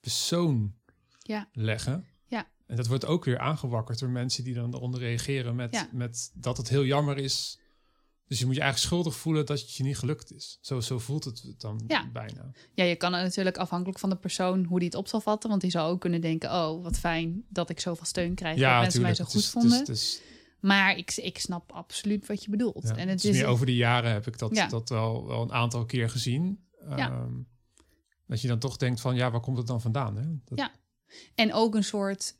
persoon 0.00 0.74
Ja. 1.22 1.48
leggen. 1.52 2.06
Ja. 2.26 2.50
En 2.66 2.76
dat 2.76 2.86
wordt 2.86 3.04
ook 3.06 3.24
weer 3.24 3.38
aangewakkerd 3.38 3.98
door 3.98 4.08
mensen 4.10 4.44
die 4.44 4.54
dan 4.54 4.74
eronder 4.74 5.00
reageren 5.00 5.54
met, 5.56 5.72
Ja. 5.74 5.88
met 5.92 6.30
dat 6.34 6.56
het 6.56 6.68
heel 6.68 6.84
jammer 6.84 7.18
is. 7.18 7.58
Dus 8.28 8.38
je 8.38 8.46
moet 8.46 8.54
je 8.54 8.60
eigenlijk 8.60 8.92
schuldig 8.92 9.16
voelen 9.20 9.46
dat 9.46 9.60
het 9.60 9.74
je 9.74 9.82
niet 9.82 9.98
gelukt 9.98 10.32
is. 10.32 10.58
Zo, 10.60 10.80
zo 10.80 10.98
voelt 10.98 11.24
het 11.24 11.54
dan 11.58 11.84
Ja. 11.86 12.08
bijna. 12.12 12.50
Ja, 12.74 12.84
je 12.84 12.96
kan 12.96 13.12
het 13.12 13.22
natuurlijk 13.24 13.56
afhankelijk 13.56 13.98
van 13.98 14.10
de 14.10 14.16
persoon 14.16 14.64
hoe 14.64 14.78
die 14.78 14.88
het 14.88 14.96
op 14.96 15.08
zal 15.08 15.20
vatten. 15.20 15.50
Want 15.50 15.62
die 15.62 15.70
zou 15.70 15.90
ook 15.90 16.00
kunnen 16.00 16.20
denken: 16.20 16.50
oh, 16.50 16.82
wat 16.82 16.98
fijn 16.98 17.44
dat 17.48 17.70
ik 17.70 17.80
zoveel 17.80 18.06
steun 18.06 18.34
krijg. 18.34 18.58
dat 18.60 18.80
mensen 18.80 19.02
mij 19.02 19.14
zo 19.14 19.24
goed 19.24 19.34
is- 19.40 19.48
vonden. 19.50 19.78
Het 19.78 19.88
is, 19.88 20.12
het 20.12 20.22
is- 20.22 20.36
Maar 20.60 20.96
ik, 20.96 21.16
ik 21.16 21.38
snap 21.38 21.72
absoluut 21.72 22.26
wat 22.26 22.44
je 22.44 22.50
bedoelt. 22.50 22.82
ja, 22.88 22.96
en 22.96 23.08
het 23.08 23.24
is 23.24 23.36
meer 23.36 23.46
over 23.46 23.66
de 23.66 23.76
jaren 23.76 24.12
heb 24.12 24.26
ik 24.26 24.38
dat, 24.38 24.54
Ja. 24.56 24.66
dat 24.66 24.88
wel, 24.88 25.26
wel 25.26 25.42
een 25.42 25.52
aantal 25.52 25.84
keer 25.86 26.10
gezien. 26.10 26.64
Ja. 26.88 26.96
Ehm, 27.10 27.32
dat 28.26 28.40
je 28.40 28.48
dan 28.48 28.58
toch 28.58 28.76
denkt 28.76 29.00
van, 29.00 29.14
ja, 29.16 29.30
waar 29.30 29.40
komt 29.40 29.56
het 29.56 29.66
dan 29.66 29.80
vandaan? 29.80 30.16
Hè? 30.16 30.22
Dat, 30.44 30.58
Ja. 30.58 30.70
En 31.34 31.52
ook 31.54 31.74
een 31.74 31.84
soort. 31.84 32.36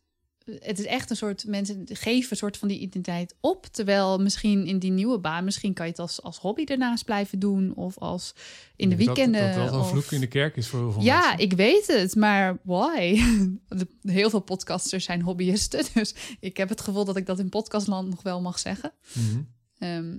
Het 0.59 0.79
is 0.79 0.85
echt 0.85 1.11
een 1.11 1.17
soort. 1.17 1.47
Mensen 1.47 1.87
geven 1.93 2.31
een 2.31 2.37
soort 2.37 2.57
van 2.57 2.69
die 2.69 2.79
identiteit 2.79 3.35
op. 3.41 3.67
Terwijl 3.67 4.19
misschien 4.19 4.67
in 4.67 4.79
die 4.79 4.91
nieuwe 4.91 5.19
baan. 5.19 5.45
Misschien 5.45 5.75
kan 5.75 5.85
je 5.85 5.91
het 5.91 6.01
als, 6.01 6.23
als 6.23 6.39
hobby 6.39 6.65
ernaast 6.65 7.05
blijven 7.05 7.39
doen. 7.39 7.75
Of 7.75 7.99
als 7.99 8.35
in 8.77 8.89
de 8.89 8.97
denk 8.97 9.07
weekenden. 9.09 9.41
Dat, 9.43 9.55
dat 9.55 9.63
dat 9.63 9.71
wel 9.71 9.79
een 9.79 9.85
of- 9.85 9.91
vloek 9.91 10.11
in 10.13 10.21
de 10.21 10.27
kerk 10.27 10.57
is 10.57 10.67
voor 10.69 10.81
heel 10.81 10.93
veel 10.93 11.03
Ja, 11.03 11.21
mensen. 11.21 11.39
ik 11.39 11.53
weet 11.53 11.87
het, 11.87 12.15
maar 12.17 12.59
why? 12.63 13.21
Heel 14.03 14.31
veel 14.31 14.41
podcasters 14.41 15.05
zijn 15.05 15.23
hobbyisten, 15.23 15.85
dus 15.95 16.15
ik 16.41 16.57
heb 16.57 16.69
het 16.69 16.81
gevoel 16.81 17.05
dat 17.05 17.17
ik 17.17 17.27
dat 17.27 17.39
in 17.39 17.49
podcastland 17.49 18.09
nog 18.09 18.23
wel 18.23 18.41
mag 18.41 18.59
zeggen. 18.59 18.93
Mhm. 19.15 19.41
Ehm, 19.79 20.17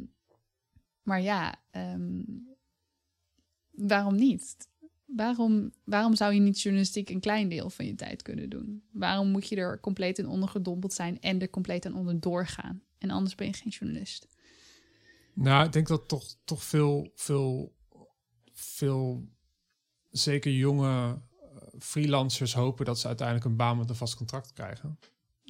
maar 1.04 1.22
ja, 1.22 1.56
ehm, 1.72 2.22
waarom 3.72 4.16
niet? 4.16 4.56
Waarom, 5.16 5.72
waarom 5.84 6.16
zou 6.16 6.34
je 6.34 6.40
niet 6.40 6.62
journalistiek 6.62 7.10
een 7.10 7.20
klein 7.20 7.50
deel 7.50 7.70
van 7.70 7.86
je 7.86 7.96
tijd 7.96 8.22
kunnen 8.22 8.50
doen? 8.50 8.84
Waarom 8.92 9.32
moet 9.32 9.50
je 9.50 9.56
er 9.56 9.80
compleet 9.80 10.20
in 10.20 10.28
ondergedompeld 10.28 10.94
zijn 10.94 11.22
en 11.22 11.42
er 11.42 11.50
compleet 11.50 11.86
aan 11.86 11.96
onder 11.96 12.20
doorgaan? 12.20 12.82
En 12.98 13.10
anders 13.10 13.36
ben 13.36 13.48
je 13.48 13.54
geen 13.54 13.72
journalist. 13.72 14.28
Nou, 15.34 15.66
ik 15.66 15.72
denk 15.72 15.88
dat 15.88 16.08
toch, 16.08 16.36
toch 16.44 16.64
veel, 16.64 17.12
veel, 17.16 17.76
veel, 18.52 19.30
zeker 20.10 20.52
jonge 20.52 20.88
eh, 20.88 21.14
freelancers 21.80 22.54
hopen 22.54 22.86
dat 22.86 23.00
ze 23.00 23.08
uiteindelijk 23.08 23.48
een 23.48 23.56
baan 23.56 23.78
met 23.78 23.90
een 23.90 23.96
vast 23.96 24.16
contract 24.16 24.54
krijgen. 24.54 25.00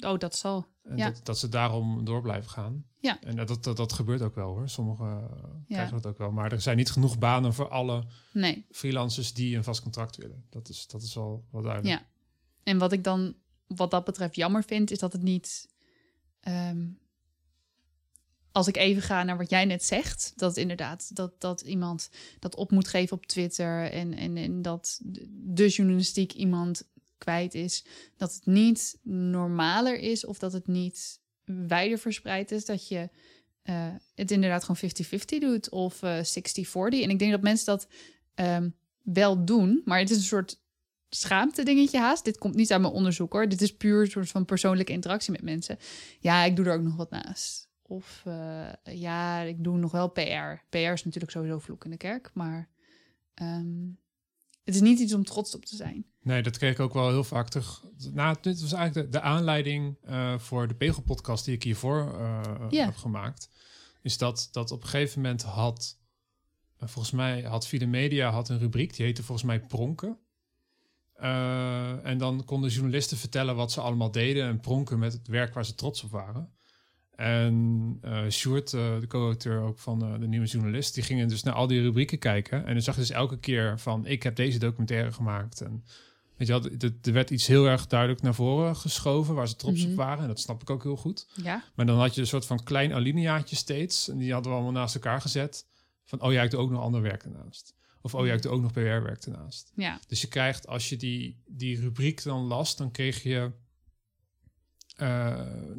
Oh, 0.04 0.18
dat 0.18 0.36
zal. 0.36 0.66
En 0.82 0.96
Ja. 0.96 1.10
dat, 1.10 1.20
dat 1.24 1.38
ze 1.38 1.48
daarom 1.48 2.04
door 2.04 2.22
blijven 2.22 2.50
gaan. 2.50 2.84
Ja. 2.98 3.20
En 3.20 3.36
dat, 3.36 3.64
dat, 3.64 3.76
dat 3.76 3.92
gebeurt 3.92 4.22
ook 4.22 4.34
wel 4.34 4.48
hoor. 4.48 4.68
Sommigen 4.68 5.06
eh, 5.06 5.38
Ja. 5.66 5.74
krijgen 5.74 5.94
dat 5.94 6.06
ook 6.06 6.18
wel. 6.18 6.30
Maar 6.30 6.52
er 6.52 6.60
zijn 6.60 6.76
niet 6.76 6.90
genoeg 6.90 7.18
banen 7.18 7.54
voor 7.54 7.68
alle 7.68 8.04
Nee. 8.32 8.66
freelancers 8.70 9.32
die 9.32 9.56
een 9.56 9.64
vast 9.64 9.82
contract 9.82 10.16
willen. 10.16 10.44
Dat 10.50 10.68
is, 10.68 10.86
dat 10.86 11.02
is 11.02 11.14
wel, 11.14 11.44
wel 11.50 11.62
duidelijk. 11.62 12.00
Ja. 12.00 12.06
En 12.62 12.78
wat 12.78 12.92
ik 12.92 13.04
dan 13.04 13.34
wat 13.66 13.90
dat 13.90 14.04
betreft 14.04 14.34
jammer 14.36 14.64
vind, 14.64 14.90
is 14.90 14.98
dat 14.98 15.12
het 15.12 15.22
niet 15.22 15.68
ehm, 16.40 16.86
als 18.52 18.68
ik 18.68 18.76
even 18.76 19.02
ga 19.02 19.22
naar 19.22 19.36
wat 19.36 19.50
jij 19.50 19.64
net 19.64 19.84
zegt, 19.84 20.32
dat 20.36 20.56
inderdaad 20.56 21.16
dat, 21.16 21.40
dat 21.40 21.60
iemand 21.60 22.10
dat 22.38 22.54
op 22.54 22.70
moet 22.70 22.88
geven 22.88 23.16
op 23.16 23.26
Twitter 23.26 23.90
en, 23.90 24.14
en, 24.14 24.36
en 24.36 24.62
dat 24.62 25.00
de 25.30 25.68
journalistiek 25.68 26.32
iemand 26.32 26.88
kwijt 27.20 27.54
is, 27.54 27.84
dat 28.16 28.34
het 28.34 28.46
niet 28.46 28.98
normaler 29.02 29.98
is 29.98 30.24
of 30.24 30.38
dat 30.38 30.52
het 30.52 30.66
niet 30.66 31.20
wijder 31.44 31.98
verspreid 31.98 32.50
is, 32.50 32.64
dat 32.64 32.88
je 32.88 33.08
uh, 33.64 33.86
het 34.14 34.30
inderdaad 34.30 34.64
gewoon 34.64 34.90
50-50 35.36 35.38
doet 35.38 35.68
of 35.68 36.02
uh, 36.02 36.18
60-40. 36.18 36.22
En 36.72 37.10
ik 37.10 37.18
denk 37.18 37.30
dat 37.30 37.42
mensen 37.42 37.66
dat 37.66 37.88
um, 38.34 38.74
wel 39.02 39.44
doen, 39.44 39.82
maar 39.84 39.98
het 39.98 40.10
is 40.10 40.16
een 40.16 40.22
soort 40.22 40.60
schaamte 41.08 41.62
dingetje 41.62 41.98
haast. 41.98 42.24
Dit 42.24 42.38
komt 42.38 42.54
niet 42.54 42.72
uit 42.72 42.80
mijn 42.80 42.92
onderzoek 42.92 43.32
hoor. 43.32 43.48
Dit 43.48 43.60
is 43.60 43.76
puur 43.76 44.00
een 44.00 44.10
soort 44.10 44.28
van 44.28 44.44
persoonlijke 44.44 44.92
interactie 44.92 45.32
met 45.32 45.42
mensen. 45.42 45.78
Ja, 46.20 46.44
ik 46.44 46.56
doe 46.56 46.66
er 46.66 46.74
ook 46.74 46.82
nog 46.82 46.96
wat 46.96 47.10
naast. 47.10 47.68
Of 47.82 48.22
uh, 48.26 48.68
ja, 48.82 49.40
ik 49.40 49.64
doe 49.64 49.78
nog 49.78 49.92
wel 49.92 50.08
PR. 50.08 50.62
PR 50.68 50.76
is 50.76 51.04
natuurlijk 51.04 51.32
sowieso 51.32 51.58
vloek 51.58 51.84
in 51.84 51.90
de 51.90 51.96
kerk, 51.96 52.30
maar 52.34 52.68
um, 53.42 53.98
het 54.70 54.82
is 54.82 54.88
niet 54.88 55.00
iets 55.00 55.14
om 55.14 55.24
trots 55.24 55.54
op 55.54 55.64
te 55.64 55.76
zijn. 55.76 56.04
Nee, 56.22 56.42
dat 56.42 56.58
kreeg 56.58 56.72
ik 56.72 56.80
ook 56.80 56.92
wel 56.92 57.08
heel 57.08 57.24
vaak 57.24 57.48
terug. 57.48 57.84
Nou, 58.12 58.36
dit 58.40 58.60
was 58.60 58.72
eigenlijk 58.72 59.12
de, 59.12 59.18
de 59.18 59.24
aanleiding 59.24 59.96
uh, 60.08 60.38
voor 60.38 60.68
de 60.68 60.74
Pegel-podcast 60.74 61.44
die 61.44 61.54
ik 61.54 61.62
hiervoor 61.62 62.14
uh, 62.14 62.40
yeah. 62.68 62.86
heb 62.86 62.96
gemaakt. 62.96 63.48
Is 64.02 64.18
dat, 64.18 64.48
dat 64.52 64.70
op 64.70 64.82
een 64.82 64.88
gegeven 64.88 65.20
moment 65.20 65.42
had, 65.42 65.98
uh, 66.82 66.88
volgens 66.88 67.14
mij 67.14 67.42
had 67.42 67.66
Vide 67.66 67.86
Media 67.86 68.30
had 68.30 68.48
een 68.48 68.58
rubriek, 68.58 68.96
die 68.96 69.06
heette 69.06 69.22
volgens 69.22 69.46
mij 69.46 69.60
Pronken. 69.60 70.18
en 72.02 72.18
dan 72.18 72.44
konden 72.44 72.70
journalisten 72.70 73.16
vertellen 73.16 73.56
wat 73.56 73.72
ze 73.72 73.80
allemaal 73.80 74.10
deden 74.10 74.46
en 74.46 74.60
pronken 74.60 74.98
met 74.98 75.12
het 75.12 75.28
werk 75.28 75.54
waar 75.54 75.64
ze 75.64 75.74
trots 75.74 76.02
op 76.02 76.10
waren. 76.10 76.52
En 77.20 77.98
uh, 78.04 78.28
Sjoerd, 78.28 78.72
uh, 78.72 79.00
de 79.00 79.06
co-auteur 79.06 79.60
ook 79.60 79.78
van 79.78 80.04
uh, 80.04 80.20
de 80.20 80.26
nieuwe 80.26 80.46
journalist, 80.46 80.94
die 80.94 81.02
gingen 81.02 81.28
dus 81.28 81.42
naar 81.42 81.54
al 81.54 81.66
die 81.66 81.80
rubrieken 81.80 82.18
kijken. 82.18 82.66
En 82.66 82.72
dan 82.72 82.82
zag 82.82 82.94
je 82.94 83.00
dus 83.00 83.10
elke 83.10 83.38
keer 83.38 83.78
van, 83.78 84.06
ik 84.06 84.22
heb 84.22 84.36
deze 84.36 84.58
documentaire 84.58 85.12
gemaakt. 85.12 85.60
En 85.60 85.84
weet 86.36 86.48
je 86.48 86.60
wel, 86.60 86.90
er 87.02 87.12
werd 87.12 87.30
iets 87.30 87.46
heel 87.46 87.66
erg 87.66 87.86
duidelijk 87.86 88.22
naar 88.22 88.34
voren 88.34 88.76
geschoven, 88.76 89.34
waar 89.34 89.48
ze 89.48 89.56
trots 89.56 89.78
mm 89.78 89.82
-hmm. 89.82 89.90
op 89.90 89.96
waren. 89.96 90.22
En 90.22 90.28
dat 90.28 90.40
snap 90.40 90.62
ik 90.62 90.70
ook 90.70 90.82
heel 90.82 90.96
goed. 90.96 91.26
Ja. 91.42 91.64
Maar 91.74 91.86
dan 91.86 91.98
had 91.98 92.14
je 92.14 92.20
een 92.20 92.26
soort 92.26 92.46
van 92.46 92.62
klein 92.62 92.92
alineaatje 92.92 93.56
steeds. 93.56 94.08
En 94.08 94.18
die 94.18 94.32
hadden 94.32 94.50
we 94.50 94.56
allemaal 94.58 94.80
naast 94.80 94.94
elkaar 94.94 95.20
gezet. 95.20 95.66
Van, 96.04 96.20
oh 96.20 96.32
ja, 96.32 96.42
ik 96.42 96.50
doe 96.50 96.60
ook 96.60 96.70
nog 96.70 96.82
ander 96.82 97.02
werk 97.02 97.22
ernaast. 97.22 97.74
Of, 98.02 98.14
oh 98.14 98.26
ja, 98.26 98.32
ik 98.32 98.42
doe 98.42 98.52
ook 98.52 98.62
nog 98.62 98.72
PR-werk 98.72 99.24
ernaast. 99.24 99.72
Ja. 99.74 100.00
Dus 100.06 100.20
je 100.20 100.28
krijgt, 100.28 100.66
als 100.66 100.88
je 100.88 100.96
die, 100.96 101.42
die 101.46 101.80
rubriek 101.80 102.22
dan 102.22 102.42
las, 102.42 102.76
dan 102.76 102.90
kreeg 102.90 103.22
je 103.22 103.50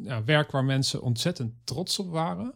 ja, 0.02 0.24
werk 0.24 0.50
waar 0.50 0.64
mensen 0.64 1.02
ontzettend 1.02 1.54
trots 1.64 1.98
op 1.98 2.10
waren. 2.10 2.54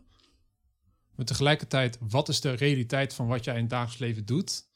Maar 1.14 1.26
tegelijkertijd, 1.26 1.98
wat 2.00 2.28
is 2.28 2.40
de 2.40 2.50
realiteit 2.50 3.14
van 3.14 3.26
wat 3.26 3.44
jij 3.44 3.54
in 3.54 3.60
het 3.60 3.70
dagelijks 3.70 4.00
leven 4.00 4.26
doet? 4.26 4.66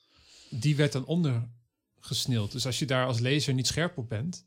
Die 0.51 0.76
werd 0.76 0.93
dan 0.93 1.05
ondergesneeld. 1.05 2.53
Dus 2.53 2.66
als 2.66 2.78
je 2.78 2.86
daar 2.86 3.07
als 3.07 3.18
lezer 3.18 3.55
niet 3.55 3.66
scherp 3.66 3.99
op 3.99 4.09
bent, 4.09 4.47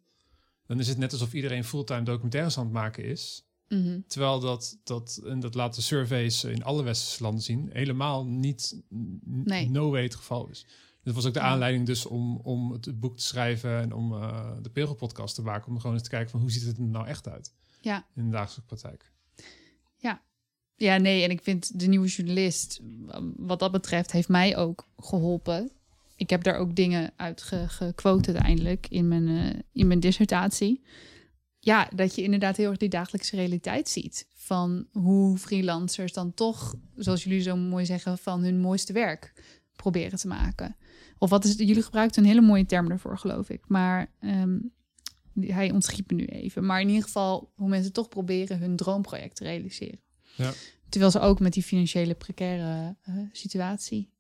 dan 0.66 0.80
is 0.80 0.88
het 0.88 0.98
net 0.98 1.12
alsof 1.12 1.34
iedereen 1.34 1.64
fulltime 1.64 2.04
documentaires 2.04 2.58
aan 2.58 2.64
het 2.64 2.74
maken 2.74 3.04
is. 3.04 3.46
Mm 3.68 3.84
-hmm. 3.84 4.04
Terwijl 4.08 4.40
dat, 4.40 4.80
dat, 4.84 5.22
en 5.26 5.40
dat 5.40 5.56
laten 5.56 5.84
surveys 5.84 6.44
in 6.44 6.64
alle 6.64 6.84
westerse 6.84 7.24
landen 7.24 7.44
zien, 7.44 7.70
helemaal 7.74 8.26
niet, 8.26 8.82
nee. 9.24 9.70
no 9.70 9.90
way 9.90 10.04
het 10.04 10.16
geval 10.16 10.48
is. 10.50 10.66
Dat 11.04 11.16
was 11.16 11.26
ook 11.26 11.34
de 11.34 11.40
aanleiding 11.40 11.86
dus 11.86 12.06
om, 12.06 12.38
om 12.38 12.72
het 12.72 13.00
boek 13.00 13.18
te 13.18 13.24
schrijven 13.24 13.80
en 13.80 13.94
om 13.94 14.14
uh, 14.14 14.52
de 14.62 14.70
Pegelpodcast 14.70 15.36
te 15.36 15.42
maken. 15.42 15.72
Om 15.72 15.80
gewoon 15.80 15.94
eens 15.96 16.04
te 16.04 16.10
kijken 16.10 16.30
van 16.30 16.40
hoe 16.40 16.52
ziet 16.52 16.66
het 16.66 16.78
er 16.78 16.84
nou 16.84 17.08
echt 17.08 17.28
uit 17.28 17.54
ja. 17.82 18.06
in 18.16 18.26
de 18.26 18.32
dagelijkse 18.32 18.62
praktijk. 18.62 19.12
Ja. 19.96 20.22
ja, 20.76 20.98
nee, 20.98 21.24
en 21.24 21.30
ik 21.30 21.42
vind 21.42 21.80
de 21.80 21.88
nieuwe 21.88 22.08
journalist, 22.08 22.80
wat 23.36 23.60
dat 23.60 23.72
betreft, 23.72 24.12
heeft 24.12 24.30
mij 24.30 24.58
ook 24.58 24.88
geholpen. 24.98 25.72
Ik 26.16 26.30
heb 26.30 26.44
daar 26.44 26.58
ook 26.58 26.76
dingen 26.76 27.14
uit 27.16 27.42
ge 27.42 27.66
gequote 27.68 28.32
uiteindelijk 28.32 28.88
in 28.90 29.08
mijn, 29.08 29.28
uh, 29.28 29.50
in 29.72 29.88
mijn 29.88 30.00
dissertatie. 30.00 30.84
Ja, 31.60 31.90
dat 31.96 32.16
je 32.16 32.24
inderdaad 32.24 32.58
heel 32.58 32.70
erg 32.70 32.78
die 32.78 32.90
dagelijkse 32.90 33.36
realiteit 33.36 33.90
ziet. 33.90 34.28
Van 34.34 34.88
hoe 34.92 35.38
freelancers 35.38 36.14
dan 36.14 36.34
toch, 36.34 36.76
zoals 36.96 37.24
jullie 37.24 37.42
zo 37.42 37.56
mooi 37.56 37.86
zeggen, 37.86 38.18
van 38.18 38.44
hun 38.44 38.60
mooiste 38.60 38.94
werk 38.94 39.34
proberen 39.76 40.20
te 40.20 40.28
maken. 40.28 40.76
Of 41.18 41.30
wat 41.30 41.44
is 41.44 41.50
het? 41.50 41.60
Jullie 41.60 41.84
gebruikten 41.84 42.24
een 42.24 42.30
hele 42.30 42.42
mooie 42.42 42.66
term 42.66 42.92
ervoor, 42.92 43.18
geloof 43.18 43.50
ik. 43.50 43.62
Maar 43.68 44.12
um, 44.22 44.72
hij 45.40 45.72
ontschiet 45.72 46.12
me 46.12 46.18
nu 46.18 46.26
even. 46.26 46.66
Maar 46.66 46.82
in 46.82 46.88
ieder 46.88 47.04
geval 47.04 47.52
hoe 47.56 47.70
mensen 47.70 47.94
toch 47.94 48.08
proberen 48.08 48.60
hun 48.60 48.76
droomproject 48.76 49.36
te 49.36 49.44
realiseren. 49.44 50.00
Ja. 50.36 50.52
Terwijl 50.90 51.12
ze 51.12 51.20
ook 51.20 51.40
met 51.40 51.54
die 51.54 51.64
financiële 51.64 52.14
precaire 52.14 52.96
uh, 53.10 53.16
situatie 53.32 54.12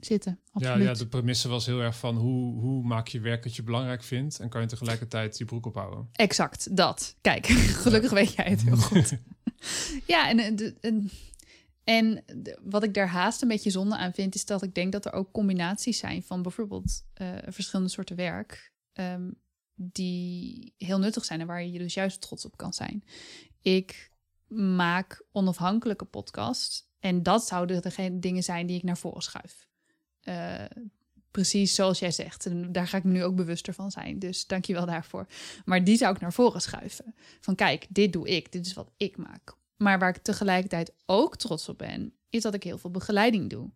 zitten. 0.00 0.40
Ja, 0.52 0.76
ja, 0.76 0.94
de 0.94 1.06
premisse 1.06 1.48
was 1.48 1.66
heel 1.66 1.80
erg 1.80 1.96
van 1.98 2.16
hoe, 2.16 2.60
hoe 2.60 2.84
maak 2.84 3.08
je 3.08 3.20
werk 3.20 3.42
dat 3.42 3.56
je 3.56 3.62
belangrijk 3.62 4.02
vindt 4.02 4.38
en 4.38 4.48
kan 4.48 4.60
je 4.60 4.66
tegelijkertijd 4.66 5.38
je 5.38 5.44
broek 5.44 5.66
ophouden. 5.66 6.08
Exact, 6.12 6.76
dat. 6.76 7.16
Kijk, 7.20 7.46
gelukkig 7.84 8.10
ja. 8.10 8.16
weet 8.16 8.32
jij 8.32 8.44
het 8.44 8.62
heel 8.62 8.76
goed. 8.76 9.16
ja, 10.06 10.28
en, 10.28 10.56
de, 10.56 10.74
en 10.80 11.10
en 11.84 12.24
wat 12.62 12.82
ik 12.82 12.94
daar 12.94 13.08
haast 13.08 13.42
een 13.42 13.48
beetje 13.48 13.70
zonde 13.70 13.96
aan 13.96 14.12
vind, 14.12 14.34
is 14.34 14.44
dat 14.44 14.62
ik 14.62 14.74
denk 14.74 14.92
dat 14.92 15.04
er 15.04 15.12
ook 15.12 15.32
combinaties 15.32 15.98
zijn 15.98 16.22
van 16.22 16.42
bijvoorbeeld 16.42 17.04
uh, 17.22 17.28
verschillende 17.46 17.90
soorten 17.90 18.16
werk. 18.16 18.72
Um, 18.92 19.40
die 19.74 20.74
heel 20.78 20.98
nuttig 20.98 21.24
zijn 21.24 21.40
en 21.40 21.46
waar 21.46 21.64
je 21.64 21.78
dus 21.78 21.94
juist 21.94 22.20
trots 22.20 22.44
op 22.44 22.56
kan 22.56 22.72
zijn. 22.72 23.04
Ik 23.60 24.10
maak 24.76 25.24
onafhankelijke 25.32 26.04
podcasts. 26.04 26.90
En 27.00 27.22
dat 27.22 27.46
zouden 27.46 27.82
de 27.82 28.18
dingen 28.18 28.42
zijn 28.42 28.66
die 28.66 28.76
ik 28.76 28.82
naar 28.82 28.98
voren 28.98 29.22
schuif. 29.22 29.68
Uh, 30.22 30.64
precies 31.30 31.74
zoals 31.74 31.98
jij 31.98 32.10
zegt. 32.10 32.46
En 32.46 32.72
daar 32.72 32.86
ga 32.86 32.96
ik 32.96 33.04
me 33.04 33.12
nu 33.12 33.24
ook 33.24 33.36
bewuster 33.36 33.74
van 33.74 33.90
zijn. 33.90 34.18
Dus 34.18 34.46
dank 34.46 34.64
je 34.64 34.72
wel 34.72 34.86
daarvoor. 34.86 35.26
Maar 35.64 35.84
die 35.84 35.96
zou 35.96 36.14
ik 36.14 36.20
naar 36.20 36.32
voren 36.32 36.60
schuiven. 36.60 37.14
Van 37.40 37.54
kijk, 37.54 37.86
dit 37.88 38.12
doe 38.12 38.28
ik. 38.28 38.52
Dit 38.52 38.66
is 38.66 38.72
wat 38.72 38.92
ik 38.96 39.16
maak. 39.16 39.56
Maar 39.82 39.98
waar 39.98 40.08
ik 40.16 40.22
tegelijkertijd 40.22 40.92
ook 41.06 41.36
trots 41.36 41.68
op 41.68 41.78
ben, 41.78 42.14
is 42.30 42.42
dat 42.42 42.54
ik 42.54 42.62
heel 42.62 42.78
veel 42.78 42.90
begeleiding 42.90 43.50
doe. 43.50 43.70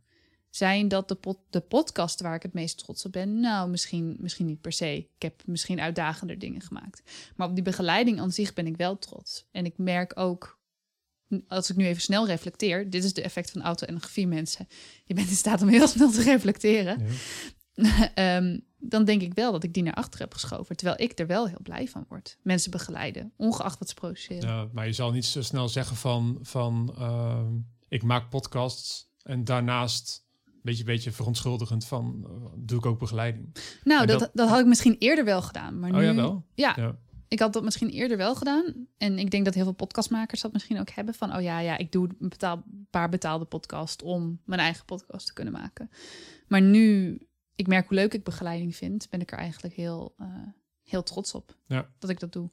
Zijn 0.51 0.89
dat 0.89 1.09
de, 1.09 1.37
de 1.51 1.61
podcast 1.61 2.21
waar 2.21 2.35
ik 2.35 2.43
het 2.43 2.53
meest 2.53 2.79
trots 2.79 3.05
op 3.05 3.13
ben? 3.13 3.41
Nou, 3.41 3.71
misschien, 3.71 4.17
misschien 4.21 4.47
niet 4.47 4.61
per 4.61 4.73
se. 4.73 4.97
Ik 4.97 5.23
heb 5.23 5.43
misschien 5.47 5.81
uitdagender 5.81 6.39
dingen 6.39 6.61
gemaakt. 6.61 7.03
Maar 7.37 7.49
op 7.49 7.55
die 7.55 7.65
begeleiding 7.65 8.21
aan 8.21 8.33
zich 8.33 8.55
ben 8.55 8.67
ik 8.67 8.77
wel 8.77 8.99
trots. 8.99 9.47
En 9.51 9.65
ik 9.65 9.79
merk 9.79 10.19
ook, 10.19 10.61
als 11.49 11.71
ik 11.71 11.77
nu 11.77 11.87
even 11.87 12.03
snel 12.03 12.27
reflecteer, 12.27 12.91
dit 12.91 13.05
is 13.05 13.13
de 13.13 13.23
effect 13.23 13.51
van 13.51 13.63
auto-energie, 13.63 14.27
mensen. 14.27 14.69
Je 15.05 15.15
bent 15.15 15.29
in 15.29 15.37
staat 15.37 15.63
om 15.63 15.69
heel 15.69 15.89
snel 15.89 16.11
te 16.11 16.23
reflecteren. 16.23 16.99
Ja. 16.99 17.07
Um, 18.14 18.64
dan 18.79 19.05
denk 19.05 19.22
ik 19.22 19.35
wel 19.35 19.53
dat 19.53 19.64
ik 19.64 19.74
die 19.74 19.83
naar 19.83 19.95
achter 19.95 20.20
heb 20.20 20.33
geschoven. 20.33 20.77
Terwijl 20.77 21.01
ik 21.01 21.18
er 21.18 21.27
wel 21.27 21.47
heel 21.47 21.62
blij 21.62 21.89
van 21.89 22.05
word. 22.09 22.39
Mensen 22.43 22.70
begeleiden, 22.70 23.33
ongeacht 23.37 23.79
wat 23.79 23.89
ze 23.89 23.95
produceren. 23.95 24.49
Ja, 24.49 24.68
maar 24.72 24.87
je 24.87 24.93
zal 24.93 25.12
niet 25.12 25.24
zo 25.24 25.43
snel 25.43 25.68
zeggen 25.68 25.97
van, 25.97 26.39
van 26.43 26.95
uh, 26.99 27.41
ik 27.89 28.03
maak 28.03 28.31
podcasts 28.31 29.11
en 29.22 29.45
daarnaast 29.45 30.27
beetje, 30.62 30.85
beetje 30.85 31.12
verontschuldigend 31.12 31.87
van 31.87 32.27
uh, 32.27 32.47
doe 32.57 32.79
ik 32.79 32.87
ook 32.87 32.99
begeleiding. 32.99 33.57
Nou, 33.85 34.07
dat, 34.07 34.20
dat, 34.20 34.31
dat, 34.35 34.49
had 34.49 34.61
ik 34.61 34.66
misschien 34.66 34.97
eerder 34.99 35.24
wel 35.24 35.43
gedaan. 35.43 35.79
Maar 35.79 35.91
nu, 35.91 35.97
oh 35.97 36.03
ja, 36.03 36.14
wel? 36.14 36.45
Ja, 36.55 36.72
ja, 36.77 36.97
ik 37.29 37.39
had 37.39 37.53
dat 37.53 37.64
misschien 37.64 37.89
eerder 37.89 38.16
wel 38.16 38.35
gedaan. 38.35 38.87
En 38.99 39.18
ik 39.18 39.31
denk 39.31 39.45
dat 39.45 39.55
heel 39.55 39.64
veel 39.64 39.72
podcastmakers 39.72 40.41
dat 40.41 40.53
misschien 40.53 40.81
ook 40.81 40.91
hebben. 40.91 41.14
Van, 41.14 41.37
oh 41.37 41.43
ja, 41.43 41.59
ja 41.59 41.79
ik 41.79 41.93
doe 41.93 42.09
een 42.20 42.29
betaal, 42.29 42.64
paar 42.91 43.09
betaalde 43.09 43.45
podcast 43.45 44.03
om 44.03 44.41
mijn 44.45 44.61
eigen 44.61 44.85
podcast 44.85 45.27
te 45.27 45.33
kunnen 45.33 45.53
maken. 45.53 45.91
Maar 46.49 46.62
nu 46.62 47.18
ik 47.57 47.67
merk 47.67 47.89
hoe 47.89 47.97
leuk 47.97 48.15
ik 48.15 48.25
begeleiding 48.25 48.77
vind, 48.77 49.11
ben 49.11 49.21
ik 49.21 49.33
er 49.33 49.39
eigenlijk 49.39 49.75
heel, 49.75 50.15
uh, 50.19 50.27
heel 50.83 51.03
trots 51.03 51.35
op 51.35 51.57
ja. 51.67 51.89
dat 51.99 52.11
ik 52.11 52.21
dat 52.21 52.33
doe. 52.33 52.51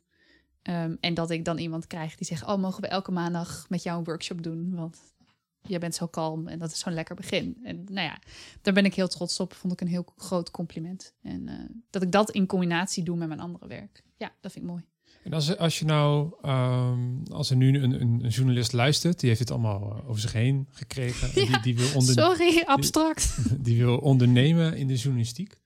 Um, 0.64 0.98
en 1.00 1.14
dat 1.14 1.30
ik 1.30 1.46
dan 1.46 1.58
iemand 1.58 1.88
krijg 1.88 2.16
die 2.16 2.28
zegt: 2.28 2.46
Oh, 2.46 2.58
mogen 2.58 2.82
we 2.82 2.88
elke 2.88 3.12
maandag 3.12 3.70
met 3.70 3.84
jou 3.84 3.98
een 3.98 4.04
workshop 4.04 4.44
doen? 4.44 4.76
Want 4.76 5.14
jij 5.62 5.80
bent 5.80 5.96
zo 5.96 6.08
kalm 6.08 6.48
en 6.48 6.60
dat 6.60 6.72
is 6.72 6.80
zo'n 6.80 6.94
lekker 6.94 7.16
begin. 7.16 7.60
En 7.64 7.84
nou 7.84 8.08
ja, 8.08 8.20
daar 8.62 8.74
ben 8.74 8.86
ik 8.86 8.94
heel 8.94 9.08
trots 9.08 9.40
op. 9.40 9.54
Vond 9.54 9.74
ik 9.74 9.82
een 9.82 9.88
heel 9.88 10.06
groot 10.18 10.52
compliment. 10.52 11.14
En 11.22 11.48
uh, 11.48 11.60
dat 11.90 12.02
ik 12.02 12.12
dat 12.12 12.32
in 12.32 12.46
combinatie 12.46 13.04
doe 13.04 13.18
met 13.18 13.28
mijn 13.28 13.40
andere 13.40 13.68
werk. 13.68 14.04
Ja, 14.18 14.32
dat 14.42 14.52
vind 14.52 14.66
ik 14.66 14.72
mooi. 14.72 14.84
En 15.24 15.34
als, 15.34 15.58
als 15.58 15.80
je 15.80 15.86
nou, 15.86 16.34
um, 16.46 17.24
als 17.32 17.50
er 17.50 17.56
nu 17.56 17.68
een, 17.68 18.02
een, 18.02 18.24
een, 18.24 18.30
journalist 18.30 18.74
luistert, 18.74 19.20
die 19.20 19.28
heeft 19.28 19.42
het 19.42 19.52
allemaal 19.52 19.98
uh, 19.98 20.10
over 20.10 20.22
zich 20.22 20.34
heen 20.34 20.68
gekregen. 20.72 21.30
Ja, 21.42 21.46
die, 21.46 21.62
die, 21.62 21.76
wil 21.76 21.96
onder, 21.96 22.14
sorry, 22.14 22.64
abstract. 22.66 23.50
Die, 23.50 23.62
die, 23.68 23.78
wil 23.78 23.98
ondernemen 23.98 24.78
in 24.78 24.88
de 24.88 24.96
journalistiek. 24.96 25.60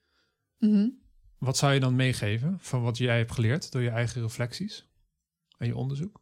Mm 0.59 0.71
-hmm. 0.71 0.99
Wat 1.37 1.57
zou 1.57 1.73
je 1.73 1.79
dan 1.79 1.95
meegeven 1.95 2.57
van 2.59 2.81
wat 2.81 2.97
jij 2.97 3.17
hebt 3.17 3.31
geleerd 3.31 3.71
door 3.71 3.81
je 3.81 3.89
eigen 3.89 4.21
reflecties 4.21 4.85
en 5.57 5.67
je 5.67 5.75
onderzoek? 5.75 6.21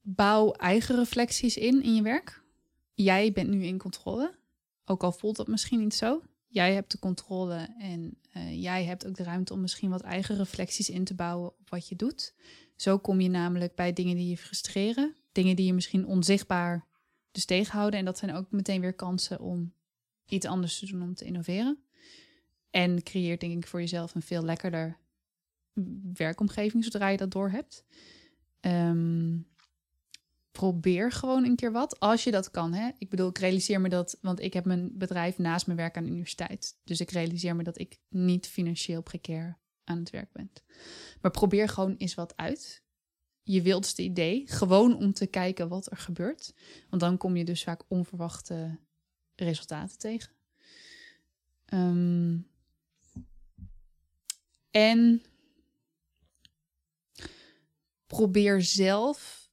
Bouw 0.00 0.52
eigen 0.52 0.96
reflecties 0.96 1.56
in 1.56 1.82
in 1.82 1.94
je 1.94 2.02
werk. 2.02 2.42
Jij 2.94 3.32
bent 3.32 3.48
nu 3.48 3.64
in 3.64 3.78
controle, 3.78 4.34
ook 4.84 5.02
al 5.02 5.12
voelt 5.12 5.36
dat 5.36 5.46
misschien 5.46 5.80
niet 5.80 5.94
zo 5.94 6.22
jij 6.48 6.74
hebt 6.74 6.90
de 6.90 6.98
controle 6.98 7.68
en 7.78 8.18
uh, 8.36 8.62
jij 8.62 8.84
hebt 8.84 9.06
ook 9.06 9.16
de 9.16 9.22
ruimte 9.22 9.52
om 9.52 9.60
misschien 9.60 9.90
wat 9.90 10.00
eigen 10.00 10.36
reflecties 10.36 10.90
in 10.90 11.04
te 11.04 11.14
bouwen 11.14 11.48
op 11.48 11.70
wat 11.70 11.88
je 11.88 11.96
doet. 11.96 12.34
Zo 12.76 12.98
kom 12.98 13.20
je 13.20 13.28
namelijk 13.28 13.74
bij 13.74 13.92
dingen 13.92 14.16
die 14.16 14.28
je 14.28 14.36
frustreren, 14.36 15.16
dingen 15.32 15.56
die 15.56 15.66
je 15.66 15.74
misschien 15.74 16.06
onzichtbaar 16.06 16.86
dus 17.30 17.44
tegenhouden. 17.44 17.98
En 17.98 18.04
dat 18.04 18.18
zijn 18.18 18.34
ook 18.34 18.50
meteen 18.50 18.80
weer 18.80 18.94
kansen 18.94 19.40
om 19.40 19.72
iets 20.26 20.46
anders 20.46 20.78
te 20.78 20.86
doen 20.86 21.02
om 21.02 21.14
te 21.14 21.24
innoveren. 21.24 21.78
En 22.70 23.02
creëert 23.02 23.40
denk 23.40 23.56
ik 23.56 23.66
voor 23.66 23.80
jezelf 23.80 24.14
een 24.14 24.22
veel 24.22 24.42
lekkerder 24.42 24.98
werkomgeving 26.12 26.84
zodra 26.84 27.08
je 27.08 27.16
dat 27.16 27.30
door 27.30 27.50
hebt. 27.50 27.84
Ehm, 28.60 29.38
probeer 30.56 31.12
gewoon 31.12 31.44
een 31.44 31.56
keer 31.56 31.72
wat, 31.72 32.00
als 32.00 32.24
je 32.24 32.30
dat 32.30 32.50
kan. 32.50 32.72
Hè? 32.72 32.90
Ik 32.98 33.10
bedoel, 33.10 33.28
ik 33.28 33.38
realiseer 33.38 33.80
me 33.80 33.88
dat, 33.88 34.18
want 34.20 34.40
ik 34.40 34.52
heb 34.52 34.64
mijn 34.64 34.98
bedrijf 34.98 35.38
naast 35.38 35.66
mijn 35.66 35.78
werk 35.78 35.96
aan 35.96 36.04
de 36.04 36.10
universiteit. 36.10 36.78
Dus 36.84 37.00
ik 37.00 37.10
realiseer 37.10 37.56
me 37.56 37.62
dat 37.62 37.78
ik 37.78 37.98
niet 38.08 38.46
financieel 38.46 39.02
precair 39.02 39.58
aan 39.84 39.98
het 39.98 40.10
werk 40.10 40.32
ben. 40.32 40.52
Maar 41.20 41.30
probeer 41.30 41.68
gewoon 41.68 41.94
eens 41.96 42.14
wat 42.14 42.36
uit. 42.36 42.82
Je 43.42 43.62
wildste 43.62 44.02
idee, 44.02 44.42
gewoon 44.46 44.96
om 44.96 45.12
te 45.12 45.26
kijken 45.26 45.68
wat 45.68 45.90
er 45.90 45.96
gebeurt. 45.96 46.54
Want 46.90 47.02
dan 47.02 47.16
kom 47.16 47.36
je 47.36 47.44
dus 47.44 47.62
vaak 47.62 47.82
onverwachte 47.88 48.78
resultaten 49.34 49.98
tegen. 49.98 50.32
Ehm, 51.64 52.38
en 54.70 55.22
probeer 58.06 58.62
zelf 58.62 59.45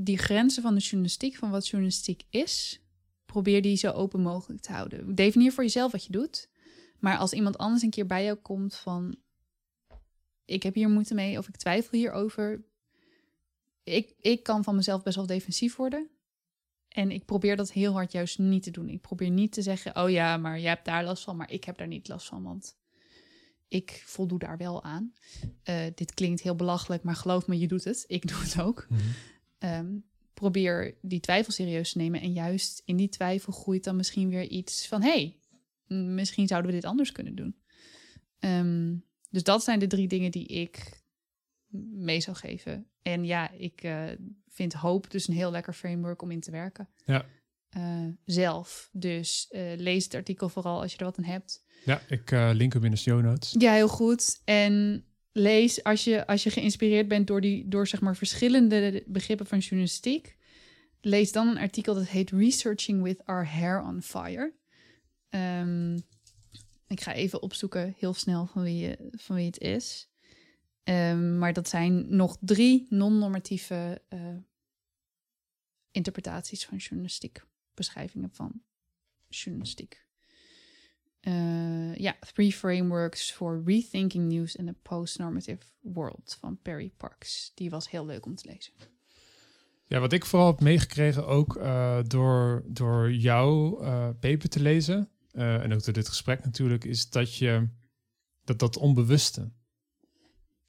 die 0.00 0.18
grenzen 0.18 0.62
van 0.62 0.74
de 0.74 0.80
journalistiek, 0.80 1.36
van 1.36 1.50
wat 1.50 1.68
journalistiek 1.68 2.22
is, 2.30 2.80
probeer 3.26 3.62
die 3.62 3.76
zo 3.76 3.90
open 3.90 4.20
mogelijk 4.20 4.62
te 4.62 4.72
houden. 4.72 5.14
Definieer 5.14 5.52
voor 5.52 5.64
jezelf 5.64 5.92
wat 5.92 6.04
je 6.04 6.12
doet. 6.12 6.48
Maar 6.98 7.16
als 7.16 7.32
iemand 7.32 7.58
anders 7.58 7.82
een 7.82 7.90
keer 7.90 8.06
bij 8.06 8.24
jou 8.24 8.36
komt 8.36 8.74
van 8.74 9.16
ik 10.44 10.62
heb 10.62 10.74
hier 10.74 10.88
moeite 10.88 11.14
mee 11.14 11.38
of 11.38 11.48
ik 11.48 11.56
twijfel 11.56 11.98
hierover. 11.98 12.64
Ik, 13.82 14.14
ik 14.20 14.42
kan 14.42 14.64
van 14.64 14.76
mezelf 14.76 15.02
best 15.02 15.16
wel 15.16 15.26
defensief 15.26 15.76
worden. 15.76 16.08
En 16.88 17.10
ik 17.10 17.24
probeer 17.24 17.56
dat 17.56 17.72
heel 17.72 17.92
hard 17.92 18.12
juist 18.12 18.38
niet 18.38 18.62
te 18.62 18.70
doen. 18.70 18.88
Ik 18.88 19.00
probeer 19.00 19.30
niet 19.30 19.52
te 19.52 19.62
zeggen, 19.62 19.96
oh 20.02 20.10
ja, 20.10 20.36
maar 20.36 20.60
jij 20.60 20.68
hebt 20.68 20.84
daar 20.84 21.04
last 21.04 21.24
van, 21.24 21.36
maar 21.36 21.50
ik 21.50 21.64
heb 21.64 21.78
daar 21.78 21.86
niet 21.86 22.08
last 22.08 22.26
van, 22.26 22.42
want 22.42 22.76
ik 23.68 24.02
voldoe 24.06 24.38
daar 24.38 24.56
wel 24.56 24.82
aan. 24.84 25.12
Uh, 25.64 25.84
dit 25.94 26.14
klinkt 26.14 26.42
heel 26.42 26.54
belachelijk, 26.54 27.02
maar 27.02 27.16
geloof 27.16 27.46
me, 27.46 27.58
je 27.58 27.68
doet 27.68 27.84
het. 27.84 28.04
Ik 28.06 28.28
doe 28.28 28.38
het 28.38 28.60
ook. 28.60 28.86
-hmm. 28.88 28.98
Probeer 30.34 30.98
die 31.02 31.20
twijfel 31.20 31.52
serieus 31.52 31.92
te 31.92 31.98
nemen. 31.98 32.20
En 32.20 32.32
juist 32.32 32.82
in 32.84 32.96
die 32.96 33.08
twijfel 33.08 33.52
groeit 33.52 33.84
dan 33.84 33.96
misschien 33.96 34.28
weer 34.28 34.46
iets 34.46 34.86
van: 34.86 35.02
hey, 35.02 35.36
misschien 35.86 36.46
zouden 36.46 36.70
we 36.70 36.76
dit 36.76 36.86
anders 36.86 37.12
kunnen 37.12 37.34
doen. 37.34 37.56
Um, 38.40 39.06
dus 39.30 39.42
dat 39.42 39.64
zijn 39.64 39.78
de 39.78 39.86
drie 39.86 40.08
dingen 40.08 40.30
die 40.30 40.46
ik 40.46 41.02
mee 41.92 42.20
zou 42.20 42.36
geven. 42.36 42.86
En 43.02 43.24
ja, 43.24 43.50
ik 43.50 43.84
uh, 43.84 44.04
vind 44.48 44.72
hoop 44.72 45.10
dus 45.10 45.28
een 45.28 45.34
heel 45.34 45.50
lekker 45.50 45.72
framework 45.72 46.22
om 46.22 46.30
in 46.30 46.40
te 46.40 46.50
werken. 46.50 46.88
Ja. 47.04 47.26
Uh, 47.76 48.06
zelf. 48.24 48.88
Dus 48.92 49.46
uh, 49.50 49.76
lees 49.76 50.04
het 50.04 50.14
artikel 50.14 50.48
vooral 50.48 50.80
als 50.80 50.92
je 50.92 50.98
er 50.98 51.04
wat 51.04 51.18
aan 51.18 51.24
hebt. 51.24 51.64
Ja, 51.84 52.00
ik 52.08 52.30
link 52.30 52.72
hem 52.72 52.84
in 52.84 52.90
de 52.90 52.96
show 52.96 53.22
notes. 53.22 53.54
Ja, 53.58 53.72
heel 53.72 53.88
goed. 53.88 54.40
En 54.44 55.04
lees 55.38 55.82
als 55.82 56.04
je, 56.04 56.26
als 56.26 56.42
je 56.42 56.50
geïnspireerd 56.50 57.08
bent 57.08 57.26
door, 57.26 57.40
die, 57.40 57.68
door 57.68 57.86
zeg 57.86 58.00
maar 58.00 58.16
verschillende 58.16 59.04
begrippen 59.06 59.46
van 59.46 59.58
journalistiek. 59.58 60.36
Lees 61.00 61.32
dan 61.32 61.48
een 61.48 61.58
artikel 61.58 61.94
dat 61.94 62.08
heet 62.08 62.30
Researching 62.30 63.02
with 63.02 63.24
Our 63.24 63.46
Hair 63.46 63.82
on 63.82 64.02
Fire. 64.02 64.52
Um, 65.30 65.94
ik 66.86 67.00
ga 67.00 67.12
even 67.12 67.42
opzoeken 67.42 67.94
heel 67.98 68.14
snel 68.14 68.46
van 68.46 68.62
wie, 68.62 68.96
van 69.10 69.36
wie 69.36 69.46
het 69.46 69.58
is. 69.58 70.08
Um, 70.84 71.38
maar 71.38 71.52
dat 71.52 71.68
zijn 71.68 72.16
nog 72.16 72.36
drie 72.40 72.86
non-normatieve 72.88 74.02
uh, 74.08 74.36
interpretaties 75.90 76.64
van 76.64 76.78
journalistiek. 76.78 77.44
Beschrijvingen 77.74 78.30
van 78.32 78.62
journalistiek. 79.28 80.06
Uh, 81.28 81.94
ja, 81.94 82.16
Three 82.32 82.52
Frameworks 82.52 83.32
for 83.32 83.62
Rethinking 83.64 84.32
News 84.32 84.56
in 84.56 84.68
a 84.68 84.74
Post-Normative 84.82 85.62
World 85.80 86.36
van 86.40 86.58
Perry 86.62 86.92
Parks. 86.96 87.52
Die 87.54 87.70
was 87.70 87.90
heel 87.90 88.06
leuk 88.06 88.26
om 88.26 88.34
te 88.34 88.48
lezen. 88.48 88.72
Ja, 89.86 90.00
wat 90.00 90.12
ik 90.12 90.24
vooral 90.24 90.48
heb 90.48 90.60
meegekregen 90.60 91.26
ook 91.26 91.56
uh, 91.56 91.98
door, 92.06 92.64
door 92.66 93.12
jouw 93.12 93.76
paper 94.20 94.48
te 94.48 94.60
lezen, 94.60 95.08
en 95.32 95.74
ook 95.74 95.84
door 95.84 95.94
dit 95.94 96.08
gesprek 96.08 96.44
natuurlijk, 96.44 96.84
is 96.84 97.10
dat 97.10 97.34
je 97.34 97.68
dat, 98.44 98.58
dat 98.58 98.76
onbewuste. 98.76 99.52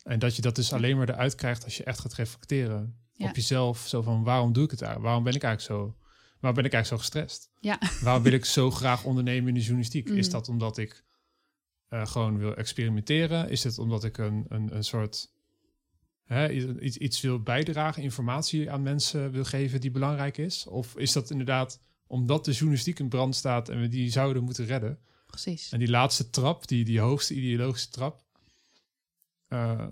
En 0.04 0.20
dat 0.20 0.36
je 0.36 0.42
dat 0.42 0.56
dus 0.56 0.74
alleen 0.74 0.98
maar 0.98 1.10
eruit 1.10 1.36
krijgt 1.36 1.64
als 1.64 1.78
je 1.78 1.84
echt 1.84 2.00
gaat 2.00 2.14
reflecteren 2.14 3.00
op 3.18 3.36
jezelf. 3.36 3.88
Zo 3.88 4.02
van 4.02 4.24
waarom 4.24 4.54
doe 4.54 4.64
ik 4.64 4.72
het 4.72 4.82
eigenlijk? 4.82 5.10
Waarom 5.10 5.24
ben 5.24 5.36
ik 5.36 5.44
eigenlijk 5.44 5.82
zo? 5.82 5.98
Waarom 6.40 6.62
ben 6.62 6.72
ik 6.72 6.74
eigenlijk 6.74 6.88
zo 6.88 6.98
gestrest? 6.98 7.50
Ja. 7.60 7.80
Waarom 8.02 8.24
wil 8.24 8.32
ik 8.34 8.46
zo 8.46 8.72
graag 8.72 9.04
ondernemen 9.04 9.48
in 9.48 9.54
de 9.54 9.60
journalistiek? 9.60 10.10
Is 10.10 10.26
Mm. 10.26 10.32
dat 10.32 10.50
omdat 10.50 10.78
ik 10.78 11.04
uh, 11.90 12.06
gewoon 12.06 12.38
wil 12.38 12.56
experimenteren? 12.56 13.50
Is 13.50 13.64
het 13.64 13.78
omdat 13.78 14.04
ik 14.04 14.18
een, 14.18 14.46
een, 14.50 14.76
een 14.76 14.84
soort 14.84 15.32
hè, 16.24 16.52
iets, 16.80 16.98
iets 16.98 17.22
wil 17.22 17.40
bijdragen, 17.40 18.04
informatie 18.04 18.72
aan 18.72 18.82
mensen 18.82 19.32
wil 19.32 19.44
geven 19.46 19.82
die 19.82 19.92
belangrijk 19.92 20.38
is? 20.38 20.66
Of 20.68 20.96
is 20.96 21.12
dat 21.12 21.30
inderdaad 21.30 21.80
omdat 22.08 22.46
de 22.46 22.52
journalistiek 22.52 23.00
in 23.00 23.10
brand 23.10 23.36
staat 23.36 23.70
en 23.70 23.82
we 23.82 23.88
die 23.88 24.12
zouden 24.12 24.44
moeten 24.44 24.66
redden. 24.66 25.00
Precies. 25.26 25.72
En 25.72 25.80
die 25.80 25.90
laatste 25.90 26.30
trap, 26.30 26.68
die, 26.68 26.86
die 26.86 27.00
hoogste 27.00 27.34
ideologische 27.34 27.90
trap, 27.90 28.24
uh, 29.50 29.86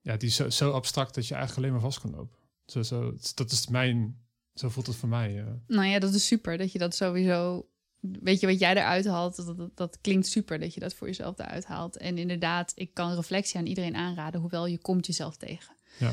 ja, 0.00 0.16
die 0.16 0.28
is 0.28 0.34
zo, 0.34 0.50
zo, 0.50 0.70
abstract 0.70 1.14
dat 1.14 1.26
je 1.26 1.34
eigenlijk 1.34 1.64
alleen 1.64 1.80
maar 1.80 1.90
vast 1.90 2.00
kan 2.00 2.10
lopen. 2.10 2.38
Zo, 2.66 2.82
zo, 2.82 3.14
dat 3.34 3.50
is 3.50 3.66
mijn, 3.66 4.20
zo 4.60 4.68
voelt 4.68 4.86
het 4.86 4.96
voor 4.96 5.08
mij. 5.08 5.34
Uh. 5.34 5.44
Nou 5.66 5.86
ja, 5.86 5.98
dat 5.98 6.14
is 6.14 6.26
super 6.26 6.58
dat 6.58 6.72
je 6.72 6.78
dat 6.78 6.94
sowieso, 6.94 7.66
weet 8.00 8.40
je 8.40 8.46
wat 8.46 8.58
jij 8.58 8.76
eruit 8.76 9.06
haalt, 9.06 9.36
dat, 9.36 9.56
dat, 9.56 9.70
dat 9.76 9.98
klinkt 10.00 10.26
super 10.26 10.58
dat 10.58 10.74
je 10.74 10.80
dat 10.80 10.94
voor 10.94 11.06
jezelf 11.06 11.38
eruit 11.38 11.64
haalt. 11.64 11.96
En 11.96 12.18
inderdaad, 12.18 12.72
ik 12.74 12.94
kan 12.94 13.14
reflectie 13.14 13.58
aan 13.58 13.66
iedereen 13.66 13.96
aanraden, 13.96 14.40
hoewel 14.40 14.66
je 14.66 14.78
komt 14.78 15.06
jezelf 15.06 15.36
tegen. 15.36 15.74
Ja. 15.98 16.12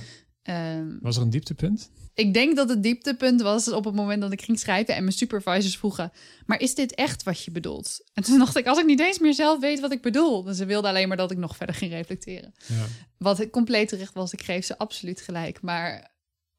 Um, 0.78 1.00
was 1.02 1.16
er 1.16 1.22
een 1.22 1.30
dieptepunt? 1.30 1.90
Ik 2.14 2.34
denk 2.34 2.56
dat 2.56 2.70
het 2.70 2.84
dieptepunt 2.84 3.42
was 3.42 3.72
op 3.72 3.86
het 3.86 3.96
moment 3.96 4.22
dat 4.22 4.32
ik 4.32 4.42
ging 4.42 4.60
schrijven 4.60 4.96
en 4.96 5.04
mijn 5.04 5.16
supervisors 5.16 5.78
vroegen: 5.78 6.12
Maar 6.46 6.60
is 6.60 6.76
dit 6.76 6.96
echt 6.96 7.24
wat 7.24 7.44
je 7.44 7.52
bedoelt? 7.52 8.02
En 8.14 8.24
toen 8.24 8.38
dacht 8.38 8.56
ik: 8.56 8.68
Als 8.68 8.80
ik 8.80 8.86
niet 8.86 9.00
eens 9.00 9.20
meer 9.20 9.34
zelf 9.34 9.60
weet 9.60 9.80
wat 9.80 9.92
ik 9.92 10.02
bedoel. 10.02 10.44
Dus 10.44 10.58
ze 10.58 10.66
wilden 10.66 10.90
alleen 10.90 11.08
maar 11.08 11.18
dat 11.18 11.32
ik 11.32 11.38
nog 11.38 11.58
verder 11.58 11.76
ging 11.76 11.92
reflecteren. 11.92 12.54
Ja. 12.68 12.86
Wat 13.18 13.50
compleet 13.50 13.88
terecht 13.88 14.14
was, 14.14 14.34
ik 14.34 14.44
geef 14.44 14.66
ze 14.66 14.78
absoluut 14.78 15.22
gelijk. 15.22 15.62
Maar 15.62 16.12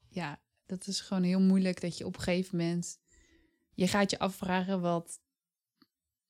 ja, 0.08 0.38
dat 0.68 0.86
is 0.86 1.00
gewoon 1.00 1.22
heel 1.22 1.40
moeilijk 1.40 1.80
dat 1.80 1.98
je 1.98 2.06
op 2.06 2.16
een 2.16 2.22
gegeven 2.22 2.56
moment. 2.58 2.98
Je 3.74 3.88
gaat 3.88 4.10
je 4.10 4.18
afvragen: 4.18 4.80
wat 4.80 5.20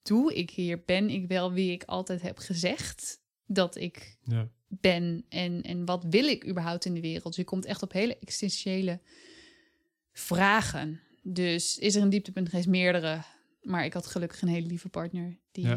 doe 0.02 0.34
ik 0.34 0.50
hier? 0.50 0.82
Ben 0.84 1.10
ik 1.10 1.26
wel 1.28 1.52
wie 1.52 1.72
ik 1.72 1.84
altijd 1.84 2.22
heb 2.22 2.38
gezegd 2.38 3.20
dat 3.46 3.76
ik 3.76 4.16
ja 4.22 4.48
ben 4.70 5.24
en, 5.28 5.62
en 5.62 5.84
wat 5.84 6.04
wil 6.04 6.24
ik 6.24 6.46
überhaupt 6.48 6.84
in 6.84 6.94
de 6.94 7.00
wereld. 7.00 7.36
Je 7.36 7.44
komt 7.44 7.64
echt 7.64 7.82
op 7.82 7.92
hele 7.92 8.18
existentiële 8.18 9.00
vragen. 10.12 11.00
Dus 11.22 11.78
is 11.78 11.94
er 11.94 12.02
een 12.02 12.08
dieptepunt 12.10 12.48
geweest? 12.48 12.68
Meerdere. 12.68 13.22
Maar 13.62 13.84
ik 13.84 13.92
had 13.92 14.06
gelukkig 14.06 14.42
een 14.42 14.48
hele 14.48 14.66
lieve 14.66 14.88
partner 14.88 15.38
die 15.52 15.66
Ja. 15.66 15.76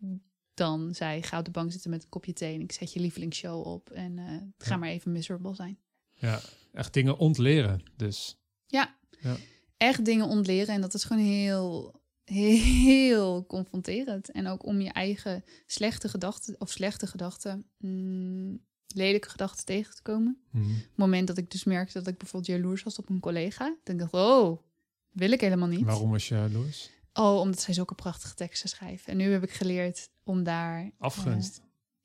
eh, 0.00 0.08
dan 0.54 0.94
zei: 0.94 1.22
ga 1.22 1.38
op 1.38 1.44
de 1.44 1.50
bank 1.50 1.72
zitten 1.72 1.90
met 1.90 2.02
een 2.02 2.08
kopje 2.08 2.32
thee 2.32 2.54
en 2.54 2.60
ik 2.60 2.72
zet 2.72 2.92
je 2.92 3.00
lievelingsshow 3.00 3.66
op 3.66 3.90
en 3.90 4.18
eh, 4.18 4.24
ga 4.58 4.74
Ja. 4.74 4.76
maar 4.76 4.88
even 4.88 5.12
miserable 5.12 5.54
zijn. 5.54 5.78
Ja, 6.14 6.40
echt 6.72 6.92
dingen 6.92 7.18
ontleren. 7.18 7.82
Dus 7.96 8.38
Ja. 8.66 8.96
Ja. 9.20 9.36
echt 9.76 10.04
dingen 10.04 10.26
ontleren 10.26 10.74
en 10.74 10.80
dat 10.80 10.94
is 10.94 11.04
gewoon 11.04 11.22
heel, 11.22 12.00
heel 12.24 13.46
confronterend. 13.46 14.30
En 14.30 14.46
ook 14.46 14.66
om 14.66 14.80
je 14.80 14.90
eigen 14.92 15.44
slechte 15.66 16.08
gedachten 16.08 16.54
of 16.58 16.70
slechte 16.70 17.06
gedachten, 17.06 17.66
mm, 17.78 18.64
lelijke 18.94 19.28
gedachten 19.28 19.64
tegen 19.64 19.94
te 19.94 20.02
komen. 20.02 20.42
mhm. 20.50 20.68
Het 20.70 20.96
moment 20.96 21.26
dat 21.26 21.38
ik 21.38 21.50
dus 21.50 21.64
merkte 21.64 21.98
dat 21.98 22.06
ik 22.06 22.18
bijvoorbeeld 22.18 22.56
jaloers 22.56 22.82
was 22.82 22.98
op 22.98 23.08
een 23.08 23.20
collega, 23.20 23.76
dan 23.84 23.96
dacht 23.96 24.12
ik, 24.12 24.18
oh, 24.18 24.62
wil 25.10 25.32
ik 25.32 25.40
helemaal 25.40 25.68
niet. 25.68 25.84
waarom 25.84 26.10
was 26.10 26.28
je 26.28 26.34
jaloers? 26.34 26.90
Oh, 27.12 27.38
omdat 27.38 27.60
zij 27.60 27.74
zulke 27.74 27.94
prachtige 27.94 28.34
teksten 28.34 28.68
schrijven. 28.68 29.12
En 29.12 29.16
nu 29.16 29.32
heb 29.32 29.42
ik 29.42 29.50
geleerd 29.50 30.10
om 30.24 30.42
daar... 30.42 30.90
Afgunst. 30.98 31.58
eh, 31.58 31.64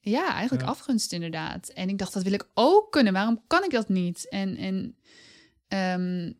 ja, 0.09 0.33
eigenlijk 0.33 0.63
Ja. 0.63 0.69
afgunst 0.69 1.11
inderdaad. 1.11 1.67
En 1.69 1.89
ik 1.89 1.97
dacht, 1.97 2.13
dat 2.13 2.23
wil 2.23 2.33
ik 2.33 2.47
ook 2.53 2.91
kunnen. 2.91 3.13
Waarom 3.13 3.41
kan 3.47 3.63
ik 3.63 3.71
dat 3.71 3.89
niet? 3.89 4.29
En, 4.29 4.55
en 4.55 4.95
ehm, 5.67 6.33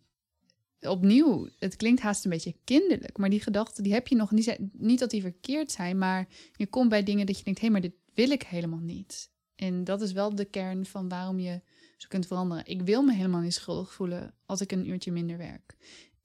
opnieuw, 0.92 1.50
het 1.60 1.76
klinkt 1.76 2.02
haast 2.02 2.24
een 2.24 2.32
beetje 2.32 2.56
kinderlijk. 2.64 3.18
Maar 3.18 3.30
die 3.30 3.42
gedachten, 3.42 3.84
die 3.84 3.94
heb 3.94 4.08
je 4.08 4.16
nog. 4.16 4.32
Zijn, 4.36 4.72
niet 4.74 5.00
dat 5.00 5.10
die 5.10 5.22
verkeerd 5.22 5.72
zijn, 5.72 5.98
maar 5.98 6.28
je 6.56 6.68
komt 6.68 6.90
bij 6.90 7.04
dingen 7.04 7.26
dat 7.26 7.38
je 7.38 7.44
denkt... 7.44 7.62
hé, 7.62 7.70
maar 7.70 7.82
dit 7.82 7.96
wil 8.14 8.30
ik 8.30 8.44
helemaal 8.44 8.80
niet. 8.80 9.30
En 9.56 9.84
dat 9.84 10.02
is 10.02 10.12
wel 10.12 10.36
de 10.36 10.46
kern 10.46 10.86
van 10.86 11.10
waarom 11.10 11.40
je 11.40 11.62
zo 11.98 12.08
kunt 12.08 12.28
veranderen. 12.28 12.66
Ik 12.66 12.82
wil 12.82 13.04
me 13.04 13.14
helemaal 13.14 13.42
niet 13.42 13.54
schuldig 13.54 13.94
voelen 13.94 14.34
als 14.46 14.62
ik 14.62 14.72
een 14.72 14.90
uurtje 14.90 15.12
minder 15.12 15.38
werk. 15.38 15.76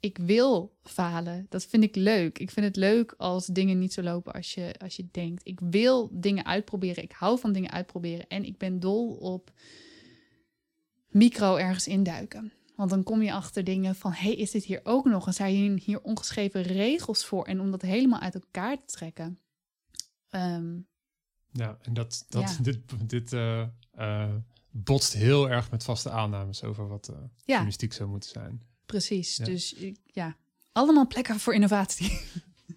Ik 0.03 0.19
wil 0.19 0.77
falen. 0.83 1.47
Dat 1.49 1.65
vind 1.65 1.83
ik 1.83 1.97
leuk. 1.97 2.39
Ik 2.39 2.51
vind 2.51 2.67
het 2.67 2.77
leuk 2.77 3.15
als 3.17 3.47
dingen 3.47 3.79
niet 3.79 3.93
zo 3.93 4.03
lopen 4.03 4.33
als 4.33 4.55
je, 4.55 4.75
als 4.79 4.97
je 4.97 5.09
denkt. 5.11 5.47
Ik 5.47 5.61
wil 5.61 6.09
dingen 6.13 6.47
uitproberen. 6.47 7.03
Ik 7.03 7.13
hou 7.13 7.39
van 7.39 7.53
dingen 7.53 7.71
uitproberen. 7.71 8.29
En 8.29 8.45
ik 8.45 8.59
ben 8.59 8.81
dol 8.81 9.15
op 9.15 9.53
micro 11.09 11.57
ergens 11.57 11.87
induiken. 11.87 12.53
Want 12.77 12.91
dan 12.91 13.03
kom 13.03 13.23
je 13.23 13.33
achter 13.33 13.65
dingen 13.65 13.95
van, 13.95 14.13
hey, 14.13 14.35
is 14.35 14.51
dit 14.51 14.65
hier 14.65 14.81
ook 14.83 15.05
nog? 15.05 15.27
En 15.27 15.35
zijn 15.35 15.79
hier 15.79 16.03
ongeschreven 16.03 16.63
regels 16.63 17.25
voor? 17.25 17.45
En 17.45 17.61
om 17.61 17.71
dat 17.71 17.83
helemaal 17.83 18.21
uit 18.21 18.35
elkaar 18.35 18.79
te 18.79 18.87
trekken. 18.87 19.39
Ehm, 20.29 20.79
ja, 21.51 21.79
en 21.83 21.95
dat, 21.95 22.25
dat, 22.29 22.51
Ja. 22.51 22.63
dit, 22.71 22.79
dit 23.07 23.33
eh, 23.33 23.67
eh, 23.93 24.35
botst 24.71 25.13
heel 25.13 25.51
erg 25.51 25.71
met 25.71 25.85
vaste 25.85 26.11
aannames 26.11 26.63
over 26.63 26.89
wat 26.89 27.13
journalistiek 27.45 27.93
zou 27.93 28.09
moeten 28.09 28.31
zijn. 28.31 28.71
Precies. 28.87 29.37
Ja. 29.37 29.45
Dus 29.45 29.73
ik- 29.75 29.99
ja, 30.07 30.37
allemaal 30.73 31.07
plekken 31.07 31.39
voor 31.41 31.55
innovatie. 31.55 32.21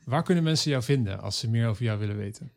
Waar 0.05 0.23
kunnen 0.23 0.43
mensen 0.43 0.71
jou 0.71 0.83
vinden 0.83 1.21
als 1.21 1.39
ze 1.39 1.49
meer 1.49 1.67
over 1.67 1.83
jou 1.83 1.99
willen 1.99 2.17
weten? 2.17 2.51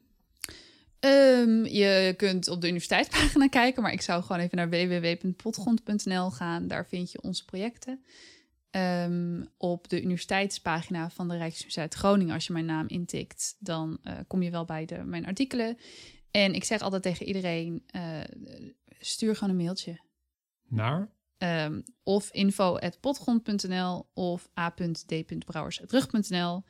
Ehm, 1.00 1.64
je 1.64 2.14
kunt 2.16 2.48
op 2.48 2.60
de 2.60 2.66
universiteitspagina 2.66 3.48
kijken, 3.48 3.82
maar 3.82 3.92
ik 3.92 4.00
zou 4.00 4.22
gewoon 4.22 4.42
even 4.42 4.56
naar 4.56 4.68
www.potgrond.nl 4.70 6.30
gaan. 6.30 6.66
Daar 6.68 6.86
vind 6.86 7.12
je 7.12 7.22
onze 7.22 7.44
projecten. 7.44 8.04
Ehm, 8.70 9.44
op 9.56 9.88
de 9.88 10.02
universiteitspagina 10.02 11.10
van 11.10 11.28
de 11.28 11.36
Rijksuniversiteit 11.36 11.94
Groningen, 11.94 12.34
als 12.34 12.46
je 12.46 12.52
mijn 12.52 12.64
naam 12.64 12.86
intikt, 12.88 13.56
dan 13.58 13.98
eh, 14.02 14.14
kom 14.26 14.42
je 14.42 14.50
wel 14.50 14.64
bij 14.64 14.84
de, 14.84 15.02
mijn 15.04 15.26
artikelen. 15.26 15.78
En 16.30 16.54
ik 16.54 16.64
zeg 16.64 16.80
altijd 16.80 17.02
tegen 17.02 17.26
iedereen, 17.26 17.82
eh, 17.86 18.20
stuur 19.00 19.36
gewoon 19.36 19.50
een 19.50 19.64
mailtje. 19.64 20.00
Naar? 20.68 21.08
Ehm, 21.38 21.80
of 22.02 22.32
info.potgrond.nl 22.32 24.10
of 24.14 24.48
a.d.brouwersrug.nl. 24.58 26.64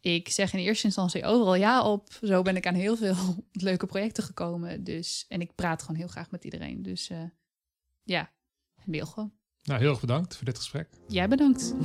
Ik 0.00 0.28
zeg 0.28 0.52
in 0.52 0.58
eerste 0.58 0.86
instantie 0.86 1.24
overal 1.24 1.54
ja 1.54 1.82
op. 1.82 2.08
Zo 2.22 2.42
ben 2.42 2.56
ik 2.56 2.66
aan 2.66 2.74
heel 2.74 2.96
veel 2.96 3.16
leuke 3.52 3.86
projecten 3.86 4.22
gekomen. 4.22 4.84
Dus, 4.84 5.24
en 5.28 5.40
ik 5.40 5.54
praat 5.54 5.82
gewoon 5.82 5.96
heel 5.96 6.08
graag 6.08 6.30
met 6.30 6.44
iedereen. 6.44 6.82
Dus 6.82 7.10
eh, 7.10 7.22
ja, 8.02 8.32
mail 8.84 9.06
gewoon. 9.06 9.32
Nou, 9.62 9.80
heel 9.80 9.90
erg 9.90 10.00
bedankt 10.00 10.36
voor 10.36 10.44
dit 10.44 10.56
gesprek. 10.56 10.88
Jij 11.08 11.28
bedankt. 11.28 11.74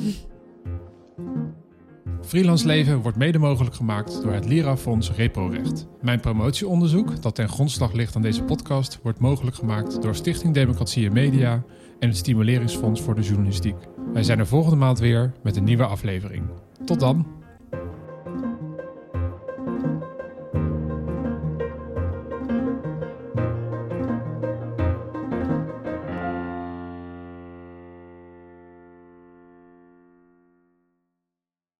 Freelance 2.21 2.65
Leven 2.65 3.01
wordt 3.01 3.17
mede 3.17 3.38
mogelijk 3.38 3.75
gemaakt 3.75 4.21
door 4.21 4.34
het 4.34 4.45
Lira-fonds 4.45 5.11
Reprorecht. 5.11 5.88
Mijn 6.01 6.19
promotieonderzoek, 6.19 7.21
dat 7.21 7.36
ten 7.36 7.49
grondslag 7.49 7.93
ligt 7.93 8.15
aan 8.15 8.21
deze 8.21 8.43
podcast, 8.43 8.99
wordt 9.01 9.19
mogelijk 9.19 9.55
gemaakt 9.55 10.01
door 10.01 10.15
Stichting 10.15 10.53
Democratie 10.53 11.05
en 11.05 11.13
Media 11.13 11.63
en 12.01 12.07
het 12.07 12.17
Stimuleringsfonds 12.17 13.01
voor 13.01 13.15
de 13.15 13.21
Journalistiek. 13.21 13.75
Wij 14.13 14.23
zijn 14.23 14.39
er 14.39 14.47
volgende 14.47 14.75
maand 14.75 14.99
weer 14.99 15.31
met 15.43 15.55
een 15.55 15.63
nieuwe 15.63 15.85
aflevering. 15.85 16.43
Tot 16.85 16.99
dan! 16.99 17.40